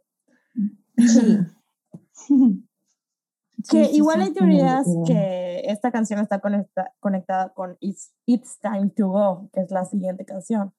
Que 3.70 3.86
Sí, 3.86 3.92
sí, 3.92 3.98
igual 3.98 4.18
sí. 4.22 4.24
hay 4.28 4.34
teorías 4.34 4.86
Ujú. 4.88 5.04
que 5.06 5.62
esta 5.66 5.92
canción 5.92 6.20
está 6.20 6.40
conecta- 6.40 6.94
conectada 7.00 7.54
con 7.54 7.78
It's, 7.80 8.14
It's 8.26 8.60
Time 8.60 8.90
to 8.92 9.08
Go, 9.10 9.50
que 9.54 9.62
es 9.62 9.72
la 9.72 9.86
siguiente 9.86 10.26
canción. 10.26 10.74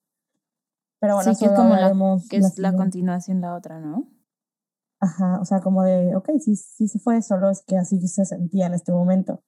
Pero 1.01 1.17
bueno, 1.17 1.35
sí, 1.35 1.41
que 1.45 1.47
es 1.51 1.57
como 1.59 1.75
la, 1.75 1.93
que 2.31 2.37
es 2.37 2.59
la 2.59 2.73
continuación 2.77 3.41
la 3.41 3.55
otra, 3.57 3.81
¿no? 3.81 4.09
Ajá, 5.01 5.41
o 5.41 5.45
sea, 5.45 5.61
como 5.61 5.83
de, 5.83 6.15
ok, 6.15 6.31
sí, 6.39 6.55
sí 6.55 6.87
se 6.87 7.01
fue, 7.01 7.21
solo 7.23 7.51
es 7.51 7.63
que 7.63 7.77
así 7.77 8.01
se 8.07 8.25
sentía 8.25 8.67
en 8.67 8.75
este 8.75 8.93
momento. 8.93 9.43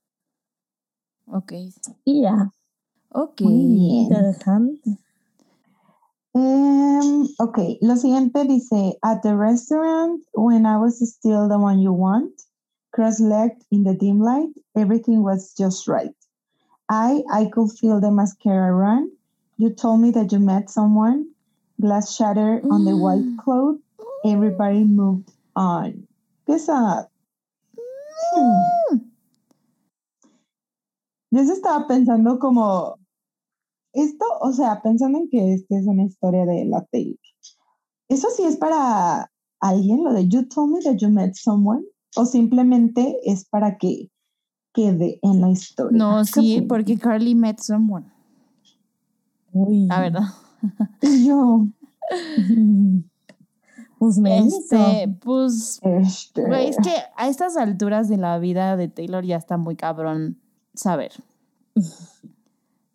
Ok. 1.27 1.53
Y 2.05 2.23
ya, 2.23 2.51
Ok. 3.17 3.43
Muy 3.43 3.67
bien. 3.67 3.91
interesante. 4.13 4.99
Em, 6.37 7.29
ok, 7.39 7.79
lo 7.81 7.95
siguiente 7.97 8.45
dice, 8.45 8.97
at 9.05 9.23
the 9.23 9.37
restaurant, 9.37 10.21
when 10.35 10.67
I 10.67 10.77
was 10.79 10.99
still 11.09 11.49
the 11.49 11.59
one 11.59 11.79
you 11.79 11.93
want, 11.93 12.33
cross-legged 12.93 13.63
in 13.71 13.85
the 13.85 13.95
dim 13.95 14.19
light, 14.21 14.51
everything 14.77 15.23
was 15.23 15.55
just 15.57 15.87
right. 15.87 16.15
I, 16.89 17.23
I 17.33 17.47
could 17.47 17.71
feel 17.79 18.01
the 18.01 18.11
mascara 18.11 18.73
run. 18.75 19.11
You 19.59 19.71
told 19.71 20.01
me 20.01 20.11
that 20.11 20.33
you 20.33 20.41
met 20.41 20.71
someone, 20.71 21.31
glass 21.81 22.15
shatter 22.15 22.61
on 22.69 22.85
the 22.85 22.97
white 22.97 23.23
Mm. 23.25 23.39
cloth, 23.39 23.79
everybody 24.25 24.85
moved 24.85 25.31
on. 25.55 26.07
Qué 26.49 26.59
sad. 26.59 27.07
Hmm. 28.35 28.99
Yo 31.31 31.43
sí 31.45 31.53
estaba 31.53 31.87
pensando 31.87 32.39
como, 32.39 32.99
esto, 33.95 34.25
o 34.41 34.53
sea, 34.53 34.83
pensando 34.83 35.19
en 35.19 35.29
que 35.29 35.55
esta 35.55 35.79
es 35.79 35.87
una 35.87 36.05
historia 36.05 36.45
de 36.47 36.65
la 36.65 36.85
Taylor. 36.85 37.19
¿Eso 38.09 38.29
sí 38.37 38.45
es 38.45 38.57
para 38.57 39.31
alguien, 39.61 40.05
lo 40.05 40.13
de 40.13 40.29
you 40.29 40.47
told 40.47 40.73
me 40.73 40.81
that 40.83 40.97
you 40.97 41.09
met 41.09 41.35
someone? 41.35 41.85
¿O 42.17 42.27
simplemente 42.27 43.19
es 43.25 43.45
para 43.49 43.79
que 43.79 44.11
quede 44.73 45.19
en 45.23 45.41
la 45.41 45.51
historia? 45.51 45.97
No, 45.97 46.23
¿Qué 46.23 46.41
sí, 46.41 46.61
porque 46.63 46.99
Carly 46.99 47.35
met 47.35 47.59
someone. 47.61 48.07
Uy. 49.53 49.87
La 49.87 50.01
verdad. 50.01 50.25
Y 51.03 51.27
yo, 51.27 51.67
Pues 53.99 54.19
me 54.19 54.39
Este, 54.39 55.17
pues, 55.21 55.81
este, 55.83 56.45
güey, 56.45 56.69
es 56.69 56.77
que 56.77 56.93
a 57.17 57.29
estas 57.29 57.57
alturas 57.57 58.09
de 58.09 58.19
la 58.19 58.39
vida 58.39 58.77
de 58.77 58.89
Taylor 58.89 59.25
ya 59.25 59.37
está 59.37 59.57
muy 59.57 59.77
cabrón 59.77 60.39
saber. 60.75 61.13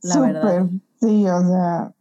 La 0.04 0.20
verdad. 0.20 0.70
Sí, 1.00 1.26
o 1.28 1.42
sea, 1.42 1.94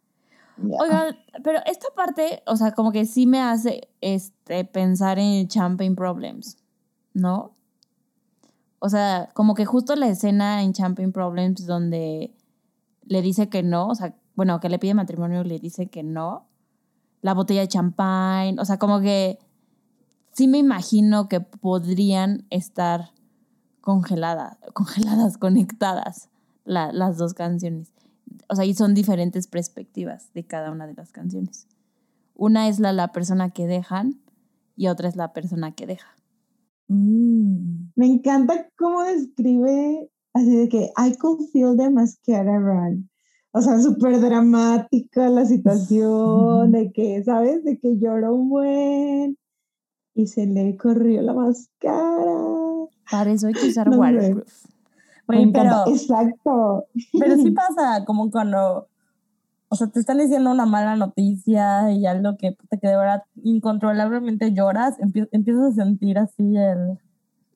ya. 0.57 0.77
Oigan, 0.81 1.17
pero 1.45 1.61
esta 1.67 1.89
parte, 1.95 2.43
o 2.47 2.57
sea, 2.57 2.73
como 2.73 2.91
que 2.93 3.07
sí 3.07 3.27
me 3.27 3.41
hace 3.41 3.89
este, 4.01 4.65
pensar 4.65 5.19
en 5.19 5.47
Champagne 5.49 5.95
Problems, 5.95 6.57
¿no? 7.15 7.53
O 8.81 8.89
sea, 8.89 9.29
como 9.35 9.55
que 9.55 9.65
justo 9.67 9.97
la 9.97 10.09
escena 10.09 10.63
en 10.63 10.73
Champagne 10.73 11.13
Problems 11.13 11.67
donde 11.67 12.35
le 13.05 13.23
dice 13.23 13.49
que 13.49 13.63
no, 13.63 13.89
o 13.89 13.95
sea, 13.95 14.15
bueno, 14.35 14.61
que 14.61 14.69
le 14.69 14.79
pide 14.79 14.95
matrimonio 14.95 15.43
y 15.43 15.49
le 15.49 15.59
dice 15.59 15.87
que 15.89 16.03
no, 16.03 16.47
la 17.23 17.35
botella 17.35 17.63
de 17.63 17.69
champagne, 17.69 18.57
o 18.61 18.65
sea, 18.65 18.79
como 18.79 19.01
que 19.01 19.39
sí 20.33 20.47
me 20.47 20.59
imagino 20.59 21.29
que 21.29 21.41
podrían 21.41 22.47
estar 22.51 23.11
congeladas, 23.81 24.59
congeladas, 24.75 25.39
conectadas 25.39 26.29
la- 26.65 26.93
las 26.93 27.17
dos 27.19 27.35
canciones. 27.35 27.93
O 28.49 28.57
sea, 28.57 28.65
y 28.65 28.75
son 28.75 28.95
diferentes 28.95 29.47
perspectivas 29.47 30.33
de 30.35 30.45
cada 30.45 30.71
una 30.71 30.87
de 30.87 30.95
las 30.95 31.13
canciones. 31.13 31.67
Una 32.35 32.69
es 32.69 32.79
la, 32.79 32.93
la 32.93 33.13
persona 33.13 33.51
que 33.51 33.67
dejan 33.67 34.21
y 34.77 34.89
otra 34.89 35.09
es 35.09 35.17
la 35.17 35.33
persona 35.33 35.73
que 35.73 35.87
deja. 35.87 36.15
Mm. 36.89 37.91
Me 37.97 38.07
encanta 38.07 38.69
cómo 38.77 39.03
describe 39.03 40.11
así 40.33 40.57
de 40.57 40.69
que 40.69 40.91
I 40.97 41.17
could 41.17 41.49
feel 41.53 41.77
the 41.77 41.91
mascara 41.91 42.59
run. 42.59 43.11
O 43.53 43.61
sea, 43.61 43.81
súper 43.81 44.21
dramática 44.21 45.29
la 45.31 45.45
situación, 45.47 46.71
de 46.73 46.93
que, 46.93 47.23
¿sabes? 47.25 47.65
De 47.65 47.79
que 47.79 47.99
lloró 47.99 48.35
un 48.35 48.51
buen 48.51 49.39
y 50.15 50.27
se 50.27 50.47
le 50.47 50.77
corrió 50.77 51.23
la 51.23 51.33
máscara. 51.33 52.23
Para 53.11 53.33
eso 53.33 53.47
hay 53.47 53.55
que 53.55 53.69
usar 53.69 53.89
No 53.89 53.99
waterproof. 53.99 54.67
Pero, 55.53 55.85
Exacto. 55.87 56.87
pero 57.19 57.37
sí 57.37 57.51
pasa 57.53 58.05
como 58.07 58.31
cuando, 58.31 58.89
o 59.69 59.77
sea, 59.77 59.87
te 59.89 60.01
están 60.01 60.19
diciendo 60.19 60.51
una 60.51 60.65
mala 60.67 60.97
noticia 60.97 61.93
y 61.93 62.07
algo 62.07 62.37
que, 62.39 62.53
puta, 62.53 62.79
que 62.79 62.89
de 62.89 62.97
verdad 62.97 63.23
incontrolablemente 63.45 64.53
lloras, 64.55 64.99
empie- 64.99 65.29
empiezas 65.33 65.73
a 65.73 65.85
sentir 65.85 66.19
así 66.19 66.57
el, 66.57 66.99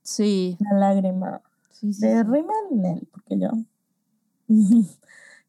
Sí, 0.03 0.57
la 0.61 0.79
lágrima. 0.79 1.41
sí, 1.71 1.93
sí. 1.93 2.07
De. 2.07 2.23
Rimmel, 2.25 3.09
porque 3.13 3.39
yo 3.39 3.49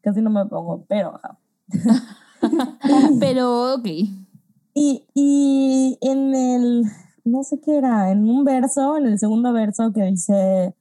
casi 0.01 0.21
no 0.21 0.29
me 0.29 0.45
pongo, 0.45 0.85
pero. 0.87 1.19
Pero, 3.19 3.75
ok. 3.75 3.85
Y, 4.73 5.05
y 5.13 5.97
en 6.01 6.33
el, 6.35 6.83
no 7.23 7.43
sé 7.43 7.59
qué 7.61 7.77
era, 7.77 8.11
en 8.11 8.29
un 8.29 8.43
verso, 8.43 8.97
en 8.97 9.05
el 9.05 9.17
segundo 9.19 9.53
verso 9.53 9.93
que 9.93 10.03
dice, 10.03 10.73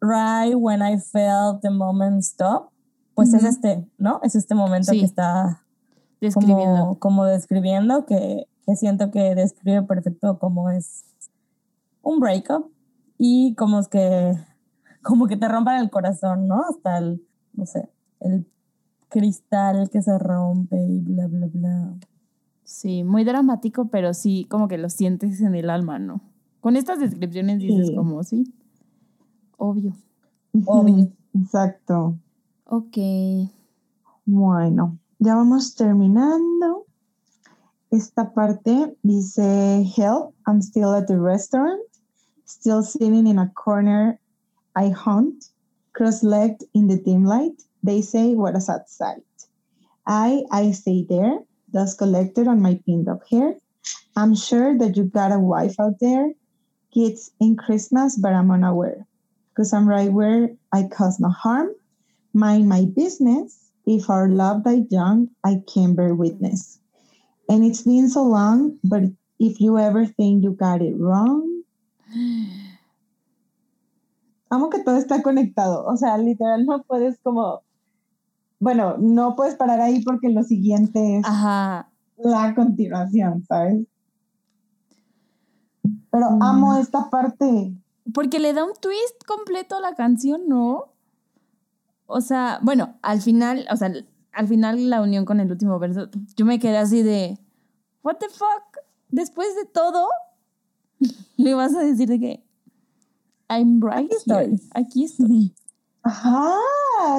Right 0.00 0.54
when 0.54 0.80
I 0.82 0.98
felt 0.98 1.60
the 1.62 1.70
moment 1.70 2.22
stop, 2.22 2.70
pues 3.14 3.34
es 3.34 3.42
este, 3.44 3.84
¿no? 3.98 4.20
Es 4.22 4.34
este 4.36 4.54
momento 4.54 4.92
Sí. 4.92 5.00
que 5.00 5.04
está 5.06 5.64
Describiendo. 6.20 6.64
como, 6.64 6.98
como 6.98 7.24
describiendo, 7.24 8.06
que, 8.06 8.46
que 8.64 8.76
siento 8.76 9.10
que 9.10 9.34
describe 9.34 9.82
perfecto 9.82 10.38
cómo 10.38 10.70
es 10.70 11.04
un 12.02 12.20
breakup 12.20 12.70
y 13.18 13.54
como 13.56 13.80
es 13.80 13.88
que, 13.88 14.34
como 15.02 15.26
que 15.26 15.36
te 15.36 15.48
rompan 15.48 15.80
el 15.80 15.90
corazón, 15.90 16.46
¿no? 16.46 16.62
Hasta 16.68 16.98
el, 16.98 17.22
no 17.54 17.66
sé, 17.66 17.88
el 18.20 18.46
cristal 19.08 19.90
que 19.90 20.02
se 20.02 20.16
rompe 20.18 20.76
y 20.76 21.00
bla, 21.00 21.26
bla, 21.26 21.46
bla. 21.46 21.94
Sí, 22.62 23.02
muy 23.02 23.24
dramático, 23.24 23.88
pero 23.88 24.12
sí, 24.14 24.46
como 24.50 24.68
que 24.68 24.78
lo 24.78 24.90
sientes 24.90 25.40
en 25.40 25.54
el 25.54 25.70
alma, 25.70 25.98
¿no? 25.98 26.20
Con 26.60 26.76
estas 26.76 27.00
descripciones 27.00 27.58
dices 27.58 27.88
Sí. 27.88 27.94
como, 27.96 28.22
sí, 28.22 28.52
obvio. 29.58 29.92
Obvio. 30.66 31.12
Exacto. 31.34 32.18
Ok. 32.64 32.96
Bueno, 34.24 34.98
ya 35.18 35.34
vamos 35.34 35.74
terminando. 35.74 36.86
Esta 37.90 38.32
parte 38.34 38.96
dice, 39.02 39.82
Help, 39.96 40.34
I'm 40.46 40.60
still 40.60 40.94
at 40.94 41.06
the 41.06 41.18
restaurant, 41.18 41.80
still 42.44 42.82
sitting 42.82 43.26
in 43.26 43.38
a 43.38 43.50
corner 43.54 44.18
I 44.78 44.90
hunt, 44.90 45.46
cross-legged 45.92 46.64
in 46.72 46.86
the 46.86 46.98
dim 46.98 47.24
light. 47.24 47.62
They 47.82 48.00
say, 48.00 48.34
what 48.34 48.54
a 48.54 48.60
sad 48.60 48.88
sight. 48.88 49.24
I, 50.06 50.44
I 50.52 50.70
stay 50.70 51.04
there, 51.08 51.40
dust 51.72 51.98
collected 51.98 52.46
on 52.46 52.62
my 52.62 52.78
pinned 52.86 53.08
up 53.08 53.22
hair. 53.28 53.56
I'm 54.14 54.36
sure 54.36 54.78
that 54.78 54.96
you 54.96 55.04
got 55.04 55.32
a 55.32 55.38
wife 55.38 55.80
out 55.80 55.98
there. 56.00 56.32
Kids 56.94 57.32
in 57.40 57.56
Christmas, 57.56 58.16
but 58.16 58.32
I'm 58.32 58.52
unaware. 58.52 59.07
Because 59.58 59.74
I'm 59.74 59.90
right 59.90 60.06
where 60.14 60.54
I 60.70 60.86
cause 60.86 61.18
no 61.18 61.34
harm. 61.34 61.74
Mind 62.32 62.68
my 62.70 62.86
business. 62.94 63.58
If 63.90 64.06
our 64.08 64.28
love 64.30 64.62
died 64.62 64.86
young, 64.94 65.34
I 65.42 65.58
can 65.66 65.96
bear 65.98 66.14
witness. 66.14 66.78
And 67.50 67.64
it's 67.66 67.82
been 67.82 68.08
so 68.08 68.22
long, 68.22 68.78
but 68.84 69.02
if 69.40 69.58
you 69.60 69.76
ever 69.76 70.06
think 70.06 70.44
you 70.44 70.52
got 70.54 70.80
it 70.80 70.94
wrong. 70.94 71.42
Amo 74.52 74.70
que 74.70 74.84
todo 74.84 74.94
está 75.02 75.24
conectado. 75.26 75.84
O 75.90 75.96
sea, 75.96 76.16
literal, 76.18 76.64
no 76.64 76.84
puedes 76.86 77.18
como. 77.24 77.64
Bueno, 78.60 78.94
no 78.98 79.34
puedes 79.34 79.56
parar 79.56 79.80
ahí 79.80 80.04
porque 80.04 80.28
lo 80.28 80.44
siguiente 80.44 81.18
es 81.18 81.26
Ajá. 81.26 81.90
la 82.16 82.54
continuación, 82.54 83.44
¿sabes? 83.48 83.84
Pero 86.12 86.30
Mm. 86.30 86.42
amo 86.44 86.76
esta 86.76 87.10
parte. 87.10 87.74
Porque 88.12 88.38
le 88.38 88.52
da 88.52 88.64
un 88.64 88.72
twist 88.80 89.24
completo 89.26 89.76
a 89.76 89.80
la 89.80 89.94
canción, 89.94 90.48
¿no? 90.48 90.92
O 92.06 92.20
sea, 92.20 92.58
bueno, 92.62 92.98
al 93.02 93.20
final, 93.20 93.66
o 93.70 93.76
sea, 93.76 93.92
al 94.32 94.48
final 94.48 94.88
la 94.88 95.02
unión 95.02 95.24
con 95.24 95.40
el 95.40 95.50
último 95.50 95.78
verso, 95.78 96.08
yo 96.36 96.46
me 96.46 96.58
quedé 96.58 96.78
así 96.78 97.02
de, 97.02 97.38
what 98.02 98.16
the 98.16 98.28
fuck, 98.28 98.78
después 99.10 99.54
de 99.56 99.66
todo, 99.66 100.08
le 101.36 101.54
vas 101.54 101.74
a 101.74 101.80
decir 101.80 102.08
de 102.08 102.18
que, 102.18 102.44
I'm 103.50 103.80
right 103.82 104.06
Aquí 104.10 104.14
estoy. 104.16 104.60
Aquí 104.74 105.04
estoy. 105.04 105.54
Ajá, 106.02 106.54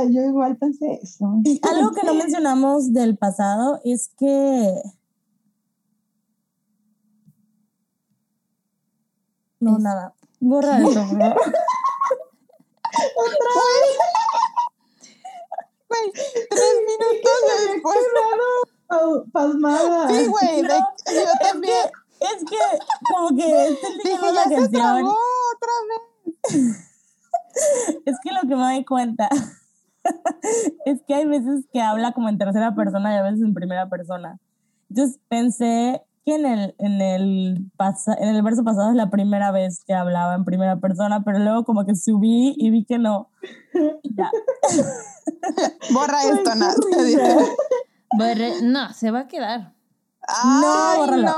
yo 0.10 0.22
igual 0.24 0.58
pensé 0.58 1.00
eso. 1.02 1.26
Algo 1.64 1.92
que 1.92 2.04
no 2.04 2.14
mencionamos 2.16 2.94
del 2.94 3.18
pasado 3.18 3.80
es 3.84 4.10
que. 4.18 4.82
No, 9.60 9.78
Es- 9.78 9.84
nada. 9.84 10.16
Borra 10.40 10.80
eso, 10.80 10.94
favor. 10.94 11.36
Güey, 15.90 16.12
tres 16.14 16.46
minutos 16.88 17.40
después. 17.74 17.98
Pau- 18.88 19.26
Pasmada. 19.32 20.08
Sí, 20.10 20.28
güey, 20.28 20.62
de- 20.62 20.68
yo 20.68 21.32
también. 21.42 21.86
es 22.20 22.44
que, 22.50 22.58
como 23.14 23.30
que 23.38 23.68
estoy 23.70 23.98
Dije, 24.04 24.32
la 24.32 24.50
ya 24.50 24.62
se 24.62 24.70
trabó 24.70 25.16
otra 25.56 25.74
vez. 25.90 26.04
Es 28.06 28.18
que 28.24 28.32
lo 28.32 28.42
que 28.42 28.56
me 28.56 28.64
doy 28.64 28.86
cuenta 28.86 29.30
es 30.86 31.02
que 31.08 31.14
hay 31.16 31.26
veces 31.26 31.66
que 31.74 31.82
habla 31.82 32.14
como 32.14 32.30
en 32.30 32.38
tercera 32.38 32.74
persona 32.76 33.14
y 33.14 33.18
a 33.18 33.24
veces 33.24 33.42
en 33.42 33.54
primera 33.54 33.90
persona. 33.90 34.40
Entonces 34.90 35.20
pensé 35.28 36.02
que 36.30 36.36
en 36.36 36.46
el, 36.46 36.76
en 36.78 37.02
el, 37.02 37.72
pasa- 37.76 38.16
en 38.20 38.30
el 38.30 38.42
verso 38.44 38.64
pasado 38.64 38.90
es 38.92 38.96
la 38.96 39.10
primera 39.10 39.52
vez 39.52 39.84
que 39.86 39.94
hablaba 39.94 40.36
en 40.36 40.46
primera 40.46 40.78
persona, 40.80 41.24
pero 41.24 41.40
luego 41.40 41.64
como 41.66 41.86
que 41.86 41.96
subí 41.96 42.54
y 42.58 42.70
vi 42.70 42.86
que 42.86 42.98
no. 43.00 43.30
Ya. 44.04 44.30
Borra 45.94 46.24
esto, 46.24 46.56
Nat. 46.56 46.76
Borre- 48.18 48.62
no, 48.62 48.94
se 48.94 49.12
va 49.12 49.22
a 49.22 49.28
quedar. 49.28 49.74
Ay, 50.28 51.00
bórralo. 51.00 51.24
no, 51.24 51.34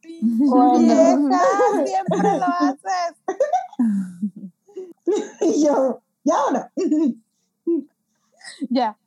pinche 0.00 0.78
vieja, 0.78 1.40
siempre 1.86 2.38
lo 2.38 2.44
haces. 2.46 3.14
Y 5.40 5.64
yo, 5.64 6.02
ya 6.24 6.34
ahora. 6.36 6.70
Ya. 8.68 8.98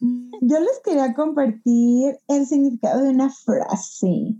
Yo 0.00 0.60
les 0.60 0.80
quería 0.84 1.12
compartir 1.14 2.18
el 2.28 2.46
significado 2.46 3.02
de 3.02 3.10
una 3.10 3.30
frase 3.30 4.34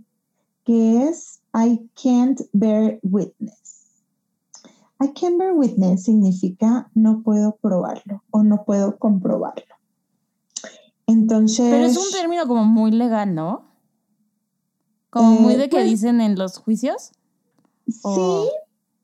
que 0.65 1.03
es 1.07 1.41
I 1.53 1.89
can't 2.01 2.41
bear 2.51 2.99
witness. 3.03 3.85
I 4.99 5.07
can't 5.13 5.37
bear 5.37 5.53
witness 5.53 6.03
significa 6.03 6.89
no 6.93 7.21
puedo 7.21 7.55
probarlo 7.61 8.23
o 8.31 8.43
no 8.43 8.63
puedo 8.65 8.97
comprobarlo. 8.97 9.75
Entonces, 11.07 11.67
Pero 11.69 11.85
es 11.85 11.97
un 11.97 12.11
término 12.11 12.47
como 12.47 12.65
muy 12.65 12.91
legal, 12.91 13.35
¿no? 13.35 13.65
Como 15.11 15.31
muy 15.39 15.53
Eh, 15.53 15.57
de 15.57 15.69
que 15.69 15.77
pues- 15.77 15.85
dicen 15.89 16.19
en 16.19 16.35
los 16.37 16.57
juicios. 16.57 17.11
sí, 17.87 18.49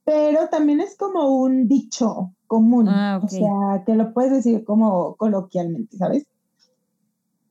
pero 0.03 0.49
también 0.49 0.81
es 0.81 0.97
como 0.97 1.37
un 1.37 1.67
dicho 1.67 2.33
común. 2.47 2.89
Ah, 2.89 3.17
ok. 3.21 3.25
O 3.25 3.29
sea, 3.29 3.83
que 3.85 3.95
lo 3.95 4.13
puedes 4.13 4.31
decir 4.31 4.63
como 4.65 5.15
coloquialmente, 5.15 5.95
¿sabes? 5.97 6.25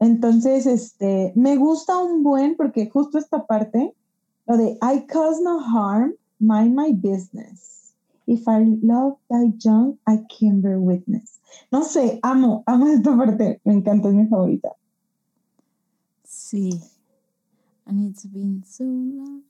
Entonces, 0.01 0.67
este, 0.67 1.33
me 1.37 1.57
gusta 1.57 1.99
un 1.99 2.23
buen 2.23 2.57
porque 2.57 2.89
justo 2.91 3.19
esta 3.19 3.47
parte, 3.47 3.95
lo 4.51 4.57
de 4.57 4.77
I 4.83 5.07
cause 5.07 5.41
no 5.41 5.61
harm, 5.61 6.15
mind 6.41 6.75
my 6.75 6.91
business. 6.93 7.93
If 8.27 8.49
I 8.49 8.65
love 8.83 9.17
thy 9.31 9.53
young, 9.65 9.99
I 10.09 10.19
can 10.29 10.61
bear 10.61 10.81
witness. 10.81 11.39
No 11.71 11.83
sé, 11.83 12.19
amo, 12.25 12.65
amo 12.67 12.89
esta 12.89 13.17
parte, 13.17 13.61
me 13.65 13.75
encanta, 13.75 14.09
es 14.09 14.15
mi 14.15 14.27
favorita. 14.27 14.71
Sí. 16.25 16.83
And 17.87 18.11
it's 18.11 18.25
been 18.25 18.65
so 18.67 18.83
long. 18.83 19.43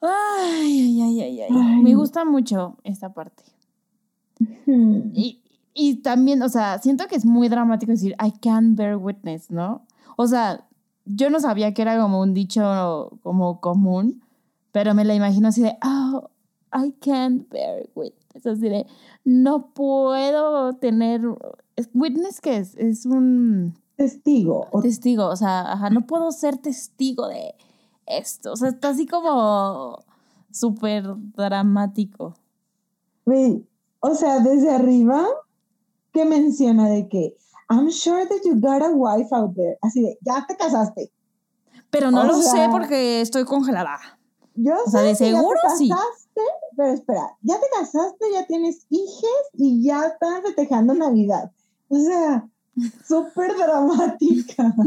Ay, 0.00 1.00
ay, 1.00 1.02
ay, 1.02 1.20
ay, 1.20 1.40
ay. 1.50 1.82
Me 1.82 1.94
gusta 1.94 2.24
mucho 2.24 2.78
esta 2.84 3.12
parte. 3.12 3.42
Hmm. 4.64 5.10
Y, 5.12 5.42
y 5.74 5.96
también, 5.96 6.42
o 6.42 6.48
sea, 6.48 6.78
siento 6.78 7.06
que 7.06 7.16
es 7.16 7.26
muy 7.26 7.48
dramático 7.50 7.92
decir 7.92 8.14
I 8.18 8.32
can't 8.40 8.78
bear 8.78 8.96
witness, 8.96 9.50
¿no? 9.50 9.82
O 10.16 10.26
sea, 10.26 10.67
yo 11.08 11.30
no 11.30 11.40
sabía 11.40 11.74
que 11.74 11.82
era 11.82 12.00
como 12.00 12.20
un 12.20 12.34
dicho 12.34 13.18
como 13.22 13.60
común, 13.60 14.22
pero 14.72 14.94
me 14.94 15.04
la 15.04 15.14
imagino 15.14 15.48
así 15.48 15.62
de, 15.62 15.76
oh, 15.84 16.30
I 16.72 16.92
can't 17.00 17.48
bear 17.50 17.88
witness. 17.94 18.46
Así 18.46 18.68
de, 18.68 18.86
no 19.24 19.68
puedo 19.74 20.74
tener. 20.74 21.22
es- 21.76 21.90
¿Witness 21.94 22.40
qué 22.40 22.58
es? 22.58 22.74
Es 22.76 23.06
un 23.06 23.74
Testigo. 23.96 24.68
testigo, 24.82 25.26
o 25.26 25.34
sea, 25.36 25.72
ajá, 25.72 25.90
no 25.90 26.06
puedo 26.06 26.30
ser 26.30 26.58
testigo 26.58 27.26
de 27.28 27.54
esto. 28.06 28.52
O 28.52 28.56
sea, 28.56 28.68
está 28.68 28.90
así 28.90 29.06
como 29.06 29.98
súper 30.52 31.04
dramático. 31.36 32.34
O 34.00 34.14
sea, 34.14 34.40
desde 34.40 34.70
arriba, 34.70 35.26
que 36.12 36.24
menciona 36.24 36.88
de 36.88 37.08
que 37.08 37.36
I'm 37.70 37.90
sure 37.90 38.26
that 38.26 38.40
you 38.44 38.60
got 38.60 38.82
a 38.82 38.90
wife 38.90 39.28
out 39.32 39.54
there. 39.54 39.76
Así 39.82 40.02
de, 40.02 40.18
ya 40.22 40.44
te 40.46 40.56
casaste. 40.56 41.12
Pero 41.90 42.10
no 42.10 42.22
O 42.22 42.24
lo 42.24 42.42
sé 42.42 42.68
porque 42.70 43.20
estoy 43.20 43.44
congelada. 43.44 43.98
Yo 44.54 44.74
O 44.86 44.90
sea, 44.90 45.00
sé 45.00 45.06
de 45.06 45.14
que 45.14 45.32
ya 45.32 45.36
te 45.36 45.36
seguro 45.36 45.60
sí. 45.76 45.88
casaste, 45.88 46.40
Pero 46.76 46.92
espera, 46.92 47.36
ya 47.42 47.60
te 47.60 47.66
casaste, 47.78 48.26
ya 48.32 48.46
tienes 48.46 48.86
hijas 48.90 49.44
y 49.54 49.82
ya 49.82 50.06
están 50.06 50.42
festejando 50.42 50.94
Navidad. 50.94 51.52
O 51.88 51.98
sea, 51.98 52.48
súper 53.06 53.56
dramática. 53.56 54.74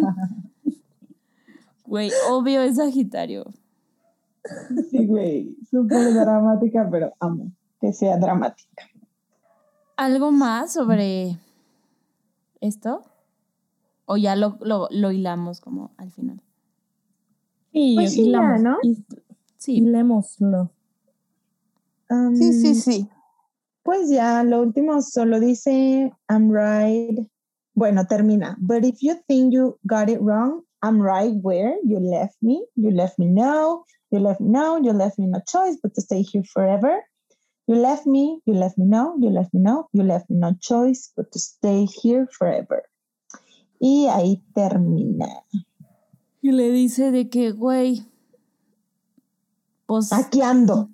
Güey, 1.86 2.10
obvio 2.30 2.62
es 2.62 2.78
Sagitario. 2.78 3.52
Sí, 4.90 5.06
güey, 5.06 5.58
súper 5.70 6.14
dramática, 6.14 6.88
pero 6.90 7.14
amo 7.20 7.52
que 7.82 7.92
sea 7.92 8.16
dramática. 8.16 8.88
¿Algo 9.98 10.32
más 10.32 10.72
sobre 10.72 11.38
esto? 12.62 13.04
¿O 14.06 14.18
ya 14.18 14.36
lo, 14.36 14.58
lo, 14.62 14.88
lo 14.92 15.12
hilamos 15.12 15.62
como 15.62 15.92
al 15.98 16.12
final? 16.12 16.42
Sí, 17.72 17.94
Pues 17.96 18.14
sí, 18.14 18.24
ya, 18.24 18.40
hilamos- 18.40 18.62
¿no? 18.62 18.78
hil- 18.84 19.06
Sí. 19.58 19.76
hilémoslo. 19.78 20.72
Um, 22.10 22.36
Sí, 22.36 22.54
sí, 22.54 22.76
sí. 22.76 23.10
Pues 23.84 24.10
ya, 24.10 24.44
lo 24.44 24.62
último 24.62 25.02
solo 25.02 25.40
dice, 25.40 26.12
I'm 26.30 26.52
right. 26.52 27.20
Bueno, 27.74 28.06
termina. 28.06 28.58
But 28.60 28.84
if 28.84 28.98
you 29.02 29.16
think 29.28 29.54
you 29.54 29.78
got 29.88 30.10
it 30.10 30.20
wrong, 30.22 30.64
I'm 30.84 31.02
right 31.02 31.34
where 31.42 31.76
you 31.84 32.00
left 32.00 32.36
me. 32.42 32.66
You 32.76 32.92
left 32.92 33.18
me 33.18 33.28
no. 33.28 33.86
You 34.12 34.20
left 34.20 34.42
me 34.42 34.50
no. 34.50 34.78
You 34.78 34.92
left 34.94 35.18
me 35.18 35.28
no 35.28 35.40
choice 35.48 35.78
but 35.82 35.94
to 35.96 36.02
stay 36.02 36.22
here 36.22 36.44
forever. 36.44 37.02
You 37.72 37.78
left 37.78 38.06
me. 38.06 38.42
You 38.46 38.54
left 38.54 38.78
me 38.78 38.86
no. 38.86 39.16
You 39.18 39.30
left 39.30 39.54
me 39.54 39.62
no. 39.62 39.88
You 39.94 40.04
left 40.04 40.30
me 40.30 40.36
no 40.36 40.54
choice 40.60 41.14
but 41.16 41.32
to 41.32 41.40
stay 41.40 41.86
here 41.86 42.28
forever. 42.28 42.84
Y 43.80 44.08
ahí 44.08 44.44
termina. 44.54 45.46
Y 46.42 46.52
le 46.52 46.70
dice 46.70 47.12
de 47.12 47.30
que, 47.30 47.54
güey, 47.54 48.06
pues, 49.86 50.12
Aquí 50.12 50.42
ando. 50.42 50.90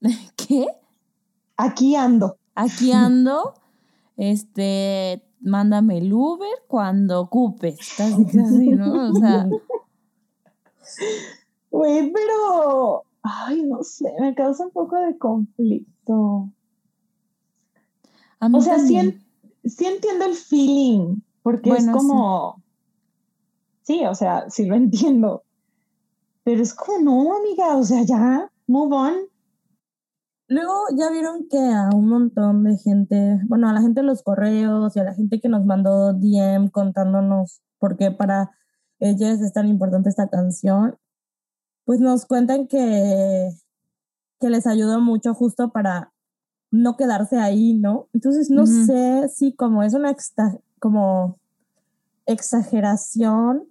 ¿qué? 0.36 0.66
Aquí 1.56 1.94
ando. 1.94 2.38
Aquí 2.56 2.90
ando, 2.90 3.54
este, 4.16 5.22
mándame 5.40 5.98
el 5.98 6.12
Uber 6.12 6.64
cuando 6.66 7.20
ocupes, 7.20 7.78
casi, 7.96 8.24
casi, 8.24 8.70
¿no? 8.70 9.10
O 9.10 9.14
sea, 9.14 9.48
Güey, 11.70 12.12
pero. 12.12 13.05
Ay, 13.28 13.62
no 13.64 13.82
sé, 13.82 14.12
me 14.20 14.34
causa 14.34 14.64
un 14.64 14.70
poco 14.70 14.96
de 14.96 15.18
conflicto. 15.18 16.50
a 18.40 18.48
mí 18.48 18.58
O 18.58 18.60
sea, 18.60 18.78
sí, 18.78 18.94
también. 18.94 19.20
en- 19.64 19.70
sí 19.70 19.84
entiendo 19.86 20.24
el 20.26 20.34
feeling, 20.34 21.16
porque 21.42 21.70
es 21.70 21.86
Bueno, 21.86 21.92
como, 21.98 22.62
sí. 23.82 24.04
o 24.06 24.14
sea, 24.14 24.48
sí 24.48 24.64
lo 24.66 24.76
entiendo, 24.76 25.42
pero 26.44 26.62
es 26.62 26.74
como, 26.74 26.98
no, 27.24 27.36
amiga, 27.36 27.76
o 27.76 27.82
sea, 27.82 28.02
ya, 28.04 28.50
move 28.68 28.94
on. 28.94 29.14
Luego 30.48 30.72
ya 30.96 31.10
vieron 31.10 31.48
que 31.48 31.58
a 31.58 31.90
un 31.92 32.08
montón 32.08 32.62
de 32.62 32.76
gente, 32.78 33.40
bueno, 33.48 33.68
a 33.68 33.72
la 33.72 33.80
gente 33.80 34.00
de 34.02 34.06
los 34.06 34.22
correos 34.22 34.94
y 34.94 35.00
a 35.00 35.04
la 35.04 35.14
gente 35.14 35.40
que 35.40 35.48
nos 35.48 35.64
mandó 35.66 36.12
DM 36.12 36.70
contándonos 36.70 37.60
por 37.80 37.96
qué 37.96 38.12
para 38.12 38.52
ellas 39.00 39.40
es 39.40 39.52
tan 39.52 39.66
importante 39.66 40.08
esta 40.08 40.28
canción, 40.28 40.96
pues 41.86 42.00
nos 42.00 42.26
cuentan 42.26 42.66
que, 42.66 43.50
que 44.38 44.50
les 44.50 44.66
ayudó 44.66 45.00
mucho 45.00 45.32
justo 45.32 45.70
para 45.70 46.12
no 46.70 46.96
quedarse 46.98 47.38
ahí, 47.38 47.72
¿no? 47.72 48.08
Entonces 48.12 48.50
no 48.50 48.64
Ujú. 48.64 48.84
sé 48.86 49.28
si 49.34 49.54
como 49.54 49.82
es 49.82 49.94
una 49.94 50.10
exta- 50.10 50.60
como 50.80 51.38
exageración 52.26 53.64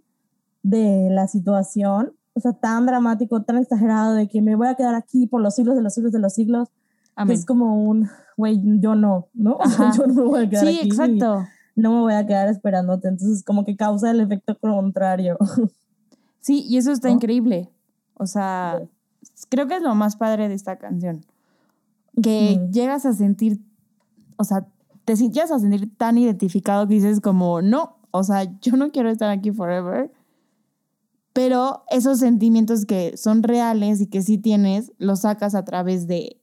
de 0.63 1.09
la 1.11 1.27
situación 1.27 2.13
o 2.37 2.39
sea, 2.41 2.51
tan 2.51 2.85
dramático, 2.85 3.41
tan 3.43 3.57
exagerado 3.57 4.13
de 4.13 4.27
que 4.27 4.41
me 4.41 4.55
voy 4.55 4.67
a 4.67 4.75
quedar 4.75 4.93
aquí 4.95 5.25
por 5.25 5.41
los 5.41 5.55
siglos 5.55 5.75
de 5.77 5.81
los 5.81 5.93
siglos 5.93 6.11
de 6.11 6.19
los 6.19 6.33
siglos. 6.33 6.67
Amén. 7.15 7.37
Es 7.37 7.45
como 7.45 7.81
un, 7.81 8.09
güey, 8.35 8.59
yo 8.81 8.93
no, 8.95 9.27
¿no? 9.33 9.57
Ajá. 9.61 9.93
yo 9.95 10.05
no 10.05 10.13
me 10.13 10.23
voy 10.23 10.43
a 10.43 10.49
quedar 10.49 10.67
Sí, 10.67 10.79
aquí. 10.79 10.87
exacto. 10.87 11.45
No 11.77 11.93
me 11.93 11.99
voy 12.01 12.13
a 12.13 12.25
quedar 12.27 12.49
esperándote. 12.49 13.07
Entonces, 13.07 13.41
como 13.41 13.63
que 13.63 13.77
causa 13.77 14.11
el 14.11 14.19
efecto 14.21 14.57
contrario. 14.59 15.37
Sí, 16.41 16.63
y 16.69 16.77
eso 16.77 16.91
está 16.91 17.07
¿No? 17.07 17.15
increíble. 17.15 17.71
O 18.15 18.25
sea, 18.25 18.81
creo 19.49 19.67
que 19.67 19.75
es 19.75 19.81
lo 19.81 19.95
más 19.95 20.15
padre 20.15 20.49
de 20.49 20.55
esta 20.55 20.77
canción. 20.77 21.25
Que 22.21 22.59
llegas 22.71 23.05
a 23.05 23.13
sentir, 23.13 23.59
o 24.37 24.43
sea, 24.43 24.67
te 25.03 25.15
llegas 25.15 25.51
a 25.51 25.59
sentir 25.59 25.95
tan 25.97 26.17
identificado 26.17 26.87
que 26.87 26.95
dices 26.95 27.19
como, 27.19 27.61
no, 27.61 27.97
o 28.11 28.23
sea, 28.23 28.43
yo 28.61 28.77
no 28.77 28.91
quiero 28.91 29.09
estar 29.09 29.29
aquí 29.29 29.51
forever. 29.51 30.11
Pero 31.33 31.83
esos 31.89 32.19
sentimientos 32.19 32.85
que 32.85 33.17
son 33.17 33.43
reales 33.43 33.99
y 33.99 34.07
que 34.07 34.21
sí 34.21 34.37
tienes, 34.37 34.93
los 34.97 35.21
sacas 35.21 35.53
a 35.53 35.65
través 35.65 36.07
de 36.07 36.41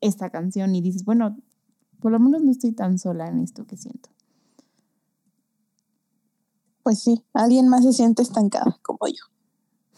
esta 0.00 0.30
canción 0.30 0.74
y 0.74 0.80
dices, 0.80 1.04
bueno, 1.04 1.36
por 2.00 2.10
lo 2.10 2.18
menos 2.18 2.42
no 2.42 2.50
estoy 2.50 2.72
tan 2.72 2.98
sola 2.98 3.28
en 3.28 3.38
esto 3.38 3.64
que 3.64 3.76
siento. 3.76 4.10
Pues 6.82 7.00
sí, 7.00 7.22
alguien 7.32 7.68
más 7.68 7.84
se 7.84 7.92
siente 7.92 8.22
estancada 8.22 8.76
como 8.82 9.06
yo. 9.06 9.31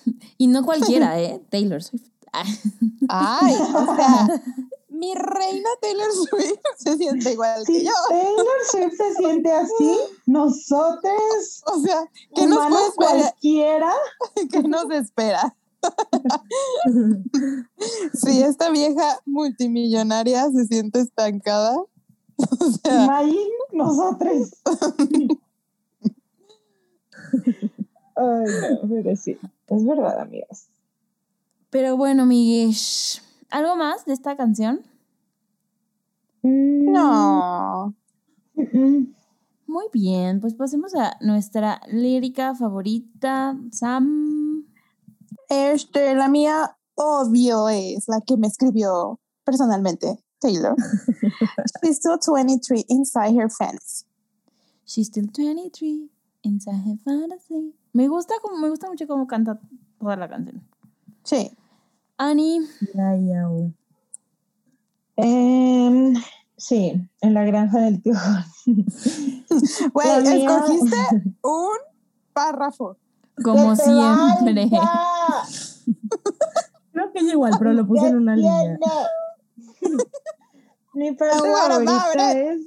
Y 0.38 0.46
no 0.46 0.64
cualquiera, 0.64 1.20
¿eh? 1.20 1.42
Taylor 1.50 1.82
Swift. 1.82 2.08
Ay, 3.08 3.54
o 3.54 3.96
sea, 3.96 4.42
mi 4.88 5.14
reina 5.14 5.68
Taylor 5.80 6.12
Swift 6.12 6.60
se 6.78 6.96
siente 6.96 7.32
igual 7.32 7.64
que 7.66 7.84
yo. 7.84 7.92
Taylor 8.08 8.60
Swift 8.70 8.94
se 8.96 9.14
siente 9.14 9.52
así, 9.52 9.98
nosotros, 10.26 11.62
O 11.66 11.80
sea, 11.80 12.08
¿qué 12.34 12.46
nos 12.46 12.58
puede 12.68 12.86
esperar? 12.88 13.20
cualquiera, 13.20 13.92
¿Qué 14.50 14.62
nos 14.62 14.90
espera? 14.90 15.56
Si 18.14 18.42
esta 18.42 18.70
vieja 18.70 19.20
multimillonaria 19.26 20.50
se 20.50 20.64
siente 20.66 21.00
estancada, 21.00 21.76
o 21.76 22.70
sea, 22.82 23.04
imagín 23.04 23.48
nosotros. 23.72 24.50
Ay, 28.16 28.44
no, 28.82 28.88
pero 28.88 29.16
sí, 29.16 29.36
es 29.68 29.84
verdad, 29.86 30.20
amigas. 30.20 30.68
Pero 31.70 31.96
bueno, 31.96 32.26
Miguel, 32.26 32.74
¿algo 33.50 33.76
más 33.76 34.04
de 34.04 34.12
esta 34.12 34.36
canción? 34.36 34.82
Mm, 36.42 36.92
no. 36.92 37.94
Muy 39.66 39.86
bien, 39.92 40.40
pues 40.40 40.54
pasemos 40.54 40.94
a 40.94 41.16
nuestra 41.20 41.80
lírica 41.88 42.54
favorita, 42.54 43.58
Sam. 43.72 44.64
Este, 45.48 46.14
la 46.14 46.28
mía, 46.28 46.76
obvio, 46.94 47.68
es 47.68 48.06
la 48.06 48.20
que 48.20 48.36
me 48.36 48.46
escribió 48.46 49.18
personalmente, 49.42 50.22
Taylor. 50.38 50.76
She's 51.82 51.96
still 51.96 52.18
23 52.18 52.84
inside 52.88 53.34
her 53.36 53.50
fantasy. 53.50 54.04
She's 54.86 55.08
still 55.08 55.26
23, 55.26 56.08
inside 56.42 56.82
her 56.86 56.98
fantasy. 57.04 57.74
Me 57.94 58.08
gusta, 58.08 58.34
como, 58.42 58.58
me 58.58 58.68
gusta 58.68 58.88
mucho 58.88 59.06
cómo 59.06 59.26
canta 59.26 59.58
toda 59.98 60.16
la 60.16 60.28
canción. 60.28 60.62
Sí. 61.22 61.50
Uh. 62.18 63.72
Em, 65.16 66.14
sí, 66.56 67.08
en 67.20 67.34
la 67.34 67.44
granja 67.44 67.78
del 67.78 68.02
tío. 68.02 68.14
Güey, 69.92 70.42
escogiste 70.42 70.96
un 71.42 71.76
párrafo. 72.32 72.96
como 73.44 73.70
¡Que 73.70 73.76
te 73.76 73.84
siempre. 73.84 74.68
Creo 76.92 77.12
que 77.12 77.20
ella 77.20 77.32
igual, 77.32 77.52
pero 77.58 77.72
lo 77.72 77.86
puse 77.86 78.08
en 78.08 78.16
una 78.16 78.34
línea. 78.34 78.78
Mi 80.94 81.08
Ahora, 81.08 81.80
favorita 81.84 82.32
es 82.32 82.60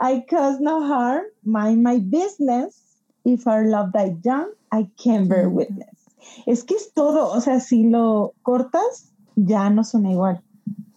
I 0.00 0.24
cause 0.26 0.58
no 0.60 0.82
harm, 0.82 1.24
mind 1.42 1.86
my 1.86 2.00
business. 2.00 2.93
If 3.24 3.46
our 3.46 3.64
love 3.66 3.92
die 3.92 4.16
young, 4.22 4.48
I 4.72 4.88
can 5.02 5.28
bear 5.28 5.48
witness. 5.48 5.88
Es 6.46 6.64
que 6.64 6.74
es 6.74 6.92
todo, 6.94 7.30
o 7.30 7.40
sea, 7.40 7.60
si 7.60 7.84
lo 7.84 8.34
cortas, 8.42 9.12
ya 9.36 9.70
no 9.70 9.84
suena 9.84 10.10
igual. 10.12 10.42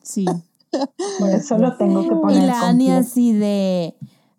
Sí. 0.04 0.26
Por 1.20 1.30
eso 1.30 1.58
lo 1.58 1.78
tengo 1.78 2.02
que 2.02 2.16
Y 2.16 2.20
poner 2.20 2.44
la 2.44 2.68
Annie 2.68 2.88
completo. 2.88 3.08
así 3.10 3.34
de 3.34 3.96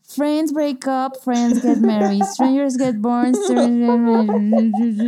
Friends 0.09 0.53
break 0.53 0.87
up, 0.87 1.23
friends 1.23 1.61
get 1.61 1.79
married, 1.79 2.25
strangers 2.25 2.77
get 2.79 3.01
born, 3.03 3.35
strangers... 3.35 4.99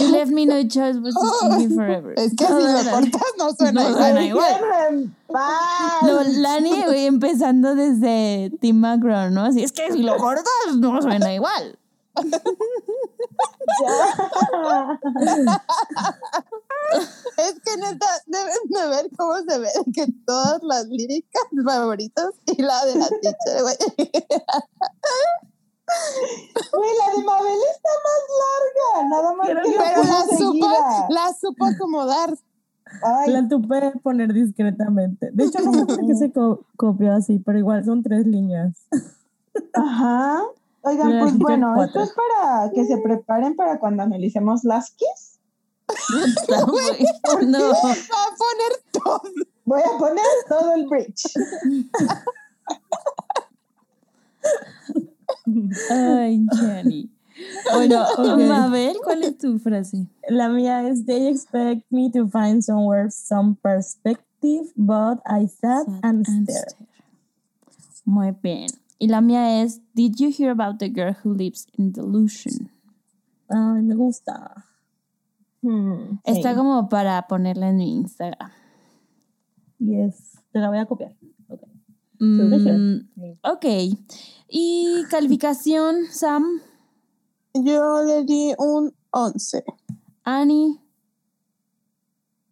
You 0.00 0.12
left 0.12 0.30
me 0.32 0.44
no 0.44 0.62
choice 0.68 0.96
but 0.98 1.12
to 1.12 1.38
keep 1.40 1.70
you 1.70 1.76
forever. 1.76 2.12
Es 2.16 2.34
que 2.34 2.44
si 2.46 2.52
lo 2.52 2.82
cortas 2.84 3.32
no 3.38 3.52
suena 3.54 3.72
No 3.72 3.88
igual. 3.88 3.94
suena 3.94 4.22
igual. 4.26 5.10
No, 6.02 6.22
Lani, 6.42 6.82
güey, 6.84 7.06
empezando 7.06 7.74
desde 7.74 8.50
Tim 8.60 8.80
McGraw, 8.80 9.30
¿no? 9.30 9.44
Así 9.44 9.62
es 9.62 9.72
que 9.72 9.90
si 9.92 10.02
lo 10.02 10.16
cortas, 10.18 10.44
no 10.76 11.00
suena 11.00 11.32
igual. 11.32 11.78
Ya. 13.82 15.00
Es 17.38 17.60
que 17.60 17.76
neta, 17.78 18.06
deben 18.26 18.54
de 18.68 18.88
ver 18.88 19.10
cómo 19.16 19.34
se 19.46 19.58
ve 19.58 19.68
que 19.94 20.06
todas 20.26 20.62
las 20.62 20.86
líricas 20.86 21.42
favoritas 21.64 22.30
y 22.46 22.62
la 22.62 22.84
de 22.86 22.94
la 22.96 23.08
teacher, 23.08 23.62
güey. 23.62 23.76
Güey, 26.72 26.90
la 26.98 27.16
de 27.16 27.24
Mabel 27.24 27.58
está 27.74 27.90
más 28.06 28.22
larga, 28.42 29.08
nada 29.08 29.34
más 29.34 29.46
que 29.46 29.54
Pero 29.54 30.02
la 30.04 30.36
supo, 30.38 30.68
la 31.10 31.34
supo 31.38 31.64
acomodar. 31.64 32.34
Ay, 33.02 33.32
La 33.32 33.48
tuve 33.48 33.92
poner 34.02 34.32
discretamente. 34.32 35.30
De 35.32 35.44
hecho, 35.44 35.58
no 35.60 35.72
sé 35.72 35.86
por 35.86 36.06
qué 36.06 36.14
se 36.14 36.32
co- 36.32 36.64
copió 36.76 37.12
así, 37.14 37.38
pero 37.40 37.58
igual 37.58 37.84
son 37.84 38.02
tres 38.02 38.26
líneas. 38.26 38.76
Ajá. 39.74 40.42
Oigan, 40.86 41.18
pues 41.18 41.36
bueno, 41.38 41.82
esto 41.82 42.00
es 42.00 42.12
para 42.12 42.70
que 42.70 42.84
se 42.84 42.98
preparen 42.98 43.56
para 43.56 43.80
cuando 43.80 44.04
analicemos 44.04 44.62
las 44.62 44.92
keys. 44.92 45.40
No, 47.46 47.58
Va 47.72 47.90
a 47.90 48.34
poner 48.38 48.72
todo. 48.92 49.22
Voy 49.64 49.80
a 49.82 49.98
poner 49.98 50.24
todo 50.48 50.74
el 50.74 50.86
bridge. 50.86 51.24
ay, 55.90 56.46
Jenny. 56.56 57.10
Bueno. 57.72 58.04
Mabel, 58.48 58.96
¿cuál 59.02 59.24
es 59.24 59.38
tu 59.38 59.58
frase? 59.58 60.06
La 60.28 60.48
mía 60.48 60.88
es, 60.88 61.04
they 61.04 61.28
expect 61.28 61.82
me 61.90 62.10
to 62.12 62.28
find 62.28 62.62
somewhere 62.62 63.10
some 63.10 63.56
perspective, 63.60 64.72
but 64.76 65.18
I 65.26 65.46
sat 65.48 65.86
and 66.02 66.24
stared. 66.24 66.74
Muy 68.04 68.30
bien. 68.40 68.68
Y 68.98 69.08
la 69.08 69.20
mía 69.20 69.62
es, 69.62 69.80
Did 69.94 70.14
you 70.16 70.30
hear 70.30 70.50
about 70.50 70.78
the 70.78 70.88
girl 70.88 71.14
who 71.22 71.34
lives 71.34 71.66
in 71.76 71.92
delusion? 71.92 72.70
Ay, 73.48 73.82
me 73.82 73.94
gusta. 73.94 74.64
Hmm, 75.62 76.18
Está 76.24 76.50
sí. 76.52 76.56
como 76.56 76.88
para 76.88 77.26
ponerla 77.26 77.68
en 77.70 77.76
mi 77.76 77.92
Instagram. 77.94 78.50
Yes. 79.78 80.38
Te 80.52 80.58
la 80.60 80.68
voy 80.68 80.78
a 80.78 80.86
copiar. 80.86 81.14
Ok. 81.48 81.62
Mm, 82.18 83.00
ok. 83.42 83.64
Y 84.48 85.04
calificación, 85.10 86.06
Sam, 86.10 86.44
Yo 87.54 88.02
le 88.02 88.24
di 88.24 88.52
un 88.58 88.92
11. 89.10 89.64
Annie, 90.24 90.78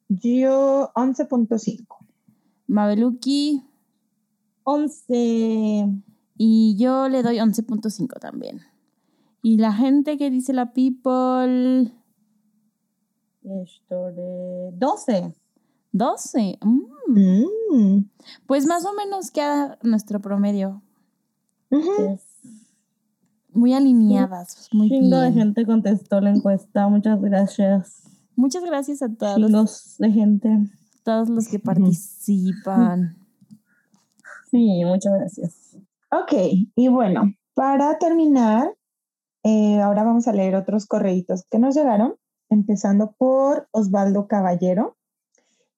Yo 0.09 0.91
11.5. 0.95 1.97
Mabeluki 2.67 3.63
Once. 4.65 5.05
Y 6.37 6.77
yo 6.77 7.09
le 7.09 7.23
doy 7.23 7.37
11.5 7.39 8.19
también. 8.21 8.61
Y 9.43 9.59
la 9.59 9.73
gente 9.73 10.17
que 10.17 10.31
dice 10.31 10.53
la 10.53 10.73
people, 10.73 11.93
Esto 13.43 14.13
de 14.13 14.71
12. 14.77 15.35
12. 15.93 16.59
Mm, 16.63 16.81
Mm. 17.07 18.09
Pues 18.47 18.67
más 18.67 18.85
o 18.87 18.95
menos 18.95 19.31
queda 19.31 19.79
nuestro 19.83 20.21
promedio. 20.21 20.83
Muy 23.53 23.73
alineadas, 23.75 24.69
muy 24.73 24.89
Chingo 24.89 25.19
de 25.19 25.33
gente 25.33 25.65
contestó 25.67 26.21
la 26.21 26.31
encuesta. 26.31 26.89
Muchas 26.89 27.21
gracias. 27.21 28.03
Muchas 28.37 28.65
gracias 28.65 29.03
a 29.03 29.09
todos, 29.15 29.37
Chingos 29.37 29.97
de 29.99 30.11
gente. 30.11 30.59
todos 31.05 31.29
los 31.29 31.49
que 31.49 31.59
participan. 31.59 33.17
Sí, 34.51 34.85
muchas 34.85 35.13
gracias. 35.13 35.64
Ok, 36.23 36.33
y 36.77 36.89
bueno, 36.89 37.35
para 37.55 37.99
terminar, 37.99 38.75
eh, 39.43 39.81
ahora 39.81 40.05
vamos 40.05 40.29
a 40.29 40.33
leer 40.33 40.55
otros 40.55 40.87
correitos 40.87 41.45
que 41.51 41.59
nos 41.59 41.75
llegaron, 41.75 42.15
empezando 42.49 43.15
por 43.19 43.69
Osvaldo 43.73 44.29
Caballero. 44.29 44.97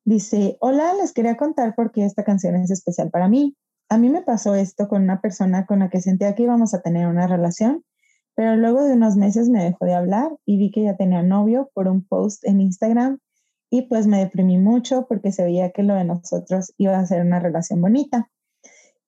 Dice, 0.05 0.57
hola, 0.61 0.93
les 0.95 1.13
quería 1.13 1.37
contar 1.37 1.75
por 1.75 1.91
qué 1.91 2.05
esta 2.05 2.23
canción 2.23 2.55
es 2.57 2.71
especial 2.71 3.11
para 3.11 3.29
mí. 3.29 3.57
A 3.89 3.99
mí 3.99 4.11
me 4.11 4.23
pasó 4.23 4.55
esto 4.55 4.89
con 4.89 5.03
una 5.03 5.21
persona 5.21 5.65
con 5.65 5.79
la 5.79 5.89
que 5.89 6.01
sentía 6.01 6.35
que 6.35 6.43
íbamos 6.43 6.75
a 6.75 6.83
tener 6.83 7.07
una 7.07 7.27
relación 7.27 7.85
pero 8.37 8.55
luego 8.55 8.85
de 8.85 8.93
unos 8.93 9.17
meses 9.17 9.49
me 9.49 9.65
dejó 9.65 9.87
de 9.87 9.95
hablar 9.95 10.31
y 10.45 10.59
vi 10.59 10.71
que 10.71 10.83
ya 10.83 10.95
tenía 10.95 11.23
novio 11.23 11.71
por 11.73 11.89
un 11.89 12.07
post 12.07 12.45
en 12.45 12.61
Instagram 12.61 13.19
y 13.71 13.89
pues 13.89 14.07
me 14.07 14.19
deprimí 14.19 14.59
mucho 14.59 15.07
porque 15.09 15.33
se 15.33 15.43
veía 15.43 15.73
que 15.73 15.83
lo 15.83 15.95
de 15.95 16.05
nosotros 16.05 16.73
iba 16.77 16.99
a 16.99 17.07
ser 17.07 17.23
una 17.23 17.41
relación 17.41 17.81
bonita. 17.81 18.31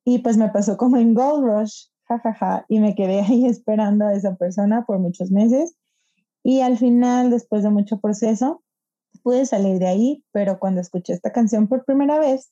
Y 0.09 0.21
pues 0.21 0.39
me 0.39 0.49
pasó 0.49 0.79
como 0.79 0.97
en 0.97 1.13
Gold 1.13 1.45
Rush, 1.45 1.89
jajaja, 2.05 2.65
y 2.67 2.81
me 2.81 2.95
quedé 2.95 3.21
ahí 3.29 3.45
esperando 3.45 4.07
a 4.07 4.15
esa 4.15 4.37
persona 4.37 4.87
por 4.87 4.99
muchos 4.99 5.31
meses. 5.31 5.75
Y 6.43 6.63
al 6.63 6.79
final, 6.79 7.29
después 7.31 7.63
de 7.63 7.69
mucho 7.69 8.01
proceso, 8.01 8.63
pude 9.23 9.45
salir 9.45 9.79
de 9.79 9.87
ahí, 9.87 10.25
pero 10.33 10.59
cuando 10.59 10.81
escuché 10.81 11.13
esta 11.13 11.31
canción 11.31 11.69
por 11.69 11.85
primera 11.85 12.19
vez, 12.19 12.51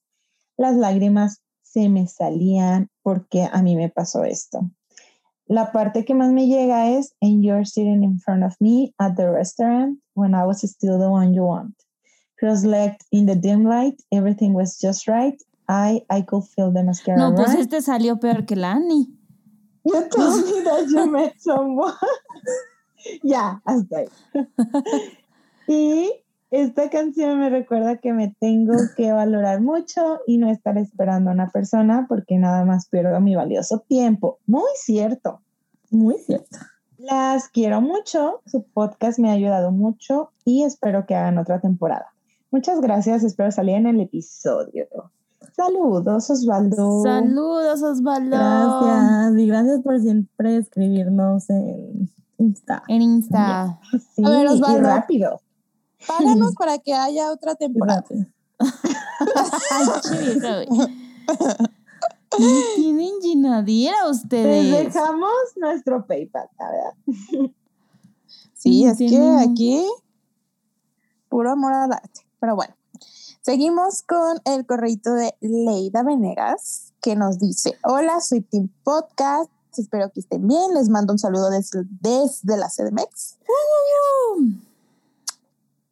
las 0.59 0.77
lágrimas 0.77 1.41
se 1.63 1.89
me 1.89 2.07
salían 2.07 2.91
porque 3.03 3.49
a 3.51 3.63
mí 3.63 3.75
me 3.75 3.89
pasó 3.89 4.25
esto. 4.25 4.71
La 5.47 5.73
parte 5.73 6.05
que 6.05 6.15
más 6.15 6.33
me 6.33 6.49
llega 6.49 6.91
es 6.91 7.15
And 7.23 7.43
you're 7.43 7.65
sitting 7.65 8.03
in 8.03 8.21
front 8.21 8.45
of 8.45 8.55
me 8.61 8.93
at 8.99 9.17
the 9.17 9.31
restaurant 9.31 9.99
when 10.13 10.35
I 10.35 10.45
was 10.45 10.61
still 10.61 10.99
the 10.99 11.09
one 11.09 11.33
you 11.33 11.45
want. 11.45 11.75
Cross-legged 12.39 13.01
in 13.13 13.25
the 13.25 13.35
dim 13.35 13.65
light, 13.65 13.99
everything 14.13 14.53
was 14.53 14.79
just 14.79 15.09
right. 15.09 15.41
I, 15.69 16.05
I 16.11 16.23
could 16.23 16.45
feel 16.45 16.73
the 16.73 16.83
mascara. 16.83 17.19
No, 17.19 17.35
pues 17.35 17.55
este 17.55 17.83
salió 17.83 18.19
peor 18.19 18.47
que 18.47 18.57
la 18.57 18.73
Annie. 18.73 19.09
You 19.85 20.09
told 20.11 20.45
me 20.45 20.63
that 20.65 20.87
you 20.89 21.07
met 21.07 21.35
someone. 21.39 21.93
ya, 23.23 23.63
hasta 23.65 23.99
ahí. 23.99 24.09
y 25.69 26.11
esta 26.51 26.91
canción 26.91 27.39
me 27.39 27.51
recuerda 27.51 27.99
que 27.99 28.13
me 28.13 28.35
tengo 28.41 28.75
que 28.97 29.13
valorar 29.13 29.61
mucho 29.61 30.21
y 30.27 30.39
no 30.39 30.51
estar 30.51 30.77
esperando 30.79 31.31
a 31.31 31.35
una 31.35 31.51
persona 31.51 32.07
porque 32.09 32.37
nada 32.37 32.65
más 32.65 32.89
pierdo 32.89 33.21
mi 33.21 33.37
valioso 33.37 33.85
tiempo. 33.87 34.39
Muy 34.47 34.71
cierto. 34.75 35.41
Muy 35.91 36.19
cierto. 36.19 36.59
Las 36.99 37.49
quiero 37.49 37.81
mucho, 37.81 38.43
su 38.47 38.65
podcast 38.65 39.19
me 39.19 39.31
ha 39.31 39.35
ayudado 39.35 39.71
mucho 39.71 40.33
y 40.45 40.65
espero 40.65 41.07
que 41.07 41.15
hagan 41.15 41.39
otra 41.39 41.61
temporada. 41.61 42.07
Muchas 42.51 42.81
gracias, 42.81 43.23
espero 43.23 43.51
salir 43.53 43.77
en 43.77 43.87
el 43.87 44.01
episodio. 44.01 44.87
Saludos, 45.57 46.29
Osvaldo. 46.31 47.03
Saludos, 47.03 47.83
Osvaldo. 47.83 48.37
Gracias. 48.37 49.39
Y 49.39 49.47
gracias 49.47 49.81
por 49.83 49.99
siempre 50.01 50.57
escribirnos 50.59 51.49
en 51.49 52.11
Insta. 52.37 52.83
En 52.89 53.01
Insta. 53.03 53.81
Sí, 54.15 54.23
A 54.25 54.29
ver, 54.31 54.45
y 54.45 54.49
Osvaldo. 54.49 54.83
rápido. 54.83 55.41
Páganos 56.07 56.55
para 56.59 56.79
que 56.79 56.93
haya 56.93 57.33
otra 57.33 57.53
Y 57.53 57.57
temporada. 57.57 58.05
Ay, 59.71 60.67
tienen 62.77 63.13
llenadera 63.23 63.97
Les 64.09 64.17
ustedes. 64.19 64.93
dejamos 64.95 65.31
nuestro 65.57 66.07
PayPal, 66.07 66.49
la 66.59 66.71
verdad. 66.71 67.51
Sí, 68.53 68.85
es 68.85 68.99
que 68.99 69.37
aquí 69.41 69.87
puro 71.31 71.51
amor 71.53 71.73
al 71.73 71.93
arte. 71.93 72.21
Pero 72.41 72.57
bueno, 72.57 72.75
seguimos 73.47 74.03
con 74.03 74.41
el 74.45 74.67
correito 74.67 75.15
de 75.15 75.37
Leida 75.41 76.03
Venegas 76.03 76.93
que 77.01 77.15
nos 77.15 77.39
dice, 77.39 77.79
hola, 77.85 78.21
soy 78.21 78.41
Team 78.41 78.69
Podcast, 78.83 79.49
espero 79.79 80.11
que 80.11 80.19
estén 80.19 80.49
bien, 80.49 80.75
les 80.75 80.89
mando 80.89 81.13
un 81.13 81.19
saludo 81.21 81.51
desde, 81.51 81.85
desde 82.01 82.57
la 82.57 82.69
CDMX. 82.69 83.39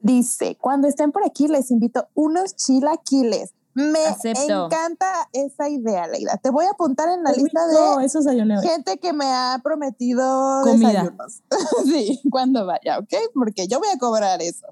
Dice, 0.01 0.59
cuando 0.61 0.89
estén 0.89 1.13
por 1.13 1.25
aquí 1.25 1.47
les 1.47 1.71
invito 1.71 2.09
unos 2.15 2.57
chilaquiles. 2.57 3.55
Me 3.75 4.05
Acepto. 4.05 4.67
encanta 4.67 5.29
esa 5.33 5.69
idea, 5.69 6.09
Leida. 6.09 6.37
Te 6.39 6.51
voy 6.51 6.65
a 6.65 6.71
apuntar 6.71 7.09
en 7.09 7.23
la 7.23 7.33
Qué 7.33 7.41
lista 7.41 7.61
rico, 7.69 7.99
de 8.01 8.07
Eso 8.07 8.21
gente 8.63 8.99
que 8.99 9.13
me 9.13 9.27
ha 9.27 9.61
prometido 9.63 10.61
Comida. 10.65 10.89
desayunos. 10.89 11.43
sí, 11.85 12.21
cuando 12.33 12.67
vaya, 12.67 12.99
¿ok? 12.99 13.15
Porque 13.33 13.69
yo 13.69 13.79
voy 13.79 13.91
a 13.95 13.99
cobrar 13.99 14.43
eso. 14.43 14.67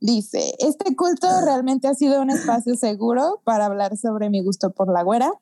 Dice, 0.00 0.54
este 0.60 0.94
culto 0.94 1.26
realmente 1.44 1.88
ha 1.88 1.94
sido 1.94 2.22
un 2.22 2.30
espacio 2.30 2.76
seguro 2.76 3.40
para 3.44 3.66
hablar 3.66 3.96
sobre 3.96 4.30
mi 4.30 4.42
gusto 4.42 4.70
por 4.70 4.92
la 4.92 5.02
güera, 5.02 5.32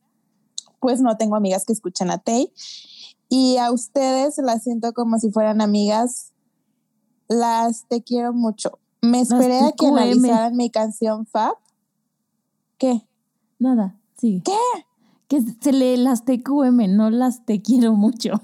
pues 0.81 1.01
no 1.01 1.17
tengo 1.17 1.37
amigas 1.37 1.65
que 1.65 1.75
escuchen 1.75 2.11
a 2.11 2.19
Tay 2.19 2.53
y 3.29 3.59
a 3.59 3.71
ustedes 3.71 4.39
las 4.39 4.63
siento 4.63 4.93
como 4.93 5.19
si 5.19 5.31
fueran 5.31 5.61
amigas. 5.61 6.33
Las 7.29 7.87
te 7.89 8.03
quiero 8.03 8.33
mucho. 8.33 8.79
Me 9.03 9.21
esperé 9.21 9.59
a 9.61 9.73
que 9.73 9.87
analizaran 9.87 10.57
mi 10.57 10.71
canción 10.71 11.27
Fab. 11.27 11.57
¿Qué? 12.79 13.07
Nada, 13.59 13.99
sigue. 14.17 14.43
¿Qué? 14.45 14.87
Que 15.29 15.43
se 15.61 15.73
lee 15.73 15.97
las 15.97 16.25
TQM, 16.25 16.97
no 16.97 17.11
las 17.11 17.45
te 17.45 17.61
quiero 17.61 17.95
mucho. 17.95 18.41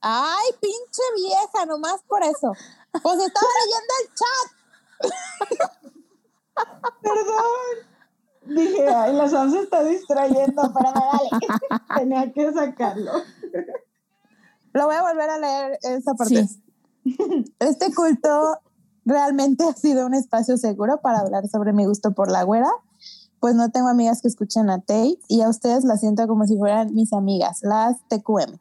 Ay, 0.00 0.50
pinche 0.60 1.02
vieja, 1.16 1.64
nomás 1.66 2.02
por 2.08 2.22
eso. 2.22 2.52
Pues 3.02 3.18
estaba 3.18 3.48
leyendo 3.64 3.94
el 4.02 4.08
chat. 4.08 4.53
Perdón. 7.02 7.94
Dije, 8.46 8.88
ay, 8.88 9.14
la 9.14 9.28
Sam 9.28 9.50
se 9.50 9.60
está 9.60 9.82
distrayendo, 9.84 10.62
pero 10.74 10.92
dale. 10.92 11.30
Tenía 11.96 12.32
que 12.32 12.52
sacarlo. 12.52 13.12
Lo 14.72 14.86
voy 14.86 14.96
a 14.96 15.02
volver 15.02 15.30
a 15.30 15.38
leer 15.38 15.78
esa 15.82 16.14
parte. 16.14 16.46
Sí. 16.46 16.62
Este 17.58 17.94
culto 17.94 18.60
realmente 19.04 19.64
ha 19.64 19.72
sido 19.74 20.06
un 20.06 20.14
espacio 20.14 20.56
seguro 20.56 21.00
para 21.00 21.20
hablar 21.20 21.48
sobre 21.48 21.72
mi 21.72 21.84
gusto 21.84 22.12
por 22.12 22.30
la 22.30 22.42
güera, 22.42 22.70
pues 23.40 23.54
no 23.54 23.70
tengo 23.70 23.88
amigas 23.88 24.22
que 24.22 24.28
escuchen 24.28 24.70
a 24.70 24.80
Tay 24.80 25.18
y 25.28 25.42
a 25.42 25.48
ustedes 25.48 25.84
las 25.84 26.00
siento 26.00 26.26
como 26.26 26.46
si 26.46 26.56
fueran 26.56 26.94
mis 26.94 27.12
amigas, 27.12 27.60
las 27.62 27.96
TQM. 28.08 28.58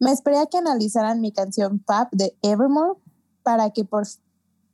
Me 0.00 0.12
esperé 0.12 0.38
a 0.38 0.46
que 0.46 0.58
analizaran 0.58 1.20
mi 1.20 1.32
canción 1.32 1.78
Pap 1.78 2.12
de 2.12 2.36
Evermore 2.42 2.98
para 3.42 3.70
que 3.70 3.84
por 3.84 4.04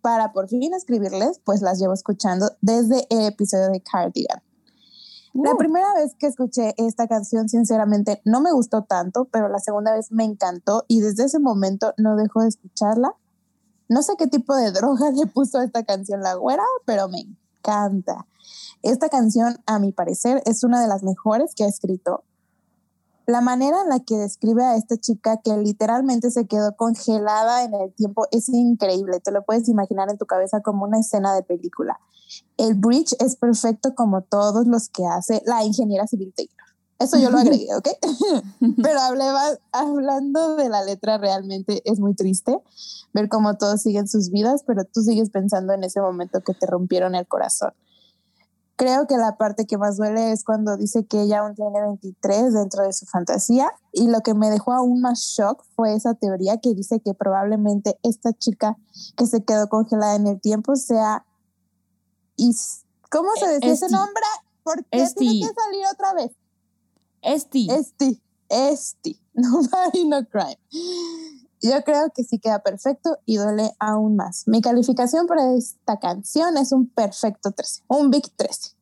para 0.01 0.33
por 0.33 0.49
fin 0.49 0.75
escribirles, 0.75 1.41
pues 1.45 1.63
las 1.63 1.79
llevo 1.79 1.93
escuchando 1.93 2.51
desde 2.61 3.07
el 3.11 3.27
episodio 3.27 3.71
de 3.71 3.81
Cardigan. 3.81 4.43
La 5.35 5.53
Uh. 5.53 5.57
primera 5.57 5.93
vez 5.95 6.15
que 6.19 6.27
escuché 6.27 6.75
esta 6.79 7.07
canción, 7.07 7.49
sinceramente, 7.49 8.21
no 8.25 8.41
me 8.41 8.53
gustó 8.53 8.83
tanto, 8.85 9.27
pero 9.27 9.49
la 9.49 9.59
segunda 9.59 9.93
vez 9.93 10.11
me 10.11 10.25
encantó 10.25 10.85
y 10.89 11.01
desde 11.01 11.25
ese 11.25 11.39
momento 11.39 11.95
no 11.97 12.17
dejo 12.17 12.43
de 12.43 12.49
escucharla. 12.49 13.15
No 13.89 14.03
sé 14.03 14.15
qué 14.19 14.27
tipo 14.27 14.55
de 14.57 14.71
droga 14.73 15.11
le 15.11 15.27
puso 15.27 15.59
a 15.59 15.65
esta 15.65 15.85
canción 15.85 16.23
la 16.23 16.35
güera, 16.35 16.65
pero 16.87 17.09
me 17.09 17.21
encanta. 17.21 18.27
Esta 18.83 19.09
canción, 19.09 19.59
a 19.67 19.79
mi 19.79 19.93
parecer, 19.93 20.43
es 20.47 20.65
una 20.65 20.81
de 20.81 20.89
las 20.89 21.03
mejores 21.03 21.55
que 21.55 21.65
ha 21.65 21.69
escrito. 21.69 22.25
La 23.29 23.43
manera 23.43 23.83
en 23.83 23.91
la 23.91 24.01
que 24.01 24.16
describe 24.16 24.64
a 24.64 24.76
esta 24.76 24.97
chica 24.97 25.39
que 25.45 25.55
literalmente 25.59 26.31
se 26.31 26.47
quedó 26.47 26.74
congelada 26.76 27.62
en 27.62 27.74
el 27.74 27.93
tiempo 27.93 28.26
es 28.31 28.49
increíble. 28.49 29.20
Te 29.20 29.33
lo 29.33 29.43
puedes 29.43 29.68
imaginar 29.68 30.09
en 30.09 30.16
tu 30.16 30.24
cabeza 30.24 30.62
como 30.62 30.87
una 30.87 30.99
escena 30.99 31.35
de 31.35 31.43
película. 31.43 32.01
El 32.57 32.74
bridge 32.74 33.14
es 33.18 33.37
perfecto 33.37 33.95
como 33.95 34.22
todos 34.22 34.66
los 34.66 34.89
que 34.89 35.05
hace 35.05 35.43
la 35.45 35.62
ingeniera 35.62 36.07
civil 36.07 36.33
Taylor. 36.35 36.55
Eso 36.99 37.18
yo 37.18 37.29
lo 37.29 37.37
agregué, 37.41 37.68
¿ok? 37.76 37.89
Pero 38.83 38.99
hablaba, 38.99 39.43
hablando 39.72 40.57
de 40.57 40.70
la 40.70 40.83
letra, 40.83 41.18
realmente 41.18 41.83
es 41.85 42.01
muy 42.01 42.14
triste 42.14 42.59
ver 43.12 43.29
cómo 43.29 43.59
todos 43.59 43.83
siguen 43.83 44.09
sus 44.09 44.31
vidas, 44.31 44.62
pero 44.66 44.85
tú 44.87 45.03
sigues 45.03 45.29
pensando 45.29 45.74
en 45.74 45.85
ese 45.85 46.01
momento 46.01 46.41
que 46.43 46.55
te 46.55 46.64
rompieron 46.66 47.14
el 47.14 47.26
corazón. 47.26 47.74
Creo 48.79 49.09
que 49.09 49.16
la 49.16 49.37
parte 49.37 49.66
que 49.66 49.76
más 49.76 49.97
duele 49.97 50.31
es 50.31 50.45
cuando 50.45 50.76
dice 50.76 51.05
que 51.05 51.22
ella 51.22 51.41
aún 51.41 51.57
tiene 51.57 51.81
23 51.83 52.55
dentro 52.55 52.85
de 52.85 52.93
su 52.93 53.07
fantasía 53.07 53.72
y 53.93 54.07
lo 54.07 54.20
que 54.20 54.35
me 54.35 54.51
dejó 54.51 54.72
aún 54.72 55.01
más 55.01 55.18
shock 55.18 55.64
fue 55.74 55.97
esa 55.97 56.14
teoría 56.14 56.59
que 56.59 56.74
dice 56.74 57.01
que 57.01 57.12
probablemente 57.12 57.99
esta 58.05 58.33
chica 58.33 58.76
que 59.16 59.26
se 59.26 59.43
quedó 59.43 59.68
congelada 59.68 60.14
en 60.14 60.29
el 60.29 60.41
tiempo 60.41 60.76
sea... 60.76 61.26
Is 62.37 62.85
¿Cómo 63.11 63.31
se 63.35 63.49
decía 63.49 63.72
ese 63.72 63.89
nombre? 63.89 64.22
¿Por 64.62 64.85
qué 64.85 65.03
Esti. 65.03 65.26
tiene 65.29 65.49
que 65.49 65.55
salir 65.61 65.85
otra 65.93 66.14
vez? 66.14 66.31
Esti. 67.22 67.68
Esti, 67.68 68.22
Esti, 68.49 69.20
Nobody 69.35 70.05
No 70.07 70.24
Crime. 70.24 70.57
Yo 71.61 71.83
creo 71.85 72.11
que 72.15 72.25
sí 72.25 72.39
queda 72.39 72.61
perfecto 72.61 73.19
y 73.27 73.37
duele 73.37 73.73
aún 73.79 74.17
más. 74.17 74.47
Mi 74.47 74.61
calificación 74.61 75.27
para 75.27 75.55
esta 75.55 75.99
canción 75.99 76.57
es 76.57 76.73
un 76.73 76.89
perfecto 76.89 77.51
13, 77.51 77.83
un 77.89 78.11
Big 78.11 78.31
13. 78.37 78.73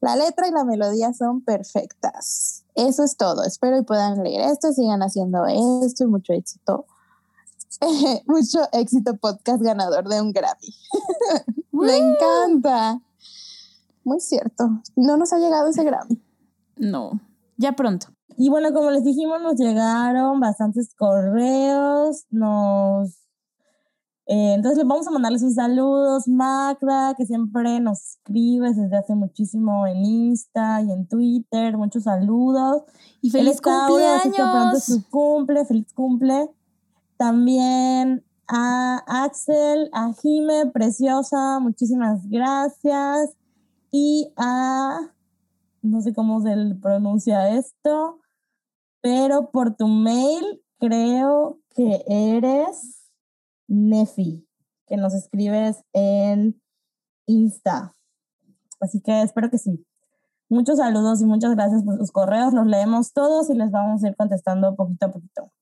La 0.00 0.16
letra 0.16 0.48
y 0.48 0.50
la 0.50 0.64
melodía 0.64 1.12
son 1.14 1.42
perfectas. 1.42 2.64
Eso 2.74 3.04
es 3.04 3.16
todo. 3.16 3.44
Espero 3.44 3.78
y 3.78 3.82
puedan 3.82 4.22
leer 4.22 4.50
esto, 4.50 4.72
sigan 4.72 5.02
haciendo 5.02 5.46
esto 5.46 6.04
y 6.04 6.06
mucho 6.06 6.32
éxito. 6.32 6.86
mucho 8.26 8.60
éxito 8.72 9.16
podcast 9.16 9.62
ganador 9.62 10.08
de 10.08 10.20
un 10.20 10.32
Grammy. 10.32 10.74
Me 11.72 11.96
encanta. 11.96 13.00
Muy 14.04 14.20
cierto. 14.20 14.82
No 14.96 15.16
nos 15.16 15.32
ha 15.32 15.38
llegado 15.38 15.68
ese 15.68 15.84
Grammy. 15.84 16.20
No, 16.76 17.20
ya 17.56 17.72
pronto. 17.72 18.08
Y 18.36 18.48
bueno, 18.48 18.72
como 18.72 18.90
les 18.90 19.04
dijimos, 19.04 19.40
nos 19.40 19.54
llegaron 19.56 20.40
bastantes 20.40 20.94
correos, 20.94 22.24
nos 22.30 23.20
Eh, 24.26 24.54
entonces 24.54 24.78
les 24.78 24.86
vamos 24.86 25.06
a 25.06 25.10
mandarles 25.10 25.42
un 25.42 25.52
saludos, 25.52 26.26
Magda, 26.28 27.14
que 27.14 27.26
siempre 27.26 27.78
nos 27.80 28.16
escribes 28.16 28.74
desde 28.76 28.96
hace 28.96 29.14
muchísimo 29.14 29.86
en 29.86 30.02
Insta 30.04 30.80
y 30.80 30.90
en 30.90 31.06
Twitter. 31.06 31.76
Muchos 31.76 32.04
saludos. 32.04 32.84
Y 33.20 33.30
feliz 33.30 33.60
pronto 33.60 33.88
cumpleaños. 33.88 34.74
es 34.78 34.84
su 34.84 35.08
cumple, 35.10 35.66
feliz 35.66 35.92
cumple. 35.92 36.50
También 37.18 38.24
a 38.48 39.02
Axel, 39.24 39.90
a 39.92 40.12
Jime, 40.14 40.66
preciosa, 40.72 41.58
muchísimas 41.60 42.26
gracias. 42.28 43.36
Y 43.90 44.32
a, 44.36 45.12
no 45.82 46.00
sé 46.00 46.14
cómo 46.14 46.40
se 46.40 46.54
pronuncia 46.80 47.50
esto, 47.50 48.20
pero 49.04 49.50
por 49.50 49.76
tu 49.76 49.86
mail 49.86 50.62
creo 50.80 51.60
que 51.76 52.02
eres 52.08 53.10
Nefi, 53.68 54.48
que 54.86 54.96
nos 54.96 55.12
escribes 55.12 55.84
en 55.92 56.58
Insta. 57.26 57.94
Así 58.80 59.02
que 59.02 59.20
espero 59.20 59.50
que 59.50 59.58
sí. 59.58 59.84
Muchos 60.48 60.78
saludos 60.78 61.20
y 61.20 61.26
muchas 61.26 61.54
gracias 61.54 61.84
por 61.84 61.98
sus 61.98 62.12
correos. 62.12 62.54
Los 62.54 62.66
leemos 62.66 63.12
todos 63.12 63.50
y 63.50 63.54
les 63.54 63.70
vamos 63.70 64.02
a 64.02 64.08
ir 64.08 64.16
contestando 64.16 64.74
poquito 64.74 65.04
a 65.04 65.10
poquito. 65.10 65.52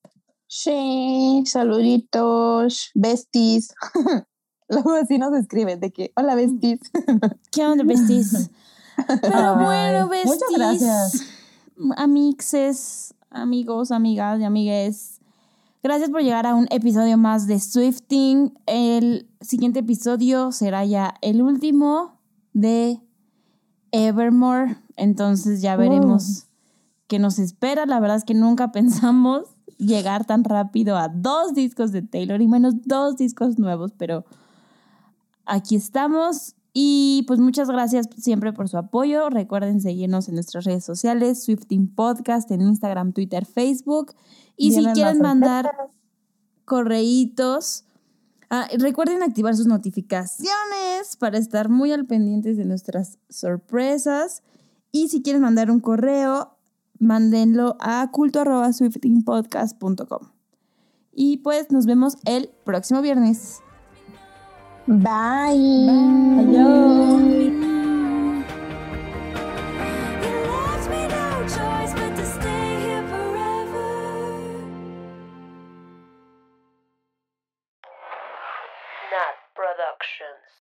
Sí, 0.47 1.43
saluditos, 1.45 2.93
besties. 2.95 3.75
Luego 4.69 4.93
así 4.93 5.19
nos 5.19 5.35
escriben 5.35 5.81
de 5.81 5.93
que, 5.93 6.13
hola 6.15 6.37
besties. 6.37 6.79
¿Qué 7.51 7.67
onda, 7.67 7.83
besties? 7.83 8.53
Pero 9.21 9.57
bueno, 9.57 10.09
besties. 10.09 10.33
muchas 10.33 10.51
gracias. 10.57 11.23
Amixes, 11.97 13.15
amigos, 13.33 13.91
amigas 13.91 14.41
y 14.41 14.45
amigues. 14.45 15.21
Gracias 15.83 16.11
por 16.11 16.23
llegar 16.23 16.47
a 16.47 16.55
un 16.55 16.67
episodio 16.71 17.17
más 17.19 17.47
de 17.47 17.59
Swifting. 17.59 18.55
El 18.67 19.29
siguiente 19.41 19.81
episodio 19.81 20.53
será 20.53 20.85
ya 20.85 21.15
el 21.23 21.43
último 21.43 22.21
de 22.53 23.01
Evermore. 23.91 24.77
Entonces 24.97 25.61
ya 25.61 25.77
veremos 25.77 26.47
qué 27.09 27.19
nos 27.19 27.39
espera. 27.39 27.85
La 27.87 27.99
verdad 27.99 28.19
es 28.19 28.25
que 28.25 28.35
nunca 28.35 28.71
pensamos 28.73 29.45
llegar 29.79 30.25
tan 30.25 30.45
rápido 30.45 30.97
a 30.97 31.09
dos 31.09 31.55
discos 31.55 31.91
de 31.91 32.03
Taylor 32.03 32.41
y 32.41 32.47
menos 32.47 32.75
dos 32.85 33.17
discos 33.17 33.59
nuevos, 33.59 33.93
pero 33.97 34.25
aquí 35.45 35.75
estamos. 35.75 36.55
Y 36.73 37.25
pues 37.27 37.39
muchas 37.39 37.69
gracias 37.69 38.09
siempre 38.17 38.53
por 38.53 38.69
su 38.69 38.79
apoyo. 38.79 39.29
Recuerden 39.29 39.81
seguirnos 39.81 40.29
en 40.29 40.35
nuestras 40.35 40.65
redes 40.65 40.85
sociales, 40.85 41.45
Swifting 41.45 41.95
Podcast, 41.95 42.51
en 42.51 42.63
Instagram, 42.63 43.13
Twitter, 43.13 43.45
Facebook. 43.45 44.15
Y 44.57 44.71
Vienen 44.71 44.95
si 44.95 45.01
quieren 45.01 45.21
mandar 45.21 45.71
correitos, 46.65 47.85
ah, 48.49 48.69
recuerden 48.79 49.23
activar 49.23 49.55
sus 49.55 49.67
notificaciones 49.67 51.17
para 51.19 51.37
estar 51.37 51.69
muy 51.69 51.93
al 51.93 52.07
pendientes 52.07 52.57
de 52.57 52.65
nuestras 52.65 53.19
sorpresas. 53.29 54.43
Y 54.91 55.09
si 55.09 55.23
quieren 55.23 55.43
mandar 55.43 55.71
un 55.71 55.81
correo, 55.81 56.57
mándenlo 56.99 57.77
a 57.81 58.11
culto.swiftingpodcast.com. 58.11 60.29
Y 61.13 61.37
pues 61.39 61.71
nos 61.71 61.85
vemos 61.85 62.17
el 62.25 62.49
próximo 62.65 63.03
viernes. 63.03 63.61
Bye. 64.87 65.57
Bye. 65.87 66.45
Bye. 66.53 67.62